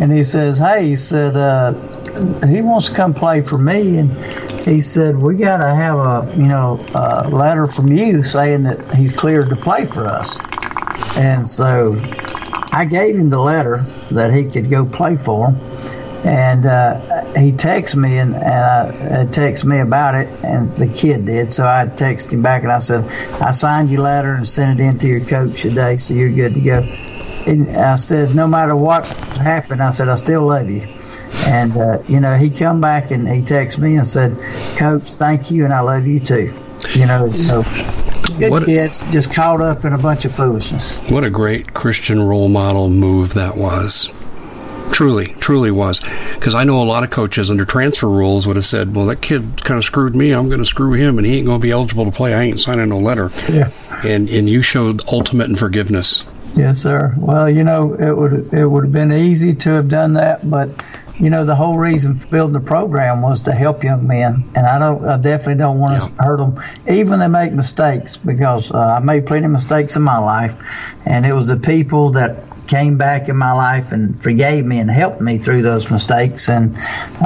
and 0.01 0.13
he 0.13 0.25
says, 0.25 0.59
"Hey," 0.59 0.89
he 0.89 0.97
said. 0.97 1.37
Uh, 1.37 1.75
he 2.49 2.61
wants 2.61 2.89
to 2.89 2.95
come 2.95 3.15
play 3.15 3.41
for 3.41 3.59
me, 3.59 3.99
and 3.99 4.11
he 4.63 4.81
said 4.83 5.17
we 5.17 5.37
got 5.37 5.59
to 5.59 5.75
have 5.75 5.99
a 5.99 6.35
you 6.37 6.49
know 6.49 6.79
a 6.95 7.29
letter 7.29 7.67
from 7.67 7.93
you 7.93 8.25
saying 8.25 8.63
that 8.63 8.95
he's 8.95 9.13
cleared 9.13 9.51
to 9.51 9.57
play 9.57 9.87
for 9.87 10.07
us. 10.07 10.37
And 11.17 11.51
so 11.51 12.01
I 12.73 12.85
gave 12.85 13.17
him 13.17 13.31
the 13.31 13.41
letter 13.41 13.85
that 14.11 14.33
he 14.33 14.45
could 14.45 14.71
go 14.71 14.85
play 14.85 15.17
for 15.17 15.51
him, 15.51 15.61
and 16.27 16.67
uh, 16.67 17.25
he 17.35 17.53
texted 17.53 17.97
me 17.97 18.19
and, 18.19 18.35
and 18.35 19.39
uh, 19.39 19.67
me 19.67 19.81
about 19.81 20.15
it, 20.15 20.29
and 20.45 20.77
the 20.77 20.87
kid 20.87 21.27
did. 21.27 21.53
So 21.53 21.65
I 21.67 21.87
texted 21.87 22.33
him 22.33 22.43
back 22.43 22.63
and 22.63 22.73
I 22.73 22.79
said, 22.81 23.05
I 23.41 23.53
signed 23.53 23.91
your 23.91 24.03
letter 24.03 24.35
and 24.35 24.47
sent 24.47 24.81
it 24.81 24.83
in 24.83 24.99
to 24.99 25.07
your 25.07 25.21
coach 25.21 25.63
today, 25.63 25.99
so 25.99 26.15
you're 26.15 26.31
good 26.31 26.55
to 26.55 26.61
go. 26.61 26.79
And 27.47 27.77
I 27.77 27.97
said, 27.97 28.35
no 28.35 28.47
matter 28.47 28.77
what 28.77 29.07
happened, 29.07 29.83
I 29.83 29.91
said 29.91 30.09
I 30.09 30.17
still 30.17 30.47
love 30.47 30.69
you. 30.69 30.87
And, 31.47 31.77
uh, 31.77 32.03
you 32.09 32.21
know, 32.21 32.35
he 32.35 32.51
come 32.51 32.81
back 32.81 33.11
and 33.11 33.29
he 33.29 33.43
texted 33.43 33.79
me 33.79 33.97
and 33.97 34.07
said, 34.07 34.37
Coach, 34.77 35.15
thank 35.15 35.51
you, 35.51 35.65
and 35.65 35.73
I 35.73 35.81
love 35.81 36.07
you 36.07 36.21
too. 36.21 36.55
You 36.95 37.07
know, 37.07 37.27
it's 37.27 37.47
so 37.47 37.63
good 38.39 38.51
what 38.51 38.65
kids 38.65 39.03
just 39.11 39.33
caught 39.33 39.61
up 39.61 39.85
in 39.85 39.93
a 39.93 39.99
bunch 39.99 40.25
of 40.25 40.35
foolishness. 40.35 40.95
What 41.11 41.25
a 41.25 41.31
great 41.31 41.75
Christian 41.75 42.23
role 42.23 42.49
model 42.49 42.89
move 42.89 43.35
that 43.35 43.57
was. 43.57 44.13
Truly, 44.93 45.27
truly 45.35 45.71
was. 45.71 46.01
Because 46.35 46.55
I 46.55 46.65
know 46.65 46.83
a 46.83 46.85
lot 46.85 47.05
of 47.05 47.11
coaches 47.11 47.51
under 47.51 47.65
transfer 47.65 48.09
rules 48.09 48.47
would 48.47 48.57
have 48.57 48.67
said, 48.67 48.95
well, 48.95 49.07
that 49.07 49.21
kid 49.21 49.63
kind 49.63 49.79
of 49.79 49.85
screwed 49.85 50.15
me. 50.15 50.33
I'm 50.33 50.49
going 50.49 50.61
to 50.61 50.65
screw 50.65 50.93
him, 50.93 51.19
and 51.19 51.27
he 51.27 51.37
ain't 51.37 51.47
going 51.47 51.61
to 51.61 51.63
be 51.63 51.71
eligible 51.71 52.05
to 52.05 52.11
play. 52.11 52.35
I 52.35 52.43
ain't 52.43 52.59
signing 52.59 52.89
no 52.89 52.99
letter. 52.99 53.31
Yeah. 53.49 53.71
And, 54.05 54.29
and 54.29 54.49
you 54.49 54.63
showed 54.63 55.07
ultimate 55.09 55.51
in 55.51 55.57
forgiveness. 55.57 56.25
Yes, 56.57 56.83
sir. 56.83 57.15
Well, 57.19 57.49
you 57.49 57.63
know, 57.63 57.95
it 57.95 58.17
would 58.17 58.53
it 58.53 58.67
would 58.67 58.85
have 58.85 58.93
been 58.93 59.13
easy 59.13 59.55
to 59.55 59.71
have 59.71 59.89
done 59.89 60.15
that, 60.15 60.49
but 60.49 60.71
you 61.19 61.31
know, 61.31 61.45
the 61.45 61.55
whole 61.55 61.77
reason 61.77 62.15
for 62.15 62.27
building 62.29 62.53
the 62.53 62.61
program 62.61 63.23
was 63.23 63.41
to 63.43 63.53
help 63.53 63.83
young 63.83 64.07
men, 64.07 64.45
and 64.55 64.67
I 64.67 64.79
don't, 64.79 65.05
I 65.05 65.17
definitely 65.17 65.57
don't 65.57 65.79
want 65.79 66.01
to 66.01 66.09
yeah. 66.09 66.25
hurt 66.25 66.39
them, 66.39 66.63
even 66.89 67.19
they 67.19 67.29
make 67.29 67.53
mistakes, 67.53 68.17
because 68.17 68.71
uh, 68.71 68.79
I 68.79 69.01
made 69.01 69.27
plenty 69.27 69.47
of 69.47 69.53
mistakes 69.53 69.97
in 69.97 70.03
my 70.03 70.19
life, 70.19 70.55
and 71.07 71.27
it 71.27 71.35
was 71.35 71.47
the 71.47 71.57
people 71.57 72.11
that 72.13 72.45
came 72.69 72.99
back 72.99 73.29
in 73.29 73.37
my 73.37 73.53
life 73.53 73.93
and 73.93 74.23
forgave 74.23 74.65
me 74.65 74.79
and 74.79 74.91
helped 74.91 75.21
me 75.21 75.39
through 75.39 75.63
those 75.63 75.91
mistakes, 75.91 76.49
and 76.49 76.77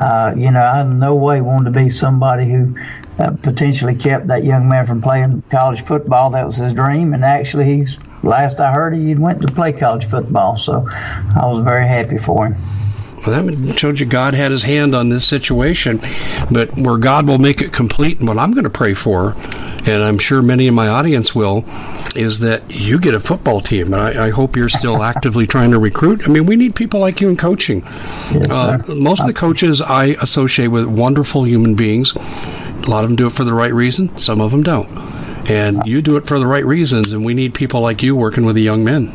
uh, 0.00 0.32
you 0.36 0.50
know, 0.50 0.60
I 0.60 0.80
in 0.82 0.98
no 0.98 1.14
way 1.14 1.40
wanted 1.40 1.72
to 1.72 1.78
be 1.78 1.90
somebody 1.90 2.50
who. 2.50 2.76
Uh, 3.18 3.30
potentially 3.42 3.94
kept 3.94 4.28
that 4.28 4.42
young 4.42 4.66
man 4.66 4.86
from 4.86 5.02
playing 5.02 5.42
college 5.50 5.82
football. 5.82 6.30
That 6.30 6.46
was 6.46 6.56
his 6.56 6.72
dream, 6.72 7.12
and 7.12 7.22
actually, 7.22 7.66
he's 7.66 7.98
last 8.22 8.58
I 8.58 8.72
heard, 8.72 8.96
he 8.96 9.14
went 9.14 9.42
to 9.42 9.52
play 9.52 9.70
college 9.74 10.06
football. 10.06 10.56
So 10.56 10.88
I 10.90 11.44
was 11.44 11.58
very 11.58 11.86
happy 11.86 12.16
for 12.16 12.46
him. 12.46 12.56
Well, 13.26 13.44
that 13.44 13.78
showed 13.78 14.00
you 14.00 14.06
God 14.06 14.34
had 14.34 14.50
his 14.50 14.62
hand 14.64 14.94
on 14.94 15.08
this 15.08 15.24
situation, 15.24 16.00
but 16.50 16.76
where 16.76 16.96
God 16.96 17.28
will 17.28 17.38
make 17.38 17.60
it 17.60 17.72
complete, 17.72 18.18
and 18.18 18.28
what 18.28 18.36
I'm 18.36 18.52
going 18.52 18.64
to 18.64 18.70
pray 18.70 18.94
for, 18.94 19.36
and 19.86 20.02
I'm 20.02 20.18
sure 20.18 20.42
many 20.42 20.66
in 20.66 20.74
my 20.74 20.88
audience 20.88 21.34
will, 21.34 21.64
is 22.16 22.40
that 22.40 22.68
you 22.70 22.98
get 22.98 23.14
a 23.14 23.20
football 23.20 23.60
team. 23.60 23.92
And 23.92 24.02
I, 24.02 24.26
I 24.26 24.30
hope 24.30 24.56
you're 24.56 24.68
still 24.68 25.02
actively 25.12 25.46
trying 25.46 25.70
to 25.70 25.78
recruit. 25.78 26.28
I 26.28 26.32
mean, 26.32 26.46
we 26.46 26.56
need 26.56 26.74
people 26.74 26.98
like 26.98 27.20
you 27.20 27.28
in 27.28 27.36
coaching. 27.36 27.82
Yes, 28.32 28.50
uh, 28.50 28.82
most 28.88 29.20
of 29.20 29.28
the 29.28 29.34
coaches 29.34 29.80
I 29.80 30.16
associate 30.20 30.68
with 30.68 30.86
wonderful 30.86 31.44
human 31.46 31.76
beings. 31.76 32.14
A 32.14 32.90
lot 32.90 33.04
of 33.04 33.10
them 33.10 33.16
do 33.16 33.28
it 33.28 33.32
for 33.32 33.44
the 33.44 33.54
right 33.54 33.72
reason, 33.72 34.16
some 34.18 34.40
of 34.40 34.50
them 34.50 34.64
don't. 34.64 34.90
And 35.48 35.82
you 35.86 36.02
do 36.02 36.16
it 36.16 36.26
for 36.26 36.38
the 36.38 36.46
right 36.46 36.64
reasons, 36.64 37.12
and 37.12 37.24
we 37.24 37.34
need 37.34 37.54
people 37.54 37.80
like 37.80 38.02
you 38.02 38.16
working 38.16 38.44
with 38.44 38.56
the 38.56 38.62
young 38.62 38.84
men. 38.84 39.12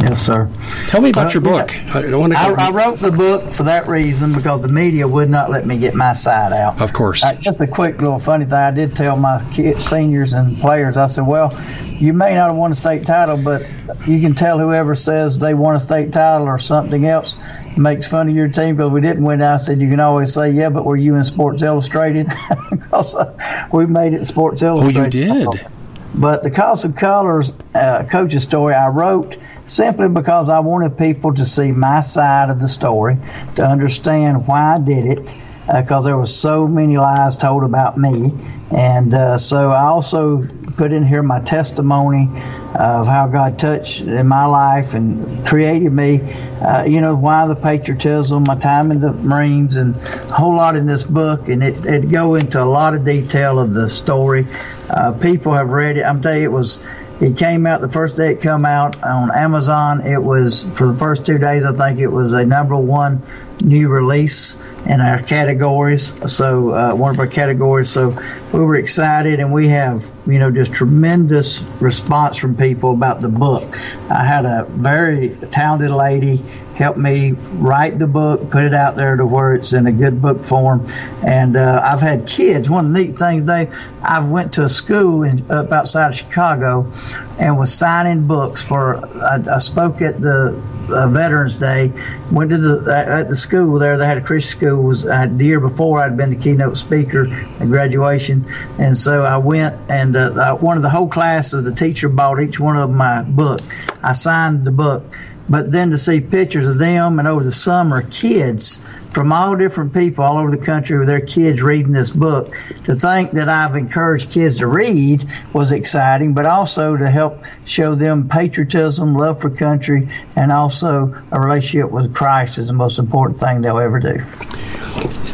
Yes, 0.00 0.24
sir. 0.24 0.50
Tell 0.88 1.02
me 1.02 1.10
about 1.10 1.26
uh, 1.26 1.30
your 1.30 1.42
book. 1.42 1.74
Yeah. 1.74 1.94
I, 1.94 2.52
I, 2.52 2.68
I, 2.68 2.70
wrote 2.70 3.00
the 3.00 3.10
book 3.10 3.52
for 3.52 3.64
that 3.64 3.86
reason 3.86 4.32
because 4.32 4.62
the 4.62 4.68
media 4.68 5.06
would 5.06 5.28
not 5.28 5.50
let 5.50 5.66
me 5.66 5.76
get 5.76 5.94
my 5.94 6.14
side 6.14 6.52
out. 6.52 6.80
Of 6.80 6.92
course. 6.94 7.22
Uh, 7.22 7.34
just 7.34 7.60
a 7.60 7.66
quick 7.66 8.00
little 8.00 8.18
funny 8.18 8.46
thing. 8.46 8.54
I 8.54 8.70
did 8.70 8.96
tell 8.96 9.16
my 9.16 9.44
kids, 9.52 9.86
seniors 9.86 10.32
and 10.32 10.58
players. 10.58 10.96
I 10.96 11.06
said, 11.06 11.26
"Well, 11.26 11.52
you 11.98 12.14
may 12.14 12.34
not 12.34 12.48
have 12.48 12.56
won 12.56 12.72
a 12.72 12.74
state 12.74 13.04
title, 13.04 13.36
but 13.36 13.66
you 14.06 14.20
can 14.20 14.34
tell 14.34 14.58
whoever 14.58 14.94
says 14.94 15.38
they 15.38 15.52
won 15.52 15.76
a 15.76 15.80
state 15.80 16.12
title 16.12 16.46
or 16.46 16.58
something 16.58 17.06
else." 17.06 17.36
makes 17.76 18.06
fun 18.06 18.28
of 18.28 18.34
your 18.34 18.48
team 18.48 18.76
because 18.76 18.90
we 18.90 19.00
didn't 19.00 19.22
win. 19.22 19.40
I 19.40 19.56
said, 19.56 19.80
you 19.80 19.88
can 19.88 20.00
always 20.00 20.34
say, 20.34 20.50
yeah, 20.50 20.70
but 20.70 20.84
were 20.84 20.96
you 20.96 21.14
in 21.14 21.22
Sports 21.22 21.62
Illustrated? 21.62 22.26
because 22.70 23.14
uh, 23.14 23.68
we 23.72 23.86
made 23.86 24.12
it 24.12 24.26
Sports 24.26 24.60
Illustrated. 24.60 24.98
Oh, 24.98 25.04
you 25.04 25.54
did. 25.54 25.66
But 26.14 26.42
the 26.42 26.50
Cost 26.50 26.84
of 26.84 26.96
Colors 26.96 27.52
uh, 27.74 28.04
coach's 28.04 28.42
story 28.42 28.74
I 28.74 28.88
wrote 28.88 29.36
simply 29.70 30.08
because 30.08 30.48
I 30.48 30.58
wanted 30.58 30.98
people 30.98 31.34
to 31.34 31.44
see 31.44 31.70
my 31.70 32.00
side 32.00 32.50
of 32.50 32.60
the 32.60 32.68
story, 32.68 33.16
to 33.56 33.64
understand 33.64 34.46
why 34.46 34.74
I 34.74 34.78
did 34.78 35.06
it, 35.06 35.34
because 35.66 36.04
uh, 36.04 36.08
there 36.08 36.16
was 36.16 36.36
so 36.36 36.66
many 36.66 36.98
lies 36.98 37.36
told 37.36 37.62
about 37.62 37.96
me. 37.96 38.32
And 38.72 39.14
uh, 39.14 39.38
so 39.38 39.70
I 39.70 39.84
also 39.84 40.46
put 40.76 40.92
in 40.92 41.06
here 41.06 41.22
my 41.22 41.40
testimony 41.40 42.28
of 42.74 43.06
how 43.06 43.28
God 43.32 43.58
touched 43.58 44.00
in 44.00 44.26
my 44.26 44.44
life 44.46 44.94
and 44.94 45.46
created 45.46 45.92
me. 45.92 46.20
Uh, 46.60 46.84
you 46.84 47.00
know, 47.00 47.14
why 47.14 47.46
the 47.46 47.54
patriotism, 47.54 48.44
my 48.46 48.56
time 48.56 48.90
in 48.90 49.00
the 49.00 49.12
Marines, 49.12 49.76
and 49.76 49.94
a 49.96 50.32
whole 50.32 50.54
lot 50.54 50.74
in 50.74 50.86
this 50.86 51.04
book. 51.04 51.48
And 51.48 51.62
it, 51.62 51.86
it 51.86 52.10
go 52.10 52.34
into 52.34 52.60
a 52.60 52.64
lot 52.64 52.94
of 52.94 53.04
detail 53.04 53.60
of 53.60 53.72
the 53.72 53.88
story. 53.88 54.46
Uh, 54.90 55.12
people 55.12 55.52
have 55.52 55.70
read 55.70 55.96
it. 55.96 56.02
I'm 56.02 56.20
telling 56.20 56.42
you, 56.42 56.48
it 56.48 56.52
was 56.52 56.80
it 57.20 57.36
came 57.36 57.66
out 57.66 57.82
the 57.82 57.88
first 57.88 58.16
day 58.16 58.32
it 58.32 58.40
come 58.40 58.64
out 58.64 59.02
on 59.02 59.30
Amazon. 59.30 60.06
It 60.06 60.22
was 60.22 60.64
for 60.74 60.86
the 60.90 60.98
first 60.98 61.26
two 61.26 61.38
days. 61.38 61.64
I 61.64 61.72
think 61.72 62.00
it 62.00 62.08
was 62.08 62.32
a 62.32 62.46
number 62.46 62.76
one 62.76 63.22
new 63.60 63.90
release 63.90 64.56
in 64.86 65.02
our 65.02 65.22
categories. 65.22 66.14
So 66.26 66.70
uh, 66.70 66.94
one 66.94 67.14
of 67.14 67.20
our 67.20 67.26
categories. 67.26 67.90
So 67.90 68.18
we 68.52 68.60
were 68.60 68.76
excited, 68.76 69.38
and 69.38 69.52
we 69.52 69.68
have 69.68 70.10
you 70.26 70.38
know 70.38 70.50
just 70.50 70.72
tremendous 70.72 71.60
response 71.78 72.38
from 72.38 72.56
people 72.56 72.92
about 72.92 73.20
the 73.20 73.28
book. 73.28 73.78
I 74.10 74.24
had 74.24 74.46
a 74.46 74.64
very 74.68 75.36
talented 75.50 75.90
lady 75.90 76.42
helped 76.80 76.98
me 76.98 77.32
write 77.32 77.98
the 77.98 78.06
book, 78.06 78.50
put 78.50 78.64
it 78.64 78.72
out 78.72 78.96
there 78.96 79.14
to 79.14 79.26
where 79.26 79.54
it's 79.54 79.74
in 79.74 79.86
a 79.86 79.92
good 79.92 80.22
book 80.22 80.42
form. 80.44 80.86
And 81.22 81.54
uh, 81.54 81.80
I've 81.84 82.00
had 82.00 82.26
kids. 82.26 82.70
One 82.70 82.86
of 82.86 82.92
the 82.92 83.04
neat 83.04 83.18
things, 83.18 83.42
Dave, 83.42 83.74
I 84.02 84.20
went 84.20 84.54
to 84.54 84.64
a 84.64 84.68
school 84.70 85.22
in, 85.22 85.50
up 85.50 85.70
outside 85.72 86.08
of 86.08 86.16
Chicago 86.16 86.90
and 87.38 87.58
was 87.58 87.72
signing 87.72 88.26
books 88.26 88.62
for. 88.62 89.06
I, 89.22 89.56
I 89.56 89.58
spoke 89.58 90.00
at 90.00 90.22
the 90.22 90.58
uh, 90.88 91.08
Veterans 91.08 91.56
Day. 91.56 91.92
Went 92.32 92.50
to 92.50 92.58
the 92.58 92.94
at 92.94 93.28
the 93.28 93.36
school 93.36 93.78
there. 93.78 93.98
They 93.98 94.06
had 94.06 94.18
a 94.18 94.22
Christian 94.22 94.58
school. 94.58 94.82
Was 94.82 95.04
uh, 95.04 95.26
the 95.26 95.44
year 95.44 95.60
before 95.60 96.00
I'd 96.00 96.16
been 96.16 96.30
the 96.30 96.36
keynote 96.36 96.78
speaker 96.78 97.26
at 97.26 97.68
graduation, 97.68 98.46
and 98.78 98.96
so 98.96 99.22
I 99.22 99.36
went 99.36 99.90
and 99.90 100.16
uh, 100.16 100.56
one 100.56 100.76
of 100.76 100.82
the 100.82 100.90
whole 100.90 101.08
classes. 101.08 101.62
The 101.62 101.74
teacher 101.74 102.08
bought 102.08 102.40
each 102.40 102.58
one 102.58 102.76
of 102.76 102.90
my 102.90 103.22
book. 103.22 103.60
I 104.02 104.14
signed 104.14 104.64
the 104.64 104.70
book 104.70 105.04
but 105.50 105.72
then 105.72 105.90
to 105.90 105.98
see 105.98 106.20
pictures 106.20 106.66
of 106.66 106.78
them 106.78 107.18
and 107.18 107.26
over 107.26 107.42
the 107.42 107.52
summer, 107.52 108.02
kids 108.02 108.78
from 109.12 109.32
all 109.32 109.56
different 109.56 109.92
people 109.92 110.22
all 110.22 110.38
over 110.38 110.50
the 110.52 110.64
country 110.64 110.96
with 110.96 111.08
their 111.08 111.20
kids 111.20 111.60
reading 111.60 111.90
this 111.90 112.10
book. 112.10 112.54
To 112.84 112.94
think 112.94 113.32
that 113.32 113.48
I've 113.48 113.74
encouraged 113.74 114.30
kids 114.30 114.58
to 114.58 114.68
read 114.68 115.28
was 115.52 115.72
exciting, 115.72 116.32
but 116.32 116.46
also 116.46 116.96
to 116.96 117.10
help 117.10 117.42
show 117.64 117.96
them 117.96 118.28
patriotism, 118.28 119.16
love 119.16 119.40
for 119.40 119.50
country, 119.50 120.08
and 120.36 120.52
also 120.52 121.20
a 121.32 121.40
relationship 121.40 121.90
with 121.90 122.14
Christ 122.14 122.58
is 122.58 122.68
the 122.68 122.72
most 122.72 123.00
important 123.00 123.40
thing 123.40 123.60
they'll 123.60 123.78
ever 123.78 123.98
do. 123.98 124.22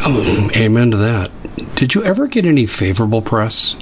Oh, 0.09 0.51
amen 0.57 0.93
to 0.93 0.97
that. 0.97 1.31
Did 1.75 1.95
you 1.95 2.05
ever 2.05 2.27
get 2.27 2.47
any 2.47 2.65
favorable 2.65 3.21
press? 3.21 3.77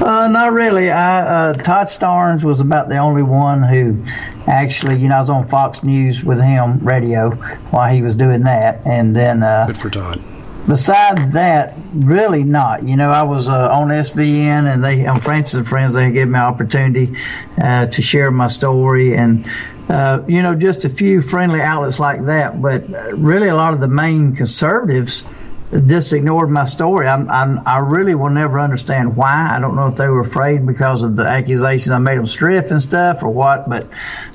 Uh, 0.00 0.28
not 0.28 0.52
really. 0.52 0.90
I, 0.90 1.20
uh, 1.20 1.52
Todd 1.52 1.88
Starnes 1.88 2.42
was 2.42 2.60
about 2.60 2.88
the 2.88 2.96
only 2.96 3.22
one 3.22 3.62
who 3.62 4.02
actually, 4.46 4.96
you 4.96 5.08
know, 5.08 5.16
I 5.16 5.20
was 5.20 5.28
on 5.28 5.46
Fox 5.46 5.82
News 5.82 6.24
with 6.24 6.40
him 6.40 6.78
radio 6.78 7.30
while 7.70 7.92
he 7.92 8.00
was 8.00 8.14
doing 8.14 8.42
that, 8.44 8.86
and 8.86 9.14
then 9.14 9.42
uh, 9.42 9.66
good 9.66 9.78
for 9.78 9.90
Todd. 9.90 10.22
Besides 10.66 11.32
that, 11.32 11.74
really 11.92 12.44
not. 12.44 12.86
You 12.86 12.96
know, 12.96 13.10
I 13.10 13.24
was 13.24 13.48
uh, 13.48 13.70
on 13.70 13.88
SBN, 13.88 14.72
and 14.72 14.82
they 14.82 15.06
on 15.06 15.20
Frances 15.20 15.54
and 15.54 15.68
Friends. 15.68 15.94
They 15.94 16.10
gave 16.10 16.28
me 16.28 16.38
an 16.38 16.44
opportunity 16.44 17.16
uh, 17.60 17.86
to 17.86 18.02
share 18.02 18.30
my 18.30 18.48
story, 18.48 19.16
and 19.16 19.46
uh, 19.88 20.22
you 20.26 20.42
know, 20.42 20.54
just 20.54 20.84
a 20.84 20.90
few 20.90 21.20
friendly 21.20 21.60
outlets 21.60 21.98
like 21.98 22.24
that. 22.26 22.60
But 22.60 22.88
really, 23.18 23.48
a 23.48 23.54
lot 23.54 23.74
of 23.74 23.80
the 23.80 23.88
main 23.88 24.34
conservatives 24.34 25.24
just 25.86 26.12
ignored 26.12 26.50
my 26.50 26.66
story. 26.66 27.06
I'm, 27.06 27.30
I'm, 27.30 27.60
i 27.66 27.78
really 27.78 28.14
will 28.14 28.30
never 28.30 28.58
understand 28.58 29.16
why. 29.16 29.50
I 29.52 29.60
don't 29.60 29.76
know 29.76 29.86
if 29.86 29.96
they 29.96 30.08
were 30.08 30.20
afraid 30.20 30.66
because 30.66 31.02
of 31.02 31.14
the 31.16 31.26
accusations 31.26 31.90
I 31.90 31.98
made 31.98 32.18
them 32.18 32.26
strip 32.26 32.70
and 32.70 32.82
stuff 32.82 33.22
or 33.22 33.28
what. 33.28 33.68
But 33.68 33.88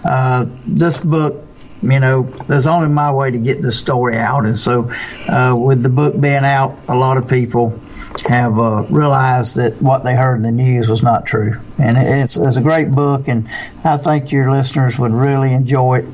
uh, 0.03 0.45
this 0.65 0.97
book, 0.97 1.45
you 1.81 1.99
know, 1.99 2.23
there's 2.47 2.67
only 2.67 2.87
my 2.87 3.11
way 3.11 3.31
to 3.31 3.37
get 3.37 3.61
this 3.61 3.77
story 3.77 4.17
out. 4.17 4.45
And 4.45 4.57
so, 4.57 4.91
uh, 5.27 5.55
with 5.57 5.83
the 5.83 5.89
book 5.89 6.19
being 6.19 6.45
out, 6.45 6.77
a 6.87 6.95
lot 6.95 7.17
of 7.17 7.27
people 7.27 7.79
have 8.23 8.57
uh, 8.59 8.83
realized 8.89 9.55
that 9.55 9.81
what 9.81 10.03
they 10.03 10.15
heard 10.15 10.37
in 10.37 10.43
the 10.43 10.51
news 10.51 10.87
was 10.87 11.03
not 11.03 11.25
true. 11.25 11.59
And 11.77 11.97
it's, 11.97 12.37
it's 12.37 12.57
a 12.57 12.61
great 12.61 12.91
book, 12.91 13.27
and 13.27 13.49
I 13.83 13.97
think 13.97 14.31
your 14.31 14.51
listeners 14.51 14.97
would 14.97 15.13
really 15.13 15.53
enjoy 15.53 15.99
it 15.99 16.05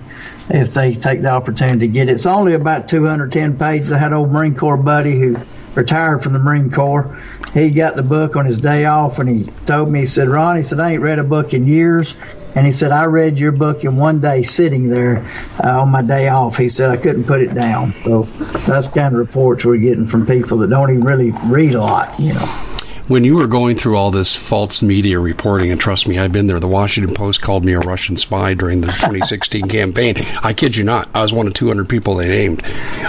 if 0.49 0.74
they 0.74 0.95
take 0.95 1.22
the 1.22 1.30
opportunity 1.30 1.80
to 1.80 1.88
get 1.88 2.10
it. 2.10 2.14
It's 2.14 2.26
only 2.26 2.54
about 2.54 2.89
210 2.89 3.58
pages. 3.58 3.91
I 3.91 3.97
had 3.97 4.12
an 4.12 4.18
old 4.18 4.32
Marine 4.32 4.56
Corps 4.56 4.78
buddy 4.78 5.18
who 5.18 5.38
retired 5.76 6.24
from 6.24 6.34
the 6.34 6.39
Marine 6.39 6.72
Corps. 6.72 7.22
He 7.54 7.72
got 7.72 7.95
the 7.95 8.04
book 8.04 8.36
on 8.36 8.45
his 8.45 8.58
day 8.58 8.86
off, 8.86 9.20
and 9.20 9.30
he 9.30 9.52
told 9.66 9.89
me, 9.89 10.02
he 10.02 10.06
said, 10.06 10.28
Ron, 10.28 10.58
he 10.58 10.64
said, 10.64 10.80
I 10.80 10.93
ain't 10.93 11.02
read 11.02 11.20
a 11.20 11.24
book 11.24 11.54
in 11.54 11.68
years. 11.68 12.16
And 12.56 12.66
he 12.66 12.72
said, 12.72 12.91
I 12.91 13.06
read 13.06 13.39
your 13.39 13.52
book 13.52 13.84
in 13.84 13.95
one 13.95 14.20
day 14.20 14.43
sitting 14.43 14.89
there 14.89 15.26
uh, 15.64 15.82
on 15.82 15.89
my 15.89 16.02
day 16.02 16.28
off. 16.28 16.58
He 16.58 16.70
said, 16.70 16.89
I 16.89 16.97
couldn't 16.97 17.24
put 17.24 17.41
it 17.41 17.54
down. 17.54 17.93
So 18.04 18.24
that's 18.68 18.88
kind 18.88 19.14
of 19.14 19.20
reports 19.20 19.64
we're 19.64 19.78
getting 19.78 20.06
from 20.06 20.26
people 20.26 20.58
that 20.60 20.70
don't 20.70 20.89
even 20.89 21.04
really 21.04 21.32
read 21.45 21.76
a 21.76 21.82
lot, 21.82 22.20
you 22.20 22.34
know 22.34 22.68
when 23.12 23.26
you 23.26 23.36
were 23.36 23.47
going 23.47 23.76
through 23.76 23.97
all 23.97 24.09
this 24.09 24.38
false 24.38 24.82
media 24.82 25.20
reporting, 25.20 25.70
and 25.70 25.82
trust 25.82 26.07
me, 26.07 26.18
I've 26.18 26.32
been 26.32 26.47
there. 26.47 26.62
The 26.62 26.68
Washington 26.70 27.14
Post 27.14 27.41
called 27.41 27.66
me 27.66 27.74
a 27.74 27.80
Russian 27.80 28.16
spy 28.16 28.53
during 28.53 28.80
the 28.80 28.88
2016 28.88 29.68
campaign. 29.68 30.16
I 30.41 30.53
kid 30.53 30.78
you 30.78 30.86
not. 30.86 31.09
I 31.14 31.22
was 31.22 31.34
one 31.34 31.45
of 31.45 31.53
200 31.53 31.89
people 31.89 32.16
they 32.16 32.30
named. 32.30 32.64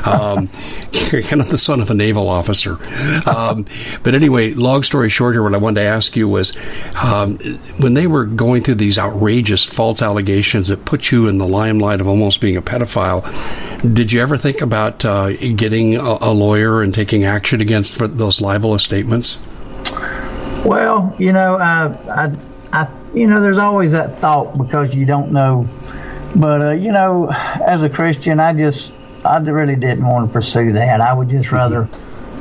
Um, 0.04 0.48
kind 0.92 1.40
of 1.40 1.48
the 1.50 1.56
son 1.56 1.80
of 1.80 1.88
a 1.90 1.94
naval 1.94 2.28
officer. 2.28 2.78
Um, 3.28 3.64
but 4.02 4.16
anyway, 4.16 4.54
long 4.54 4.82
story 4.82 5.08
short 5.08 5.36
here, 5.36 5.42
what 5.44 5.54
I 5.54 5.58
wanted 5.58 5.82
to 5.82 5.86
ask 5.86 6.16
you 6.16 6.28
was 6.28 6.56
um, 7.00 7.38
when 7.78 7.94
they 7.94 8.08
were 8.08 8.24
going 8.24 8.64
through 8.64 8.74
these 8.74 8.98
outrageous 8.98 9.64
false 9.64 10.02
allegations 10.02 10.66
that 10.66 10.84
put 10.84 11.12
you 11.12 11.28
in 11.28 11.38
the 11.38 11.46
limelight 11.46 12.00
of 12.00 12.08
almost 12.08 12.40
being 12.40 12.56
a 12.56 12.62
pedophile, 12.62 13.22
did 13.94 14.10
you 14.10 14.20
ever 14.20 14.36
think 14.36 14.62
about 14.62 15.04
uh, 15.04 15.30
getting 15.30 15.94
a, 15.94 16.18
a, 16.22 16.32
lawyer 16.32 16.82
and 16.82 16.92
taking 16.92 17.22
action 17.22 17.60
against 17.60 17.98
those 17.98 18.40
libelous 18.40 18.82
statements? 18.82 19.38
Well, 20.64 21.14
you 21.18 21.32
know, 21.32 21.56
I, 21.56 21.86
I, 22.08 22.36
I, 22.72 22.92
you 23.14 23.26
know, 23.26 23.40
there's 23.40 23.58
always 23.58 23.92
that 23.92 24.16
thought 24.18 24.56
because 24.56 24.94
you 24.94 25.06
don't 25.06 25.32
know. 25.32 25.68
But 26.34 26.62
uh, 26.62 26.70
you 26.70 26.92
know, 26.92 27.28
as 27.28 27.82
a 27.82 27.90
Christian, 27.90 28.40
I 28.40 28.52
just, 28.54 28.92
I 29.24 29.38
really 29.38 29.76
didn't 29.76 30.06
want 30.06 30.28
to 30.28 30.32
pursue 30.32 30.72
that. 30.72 31.00
I 31.00 31.12
would 31.12 31.28
just 31.28 31.52
rather, 31.52 31.88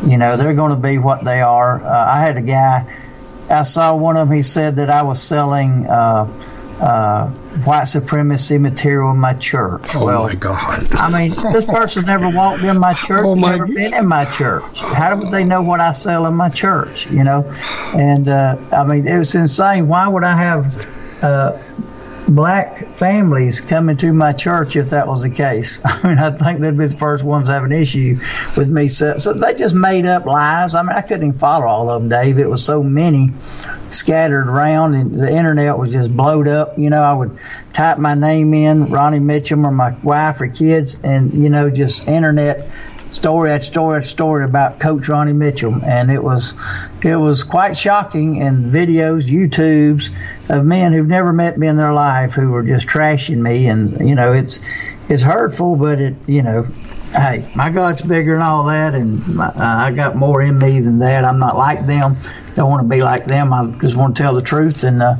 you 0.06 0.18
know, 0.18 0.38
they're 0.38 0.54
going 0.54 0.72
to 0.72 0.82
be 0.82 0.98
what 0.98 1.26
they 1.26 1.42
are. 1.42 1.84
Uh, 1.84 2.14
I 2.14 2.20
had 2.20 2.38
a 2.38 2.42
guy, 2.42 2.96
I 3.50 3.64
saw 3.64 3.96
one 3.96 4.18
of 4.18 4.28
them. 4.30 4.38
He 4.38 4.44
said 4.44 4.78
that 4.78 4.90
I 4.90 5.02
was 5.02 5.22
selling. 5.22 5.88
Uh, 5.88 6.30
uh, 6.82 7.28
white 7.64 7.84
supremacy 7.84 8.58
material 8.58 9.12
in 9.12 9.18
my 9.18 9.36
church. 9.36 9.84
Oh 9.94 10.06
well, 10.06 10.24
my 10.24 10.36
God! 10.36 10.92
I 10.94 11.12
mean, 11.12 11.36
this 11.54 11.66
person 11.66 12.06
never 12.06 12.30
walked 12.30 12.64
in 12.64 12.80
my 12.80 12.94
church, 12.96 13.24
oh 13.24 13.36
my 13.36 13.52
never 13.52 13.66
God. 13.66 13.76
been 13.76 13.94
in 13.94 14.08
my 14.08 14.26
church. 14.26 14.80
How 14.80 15.16
would 15.16 15.30
they 15.32 15.44
know 15.44 15.62
what 15.62 15.80
I 15.80 15.92
sell 15.92 16.26
in 16.26 16.34
my 16.34 16.50
church? 16.50 17.06
You 17.08 17.24
know, 17.24 17.44
and 17.94 18.28
uh, 18.28 18.58
I 18.72 18.84
mean, 18.84 19.08
it 19.08 19.18
was 19.18 19.36
insane. 19.36 19.88
Why 19.88 20.08
would 20.08 20.24
I 20.24 20.36
have? 20.36 20.88
Uh, 21.22 21.62
black 22.28 22.88
families 22.96 23.60
coming 23.60 23.98
to 23.98 24.14
my 24.14 24.32
church 24.32 24.76
if 24.76 24.90
that 24.92 25.06
was 25.06 25.22
the 25.22 25.30
case. 25.30 25.82
I 25.86 26.08
mean, 26.08 26.18
I 26.18 26.32
think 26.32 26.62
they'd 26.62 26.78
be 26.78 26.88
the 26.88 26.98
first 26.98 27.24
ones 27.24 27.48
to 27.48 27.54
have 27.54 27.64
an 27.64 27.72
issue 27.72 28.20
with 28.56 28.70
me. 28.70 28.88
So, 28.90 29.18
so 29.18 29.34
they 29.34 29.54
just 29.56 29.76
made 29.76 30.06
up 30.06 30.26
lies. 30.26 30.74
I 30.74 30.82
mean, 30.82 30.96
I 30.96 31.02
couldn't 31.02 31.28
even 31.28 31.40
follow 31.40 31.66
all 31.66 31.90
of 31.90 32.02
them, 32.02 32.10
Dave. 32.10 32.40
It 32.40 32.50
was 32.50 32.64
so 32.64 32.82
many 32.82 33.34
scattered 33.94 34.48
around, 34.48 34.96
and 34.96 35.20
the 35.20 35.32
internet 35.32 35.78
was 35.78 35.92
just 35.92 36.16
blowed 36.16 36.48
up. 36.48 36.78
You 36.78 36.90
know, 36.90 37.02
I 37.02 37.14
would 37.14 37.38
type 37.74 37.98
my 37.98 38.16
name 38.16 38.54
in, 38.54 38.90
Ronnie 38.90 39.20
Mitchem, 39.20 39.66
or 39.66 39.72
my 39.72 39.96
wife 40.04 40.42
or 40.42 40.48
kids, 40.48 40.98
and 41.04 41.34
you 41.34 41.50
know, 41.50 41.70
just 41.70 42.08
internet 42.08 42.68
story 43.12 43.52
after 43.52 43.66
story 43.66 43.98
after 43.98 44.10
story 44.10 44.46
about 44.46 44.80
Coach 44.80 45.08
Ronnie 45.08 45.34
Mitchem, 45.34 45.84
and 45.84 46.10
it 46.10 46.24
was 46.24 46.54
it 47.04 47.16
was 47.16 47.44
quite 47.44 47.78
shocking. 47.78 48.42
And 48.42 48.72
videos, 48.74 49.24
YouTubes 49.24 50.10
of 50.50 50.66
men 50.66 50.94
who've 50.94 51.08
never 51.08 51.32
met 51.34 51.58
me 51.58 51.68
in 51.68 51.78
their 51.78 51.94
life 51.94 52.34
who 52.34 52.50
were 52.50 52.64
just 52.64 52.88
trashing 52.88 53.38
me, 53.38 53.68
and 53.68 54.08
you 54.08 54.16
know 54.16 54.34
it's 54.34 54.60
it's 55.10 55.22
hurtful, 55.22 55.76
but 55.76 56.00
it 56.00 56.16
you 56.28 56.42
know. 56.42 56.68
Hey, 57.12 57.46
my 57.56 57.70
God's 57.70 58.02
bigger 58.02 58.36
than 58.36 58.42
all 58.42 58.64
that, 58.68 58.96
and 58.96 59.36
my, 59.36 59.48
uh, 59.48 59.54
I 59.58 59.92
got 59.92 60.16
more 60.16 60.42
in 60.42 60.58
me 60.58 60.80
than 60.80 61.00
that. 61.00 61.26
I'm 61.26 61.40
not 61.40 61.58
like 61.58 61.86
them. 61.86 62.16
Don't 62.56 62.70
want 62.70 62.84
to 62.84 62.90
be 62.90 63.02
like 63.02 63.26
them. 63.26 63.54
I 63.54 63.68
just 63.82 63.96
want 63.96 64.16
to 64.18 64.24
tell 64.24 64.36
the 64.36 64.42
truth 64.42 64.84
and 64.84 65.02
uh, 65.02 65.16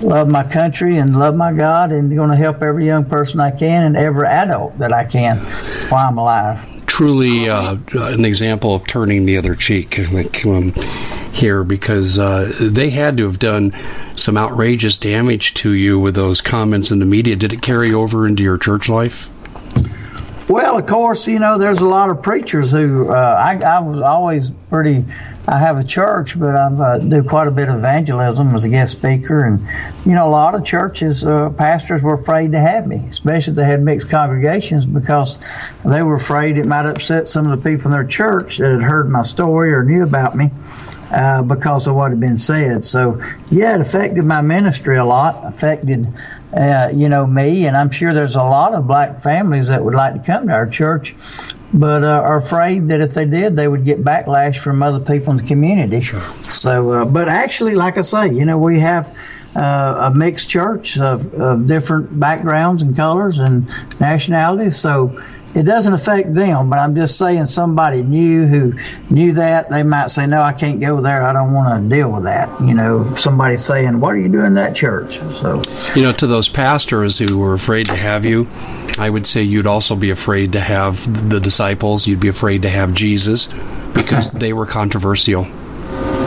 love 0.00 0.28
my 0.28 0.44
country 0.44 0.98
and 0.98 1.18
love 1.18 1.34
my 1.34 1.52
God, 1.52 1.92
and 1.92 2.14
going 2.14 2.30
to 2.30 2.36
help 2.36 2.62
every 2.62 2.86
young 2.86 3.04
person 3.04 3.40
I 3.40 3.50
can 3.50 3.84
and 3.84 3.96
every 3.96 4.26
adult 4.26 4.78
that 4.78 4.92
I 4.92 5.04
can 5.04 5.38
while 5.88 6.08
I'm 6.08 6.18
alive 6.18 6.76
truly 6.96 7.46
uh, 7.46 7.76
an 7.94 8.24
example 8.24 8.74
of 8.74 8.86
turning 8.86 9.26
the 9.26 9.36
other 9.36 9.54
cheek 9.54 9.98
um, 10.46 10.72
here 11.30 11.62
because 11.62 12.18
uh, 12.18 12.50
they 12.58 12.88
had 12.88 13.18
to 13.18 13.26
have 13.26 13.38
done 13.38 13.74
some 14.14 14.38
outrageous 14.38 14.96
damage 14.96 15.52
to 15.52 15.72
you 15.72 15.98
with 15.98 16.14
those 16.14 16.40
comments 16.40 16.90
in 16.90 16.98
the 16.98 17.04
media. 17.04 17.36
Did 17.36 17.52
it 17.52 17.60
carry 17.60 17.92
over 17.92 18.26
into 18.26 18.42
your 18.42 18.56
church 18.56 18.88
life? 18.88 19.28
Well, 20.48 20.78
of 20.78 20.86
course, 20.86 21.26
you 21.26 21.38
know, 21.38 21.58
there's 21.58 21.80
a 21.80 21.84
lot 21.84 22.08
of 22.08 22.22
preachers 22.22 22.70
who 22.70 23.10
uh, 23.10 23.14
I, 23.14 23.58
I 23.58 23.80
was 23.80 24.00
always 24.00 24.48
pretty 24.70 25.04
I 25.48 25.58
have 25.58 25.78
a 25.78 25.84
church, 25.84 26.38
but 26.38 26.56
I 26.56 26.66
uh, 26.66 26.98
do 26.98 27.22
quite 27.22 27.46
a 27.46 27.52
bit 27.52 27.68
of 27.68 27.76
evangelism 27.76 28.52
as 28.54 28.64
a 28.64 28.68
guest 28.68 28.92
speaker. 28.92 29.44
And, 29.44 29.60
you 30.04 30.12
know, 30.12 30.26
a 30.26 30.30
lot 30.30 30.56
of 30.56 30.64
churches, 30.64 31.24
uh, 31.24 31.50
pastors 31.50 32.02
were 32.02 32.14
afraid 32.14 32.52
to 32.52 32.58
have 32.58 32.86
me, 32.86 33.06
especially 33.08 33.52
if 33.52 33.56
they 33.56 33.64
had 33.64 33.80
mixed 33.80 34.10
congregations, 34.10 34.84
because 34.84 35.38
they 35.84 36.02
were 36.02 36.16
afraid 36.16 36.58
it 36.58 36.66
might 36.66 36.86
upset 36.86 37.28
some 37.28 37.50
of 37.50 37.62
the 37.62 37.70
people 37.70 37.86
in 37.86 37.92
their 37.92 38.06
church 38.06 38.58
that 38.58 38.72
had 38.72 38.82
heard 38.82 39.08
my 39.08 39.22
story 39.22 39.72
or 39.72 39.84
knew 39.84 40.02
about 40.02 40.36
me. 40.36 40.50
Uh, 41.08 41.40
because 41.40 41.86
of 41.86 41.94
what 41.94 42.10
had 42.10 42.18
been 42.18 42.36
said. 42.36 42.84
So, 42.84 43.22
yeah, 43.48 43.76
it 43.76 43.80
affected 43.80 44.24
my 44.24 44.40
ministry 44.40 44.96
a 44.96 45.04
lot, 45.04 45.46
affected, 45.46 46.04
uh, 46.52 46.90
you 46.92 47.08
know, 47.08 47.24
me, 47.24 47.68
and 47.68 47.76
I'm 47.76 47.90
sure 47.90 48.12
there's 48.12 48.34
a 48.34 48.42
lot 48.42 48.74
of 48.74 48.88
black 48.88 49.22
families 49.22 49.68
that 49.68 49.84
would 49.84 49.94
like 49.94 50.14
to 50.14 50.18
come 50.18 50.48
to 50.48 50.52
our 50.52 50.66
church 50.66 51.14
but 51.76 52.02
uh, 52.02 52.06
are 52.06 52.38
afraid 52.38 52.88
that 52.88 53.00
if 53.00 53.12
they 53.12 53.26
did, 53.26 53.54
they 53.54 53.68
would 53.68 53.84
get 53.84 54.02
backlash 54.02 54.58
from 54.58 54.82
other 54.82 54.98
people 54.98 55.32
in 55.32 55.36
the 55.36 55.46
community. 55.46 56.00
Sure. 56.00 56.20
So, 56.44 56.90
uh, 56.92 57.04
but 57.04 57.28
actually, 57.28 57.74
like 57.74 57.98
I 57.98 58.02
say, 58.02 58.32
you 58.32 58.46
know, 58.46 58.58
we 58.58 58.80
have 58.80 59.14
uh, 59.54 60.10
a 60.10 60.14
mixed 60.14 60.48
church 60.48 60.98
of, 60.98 61.32
of 61.34 61.66
different 61.66 62.18
backgrounds 62.18 62.82
and 62.82 62.96
colors 62.96 63.38
and 63.38 63.70
nationalities. 64.00 64.76
So 64.78 65.22
it 65.56 65.64
doesn't 65.64 65.94
affect 65.94 66.34
them, 66.34 66.68
but 66.68 66.78
I'm 66.78 66.94
just 66.94 67.16
saying 67.16 67.46
somebody 67.46 68.02
new 68.02 68.46
who 68.46 68.74
knew 69.08 69.32
that 69.32 69.70
they 69.70 69.82
might 69.82 70.10
say, 70.10 70.26
"No, 70.26 70.42
I 70.42 70.52
can't 70.52 70.80
go 70.80 71.00
there. 71.00 71.22
I 71.22 71.32
don't 71.32 71.54
want 71.54 71.82
to 71.82 71.96
deal 71.96 72.12
with 72.12 72.24
that." 72.24 72.50
You 72.60 72.74
know, 72.74 73.14
somebody 73.14 73.56
saying, 73.56 73.98
"What 73.98 74.14
are 74.14 74.18
you 74.18 74.28
doing 74.28 74.46
in 74.46 74.54
that 74.54 74.74
church?" 74.74 75.18
So, 75.40 75.62
you 75.94 76.02
know, 76.02 76.12
to 76.12 76.26
those 76.26 76.50
pastors 76.50 77.16
who 77.16 77.38
were 77.38 77.54
afraid 77.54 77.88
to 77.88 77.96
have 77.96 78.26
you, 78.26 78.46
I 78.98 79.08
would 79.08 79.26
say 79.26 79.42
you'd 79.44 79.66
also 79.66 79.96
be 79.96 80.10
afraid 80.10 80.52
to 80.52 80.60
have 80.60 81.30
the 81.30 81.40
disciples. 81.40 82.06
You'd 82.06 82.20
be 82.20 82.28
afraid 82.28 82.62
to 82.62 82.68
have 82.68 82.92
Jesus 82.92 83.48
because 83.94 84.30
they 84.32 84.52
were 84.52 84.66
controversial. 84.66 85.46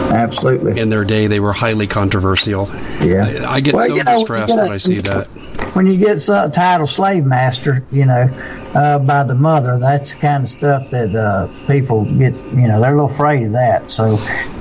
Absolutely. 0.10 0.80
In 0.80 0.90
their 0.90 1.06
day, 1.06 1.28
they 1.28 1.40
were 1.40 1.54
highly 1.54 1.88
controversial. 1.88 2.68
Yeah. 3.02 3.46
I, 3.48 3.56
I 3.56 3.60
get 3.60 3.74
well, 3.76 3.88
so 3.88 4.04
distressed 4.04 4.56
when 4.56 4.72
I 4.72 4.78
see 4.78 5.00
that. 5.00 5.28
When 5.76 5.86
you 5.86 5.98
get 5.98 6.28
uh, 6.30 6.50
titled 6.50 6.90
slave 6.90 7.26
master, 7.26 7.86
you 7.92 8.06
know, 8.06 8.28
uh, 8.74 9.00
by 9.00 9.24
the 9.24 9.36
mother. 9.36 9.80
That's 9.80 10.14
the 10.14 10.20
kind 10.20 10.44
of 10.44 10.50
stuff 10.50 10.90
that 10.92 11.16
uh, 11.16 11.48
people 11.68 12.06
get, 12.06 12.34
you 12.34 12.68
know, 12.68 12.82
they're 12.82 12.94
a 12.94 12.96
little 12.96 13.06
afraid 13.06 13.44
of 13.46 13.52
that. 13.54 13.92
So 13.92 14.16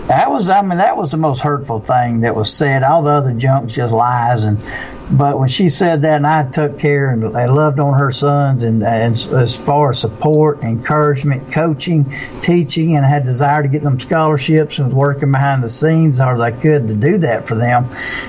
that 0.07 0.31
was, 0.31 0.49
I 0.49 0.63
mean, 0.63 0.79
that 0.79 0.97
was 0.97 1.11
the 1.11 1.17
most 1.17 1.41
hurtful 1.41 1.81
thing 1.81 2.21
that 2.21 2.35
was 2.35 2.53
said. 2.53 2.83
All 2.83 3.03
the 3.03 3.11
other 3.11 3.33
junk's 3.33 3.75
just 3.75 3.93
lies 3.93 4.45
and 4.45 4.59
but 5.11 5.39
when 5.39 5.49
she 5.49 5.71
said 5.71 6.03
that, 6.03 6.17
and 6.17 6.27
I 6.27 6.49
took 6.51 6.79
care 6.79 7.11
and 7.11 7.37
I 7.37 7.47
loved 7.47 7.81
on 7.81 7.99
her 7.99 8.13
sons, 8.13 8.63
and, 8.63 8.83
and 8.83 9.17
as 9.17 9.57
far 9.57 9.91
as 9.91 10.01
support, 10.01 10.63
encouragement, 10.63 11.51
coaching, 11.51 12.15
teaching, 12.43 12.95
and 12.95 13.07
I 13.07 13.09
had 13.09 13.25
desire 13.25 13.63
to 13.63 13.69
get 13.69 13.83
them 13.83 13.99
scholarships 13.99 14.79
and 14.79 14.89
was 14.89 14.95
working 14.95 15.33
behind 15.33 15.63
the 15.63 15.71
scenes 15.71 16.17
as 16.17 16.25
hard 16.25 16.37
as 16.37 16.43
I 16.43 16.51
could 16.51 16.89
to 16.89 16.95
do 16.95 17.19
that 17.19 17.49
for 17.49 17.55
them. 17.55 17.87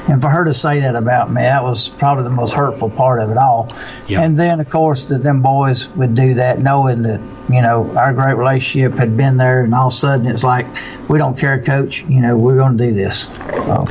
And 0.08 0.22
for 0.22 0.30
her 0.30 0.46
to 0.46 0.54
say 0.54 0.80
that 0.80 0.96
about 0.96 1.30
me, 1.30 1.42
that 1.42 1.64
was 1.64 1.90
probably 1.90 2.24
the 2.24 2.30
most 2.30 2.54
hurtful 2.54 2.90
part 2.90 3.20
of 3.20 3.30
it 3.30 3.38
all. 3.38 3.74
Yep. 4.08 4.24
And 4.24 4.40
then, 4.40 4.62
of 4.62 4.70
course, 4.70 5.06
that 5.06 5.22
them 5.22 5.42
boys 5.42 5.88
would 5.90 6.16
do 6.16 6.36
that, 6.36 6.60
knowing 6.60 7.02
that 7.04 7.20
you 7.50 7.62
know 7.62 7.92
our 7.98 8.14
great 8.14 8.36
relationship 8.36 8.94
had 8.94 9.18
been 9.18 9.38
there, 9.38 9.64
and 9.64 9.74
all 9.74 9.88
of 9.88 9.94
a 9.94 9.96
sudden 9.96 10.28
it's 10.28 10.44
like 10.44 10.68
we 11.10 11.18
don't 11.18 11.38
care, 11.38 11.62
coach. 11.62 12.04
You 12.08 12.22
know, 12.22 12.38
we're 12.38 12.56
going 12.56 12.78
to 12.78 12.88
do 12.88 12.94
this. 12.94 13.24
So. 13.24 13.86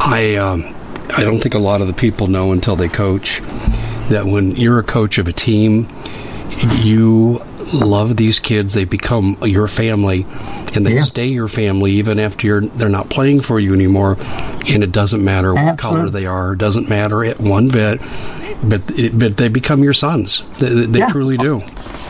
I. 0.00 0.36
Um 0.36 0.75
I 1.10 1.22
don't 1.22 1.40
think 1.40 1.54
a 1.54 1.58
lot 1.58 1.80
of 1.80 1.86
the 1.86 1.92
people 1.92 2.26
know 2.26 2.52
until 2.52 2.76
they 2.76 2.88
coach 2.88 3.40
that 4.08 4.24
when 4.26 4.56
you're 4.56 4.78
a 4.78 4.84
coach 4.84 5.18
of 5.18 5.28
a 5.28 5.32
team, 5.32 5.88
you 6.80 7.42
love 7.72 8.16
these 8.16 8.38
kids. 8.38 8.74
They 8.74 8.84
become 8.84 9.38
your 9.42 9.68
family, 9.68 10.26
and 10.74 10.86
they 10.86 10.94
yeah. 10.94 11.02
stay 11.02 11.26
your 11.26 11.48
family 11.48 11.92
even 11.92 12.18
after 12.18 12.46
you're 12.46 12.60
they're 12.60 12.88
not 12.88 13.08
playing 13.08 13.40
for 13.40 13.58
you 13.58 13.72
anymore. 13.72 14.16
And 14.68 14.82
it 14.82 14.92
doesn't 14.92 15.24
matter 15.24 15.54
what 15.54 15.64
Absolutely. 15.64 15.98
color 15.98 16.10
they 16.10 16.26
are. 16.26 16.52
It 16.52 16.58
doesn't 16.58 16.88
matter 16.88 17.24
it 17.24 17.40
one 17.40 17.68
bit. 17.68 18.00
But 18.64 18.82
it, 18.98 19.18
but 19.18 19.36
they 19.36 19.48
become 19.48 19.84
your 19.84 19.92
sons. 19.92 20.44
They, 20.58 20.86
they 20.86 20.98
yeah. 21.00 21.10
truly 21.10 21.36
do. 21.36 21.62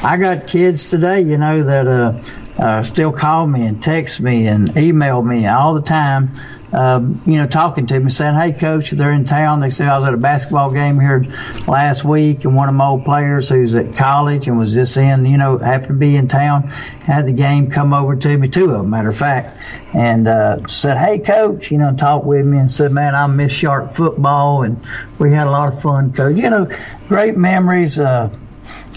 I 0.02 0.16
got 0.16 0.46
kids 0.46 0.90
today, 0.90 1.20
you 1.20 1.36
know, 1.38 1.64
that 1.64 1.86
uh, 1.88 2.20
uh, 2.58 2.82
still 2.84 3.12
call 3.12 3.46
me 3.46 3.66
and 3.66 3.82
text 3.82 4.20
me 4.20 4.46
and 4.46 4.74
email 4.76 5.22
me 5.22 5.46
all 5.46 5.74
the 5.74 5.82
time 5.82 6.30
um, 6.72 7.22
you 7.26 7.34
know, 7.34 7.46
talking 7.46 7.86
to 7.86 8.00
me, 8.00 8.10
saying, 8.10 8.34
"Hey, 8.34 8.52
coach, 8.52 8.90
they're 8.90 9.12
in 9.12 9.24
town." 9.24 9.60
They 9.60 9.70
said 9.70 9.88
I 9.88 9.96
was 9.96 10.04
at 10.04 10.14
a 10.14 10.18
basketball 10.18 10.72
game 10.72 10.98
here 10.98 11.24
last 11.68 12.04
week, 12.04 12.44
and 12.44 12.56
one 12.56 12.68
of 12.68 12.74
my 12.74 12.86
old 12.86 13.04
players 13.04 13.48
who's 13.48 13.74
at 13.74 13.94
college 13.96 14.48
and 14.48 14.58
was 14.58 14.72
just 14.72 14.96
in, 14.96 15.26
you 15.26 15.38
know, 15.38 15.58
happened 15.58 15.88
to 15.88 15.94
be 15.94 16.16
in 16.16 16.28
town, 16.28 16.64
had 16.64 17.26
the 17.26 17.32
game 17.32 17.70
come 17.70 17.92
over 17.94 18.16
to 18.16 18.36
me, 18.36 18.48
two 18.48 18.64
of 18.64 18.78
them, 18.78 18.90
matter 18.90 19.10
of 19.10 19.16
fact, 19.16 19.58
and 19.94 20.26
uh, 20.26 20.66
said, 20.66 20.96
"Hey, 20.98 21.20
coach," 21.20 21.70
you 21.70 21.78
know, 21.78 21.94
talked 21.94 22.26
with 22.26 22.44
me 22.44 22.58
and 22.58 22.70
said, 22.70 22.90
"Man, 22.90 23.14
I 23.14 23.26
miss 23.28 23.52
Shark 23.52 23.94
football," 23.94 24.62
and 24.62 24.80
we 25.18 25.30
had 25.30 25.46
a 25.46 25.50
lot 25.50 25.72
of 25.72 25.80
fun, 25.80 26.12
coach. 26.12 26.36
You 26.36 26.50
know, 26.50 26.68
great 27.08 27.36
memories. 27.36 27.98
Uh, 27.98 28.30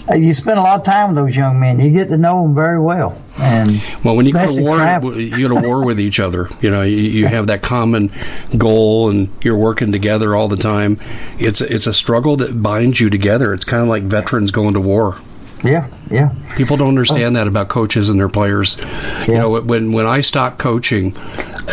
Uh, 0.08 0.14
you 0.14 0.34
spend 0.34 0.58
a 0.58 0.62
lot 0.62 0.78
of 0.78 0.84
time 0.84 1.08
with 1.08 1.16
those 1.16 1.36
young 1.36 1.60
men. 1.60 1.78
You 1.78 1.90
get 1.90 2.08
to 2.08 2.16
know 2.16 2.42
them 2.42 2.54
very 2.54 2.80
well. 2.80 3.20
And 3.38 3.82
well, 4.04 4.16
when 4.16 4.26
you 4.26 4.32
go 4.32 4.46
to 4.46 4.62
war, 4.62 4.76
travel. 4.76 5.18
you 5.18 5.48
go 5.48 5.60
to 5.60 5.66
war 5.66 5.84
with 5.84 6.00
each 6.00 6.20
other. 6.20 6.48
You 6.60 6.70
know, 6.70 6.82
you, 6.82 6.96
you 6.96 7.26
have 7.26 7.46
that 7.48 7.62
common 7.62 8.10
goal, 8.56 9.10
and 9.10 9.28
you're 9.42 9.56
working 9.56 9.92
together 9.92 10.34
all 10.34 10.48
the 10.48 10.56
time. 10.56 10.98
It's 11.38 11.60
it's 11.60 11.86
a 11.86 11.92
struggle 11.92 12.36
that 12.38 12.62
binds 12.62 13.00
you 13.00 13.10
together. 13.10 13.54
It's 13.54 13.64
kind 13.64 13.82
of 13.82 13.88
like 13.88 14.04
veterans 14.04 14.50
going 14.50 14.74
to 14.74 14.80
war. 14.80 15.16
Yeah, 15.62 15.88
yeah. 16.10 16.34
People 16.56 16.76
don't 16.76 16.88
understand 16.88 17.36
oh. 17.36 17.40
that 17.40 17.46
about 17.46 17.68
coaches 17.68 18.08
and 18.08 18.18
their 18.18 18.28
players. 18.28 18.76
Yeah. 18.78 19.26
You 19.26 19.34
know, 19.34 19.60
when 19.60 19.92
when 19.92 20.06
I 20.06 20.22
stopped 20.22 20.58
coaching, 20.58 21.16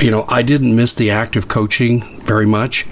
you 0.01 0.11
know, 0.11 0.25
I 0.27 0.41
didn't 0.41 0.75
miss 0.75 0.93
the 0.93 1.11
act 1.11 1.35
of 1.35 1.47
coaching 1.47 2.01
very 2.21 2.45
much. 2.45 2.85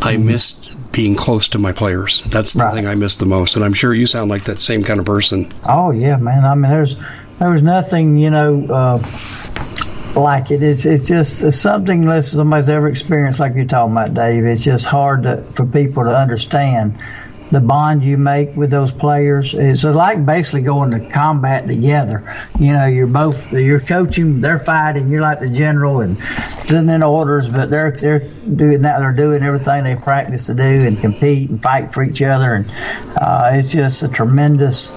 I 0.00 0.16
missed 0.16 0.76
being 0.92 1.14
close 1.14 1.48
to 1.50 1.58
my 1.58 1.72
players. 1.72 2.22
That's 2.26 2.52
the 2.52 2.60
right. 2.60 2.74
thing 2.74 2.86
I 2.86 2.94
miss 2.94 3.16
the 3.16 3.26
most, 3.26 3.56
and 3.56 3.64
I'm 3.64 3.72
sure 3.72 3.92
you 3.92 4.06
sound 4.06 4.30
like 4.30 4.44
that 4.44 4.58
same 4.58 4.82
kind 4.82 5.00
of 5.00 5.06
person. 5.06 5.52
Oh 5.64 5.90
yeah, 5.90 6.16
man. 6.16 6.44
I 6.44 6.54
mean, 6.54 6.70
there's 6.70 6.96
there 7.38 7.50
was 7.50 7.62
nothing, 7.62 8.16
you 8.16 8.30
know, 8.30 8.64
uh, 8.66 10.20
like 10.20 10.50
it. 10.50 10.62
It's 10.62 10.84
it's 10.84 11.06
just 11.06 11.42
it's 11.42 11.58
something 11.58 12.02
unless 12.04 12.32
somebody's 12.32 12.68
ever 12.68 12.88
experienced, 12.88 13.40
like 13.40 13.54
you're 13.54 13.64
talking 13.64 13.92
about, 13.92 14.14
Dave. 14.14 14.44
It's 14.44 14.62
just 14.62 14.86
hard 14.86 15.24
to, 15.24 15.42
for 15.54 15.66
people 15.66 16.04
to 16.04 16.16
understand 16.16 17.02
the 17.50 17.60
bond 17.60 18.04
you 18.04 18.18
make 18.18 18.54
with 18.56 18.70
those 18.70 18.92
players. 18.92 19.54
It's 19.54 19.84
like 19.84 20.24
basically 20.24 20.62
going 20.62 20.90
to 20.90 21.08
combat 21.10 21.66
together. 21.66 22.22
You 22.58 22.72
know, 22.72 22.86
you're 22.86 23.06
both 23.06 23.52
you're 23.52 23.80
coaching, 23.80 24.40
they're 24.40 24.58
fighting. 24.58 25.08
You're 25.08 25.22
like 25.22 25.40
the 25.40 25.48
general 25.48 26.00
and 26.00 26.18
sending 26.64 27.02
orders, 27.02 27.48
but 27.48 27.70
they're 27.70 27.92
they're 27.92 28.20
doing 28.20 28.82
that. 28.82 28.98
They're 28.98 29.12
doing 29.12 29.42
everything 29.42 29.84
they 29.84 29.96
practice 29.96 30.46
to 30.46 30.54
do 30.54 30.62
and 30.62 30.98
compete 30.98 31.50
and 31.50 31.62
fight 31.62 31.92
for 31.92 32.02
each 32.02 32.22
other. 32.22 32.54
And 32.54 32.70
uh, 33.20 33.52
it's 33.54 33.70
just 33.70 34.02
a 34.02 34.08
tremendous 34.08 34.88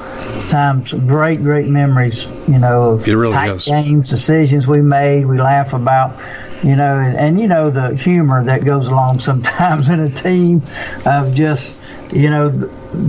time. 0.50 0.86
Some 0.86 1.08
great 1.08 1.42
great 1.42 1.68
memories. 1.68 2.26
You 2.48 2.60
know, 2.60 2.92
of 2.92 3.08
really 3.08 3.34
tight 3.34 3.56
is. 3.56 3.66
games, 3.66 4.10
decisions 4.10 4.68
we 4.68 4.82
made. 4.82 5.26
We 5.26 5.38
laugh 5.38 5.74
about 5.74 6.20
you 6.64 6.76
know, 6.76 7.00
and, 7.00 7.18
and, 7.18 7.40
you 7.40 7.48
know 7.48 7.70
the 7.72 7.96
humor 7.96 8.44
that 8.46 8.64
goes 8.64 8.88
along 8.88 9.20
sometimes 9.32 9.90
in 9.90 10.00
a 10.00 10.10
team 10.10 10.62
of 11.06 11.34
just 11.34 11.78
you 12.14 12.30
know, 12.30 12.50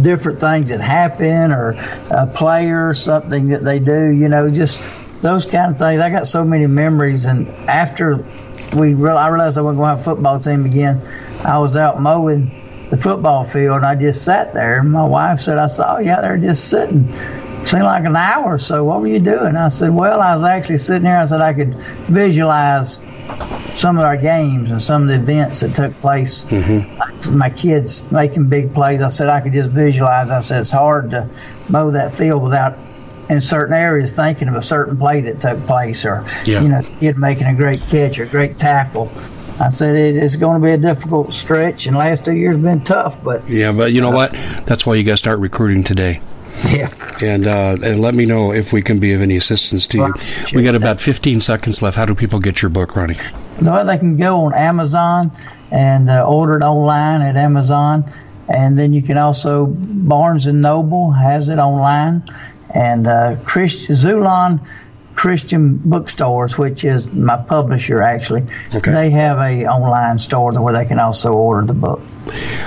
different 0.03 0.41
things 0.41 0.71
that 0.71 0.81
happen 0.81 1.53
or 1.53 1.71
a 2.11 2.27
player 2.27 2.89
or 2.89 2.95
something 2.95 3.49
that 3.49 3.65
they 3.65 3.79
do, 3.79 4.11
you 4.11 4.29
know, 4.29 4.49
just 4.51 4.81
those 5.21 5.45
kind 5.45 5.73
of 5.73 5.79
things. 5.79 6.01
I 6.01 6.11
got 6.11 6.27
so 6.27 6.45
many 6.45 6.67
memories. 6.67 7.25
And 7.25 7.49
after 7.69 8.25
we, 8.75 8.95
real, 8.95 9.19
I 9.19 9.29
realized 9.29 9.59
I 9.59 9.63
wasn't 9.63 9.81
going 9.81 9.91
to 9.91 9.97
have 9.97 10.01
a 10.01 10.05
football 10.05 10.41
team 10.41 10.65
again, 10.65 11.01
I 11.45 11.59
was 11.59 11.77
out 11.77 12.01
mowing 12.01 12.51
the 12.91 12.97
football 12.97 13.45
field 13.45 13.79
and 13.79 13.87
I 13.87 13.95
just 13.97 14.25
sat 14.25 14.55
there. 14.55 14.81
And 14.81 14.93
my 14.93 15.05
wife 15.05 15.41
said, 15.41 15.59
I 15.59 15.67
saw 15.67 15.99
you 15.99 16.11
out 16.11 16.23
there 16.23 16.37
just 16.39 16.69
sitting. 16.69 17.13
Seemed 17.67 17.85
like 17.85 18.05
an 18.05 18.17
hour 18.17 18.55
or 18.55 18.59
so. 18.59 18.85
What 18.85 19.01
were 19.01 19.07
you 19.07 19.21
doing? 19.21 19.57
I 19.57 19.69
said, 19.69 19.91
well, 19.91 20.21
I 20.21 20.35
was 20.35 20.45
actually 20.45 20.79
sitting 20.79 21.05
there. 21.05 21.19
I 21.19 21.27
said 21.27 21.41
I 21.41 21.53
could 21.53 21.75
visualize 22.09 23.01
some 23.75 23.99
of 23.99 24.05
our 24.05 24.17
games 24.17 24.71
and 24.71 24.83
some 24.83 25.03
of 25.03 25.09
the 25.09 25.15
events 25.15 25.61
that 25.61 25.75
took 25.75 25.95
place. 26.01 26.45
Mm-hmm. 26.45 27.37
My 27.37 27.51
kids 27.51 28.03
making 28.11 28.49
big 28.49 28.75
plays. 28.75 29.01
I 29.01 29.09
said 29.09 29.29
I 29.29 29.41
could 29.41 29.53
just 29.53 29.71
visualize. 29.71 30.31
I 30.31 30.41
said 30.41 30.61
it's 30.61 30.71
hard 30.71 31.11
to 31.13 31.29
mow 31.69 31.91
that 31.93 32.15
field 32.15 32.43
without 32.43 32.77
in 33.29 33.41
certain 33.41 33.75
areas 33.75 34.13
thinking 34.13 34.49
of 34.49 34.55
a 34.55 34.63
certain 34.63 34.97
play 34.97 35.21
that 35.23 35.41
took 35.41 35.65
place 35.67 36.05
or 36.05 36.27
yeah. 36.45 36.61
you 36.61 36.69
know 36.69 36.83
kid 37.01 37.17
making 37.17 37.47
a 37.47 37.55
great 37.55 37.81
catch 37.83 38.19
or 38.19 38.25
a 38.25 38.29
great 38.29 38.59
tackle. 38.59 39.11
I 39.61 39.69
said 39.69 39.95
it, 39.95 40.17
it's 40.17 40.37
going 40.37 40.61
to 40.61 40.65
be 40.65 40.73
a 40.73 40.79
difficult 40.79 41.33
stretch, 41.33 41.87
and 41.87 41.97
last 41.97 42.25
two 42.25 42.35
years 42.35 42.57
have 42.57 42.63
been 42.63 42.83
tough. 42.83 43.23
But 43.23 43.49
yeah, 43.49 43.71
but 43.73 43.93
you 43.93 44.01
know 44.01 44.11
uh, 44.11 44.15
what? 44.15 44.33
That's 44.67 44.85
why 44.85 44.97
you 44.97 45.05
got 45.05 45.13
to 45.13 45.17
start 45.19 45.39
recruiting 45.39 45.85
today. 45.85 46.21
Yeah. 46.71 46.91
And 47.21 47.47
uh, 47.47 47.77
and 47.83 48.01
let 48.01 48.15
me 48.15 48.25
know 48.25 48.53
if 48.53 48.73
we 48.73 48.83
can 48.83 48.99
be 48.99 49.13
of 49.13 49.23
any 49.23 49.37
assistance 49.37 49.87
to 49.89 49.99
you. 49.99 50.15
Sure. 50.47 50.59
We 50.59 50.65
got 50.65 50.75
about 50.75 51.01
15 51.01 51.41
seconds 51.41 51.83
left. 51.83 51.97
How 51.97 52.05
do 52.05 52.15
people 52.15 52.41
get 52.41 52.63
your 52.63 52.69
book, 52.69 52.97
Ronnie? 52.97 53.17
No, 53.61 53.85
they 53.85 53.99
can 53.99 54.17
go 54.17 54.45
on 54.45 54.55
Amazon 54.55 55.33
and 55.71 56.11
uh, 56.11 56.27
order 56.27 56.57
it 56.57 56.63
online 56.63 57.23
at 57.23 57.37
Amazon, 57.37 58.11
and 58.49 58.79
then 58.79 58.93
you 58.93 59.03
can 59.03 59.19
also 59.19 59.67
Barnes 59.67 60.47
and 60.47 60.63
Noble 60.63 61.11
has 61.13 61.49
it 61.49 61.59
online, 61.59 62.23
and 62.75 63.07
uh, 63.07 63.37
Christ 63.45 63.89
Xulon 63.89 64.61
Christian 65.15 65.77
bookstores, 65.77 66.57
which 66.57 66.85
is 66.85 67.07
my 67.13 67.37
publisher 67.37 68.03
actually. 68.03 68.47
Okay. 68.75 68.91
They 68.91 69.11
have 69.11 69.39
a 69.39 69.65
online 69.67 70.19
store 70.19 70.53
where 70.53 70.75
they 70.75 70.85
can 70.85 70.99
also 70.99 71.33
order 71.33 71.67
the 71.67 71.75
book. 71.75 72.01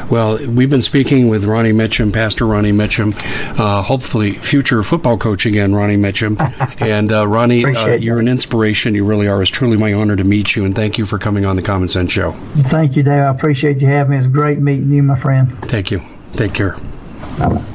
Well, 0.09 0.37
we've 0.37 0.69
been 0.69 0.81
speaking 0.81 1.29
with 1.29 1.45
Ronnie 1.45 1.71
Mitchem, 1.71 2.11
Pastor 2.11 2.45
Ronnie 2.45 2.71
Mitchem, 2.71 3.13
uh, 3.57 3.81
hopefully 3.81 4.33
future 4.33 4.83
football 4.83 5.17
coach 5.17 5.45
again, 5.45 5.73
Ronnie 5.73 5.97
Mitchem. 5.97 6.35
and 6.81 7.11
uh, 7.11 7.27
Ronnie, 7.27 7.65
uh, 7.65 7.95
you're 7.95 8.19
an 8.19 8.27
inspiration. 8.27 8.95
You 8.95 9.05
really 9.05 9.27
are. 9.27 9.41
It's 9.41 9.51
truly 9.51 9.77
my 9.77 9.93
honor 9.93 10.15
to 10.15 10.23
meet 10.23 10.55
you, 10.55 10.65
and 10.65 10.75
thank 10.75 10.97
you 10.97 11.05
for 11.05 11.17
coming 11.17 11.45
on 11.45 11.55
the 11.55 11.61
Common 11.61 11.87
Sense 11.87 12.11
Show. 12.11 12.31
Thank 12.31 12.95
you, 12.95 13.03
Dave. 13.03 13.23
I 13.23 13.29
appreciate 13.29 13.81
you 13.81 13.87
having 13.87 14.11
me. 14.11 14.17
It's 14.17 14.27
great 14.27 14.59
meeting 14.59 14.91
you, 14.91 15.03
my 15.03 15.15
friend. 15.15 15.51
Thank 15.59 15.91
you. 15.91 16.01
Take 16.33 16.53
care. 16.53 16.75
Bye-bye. 17.39 17.74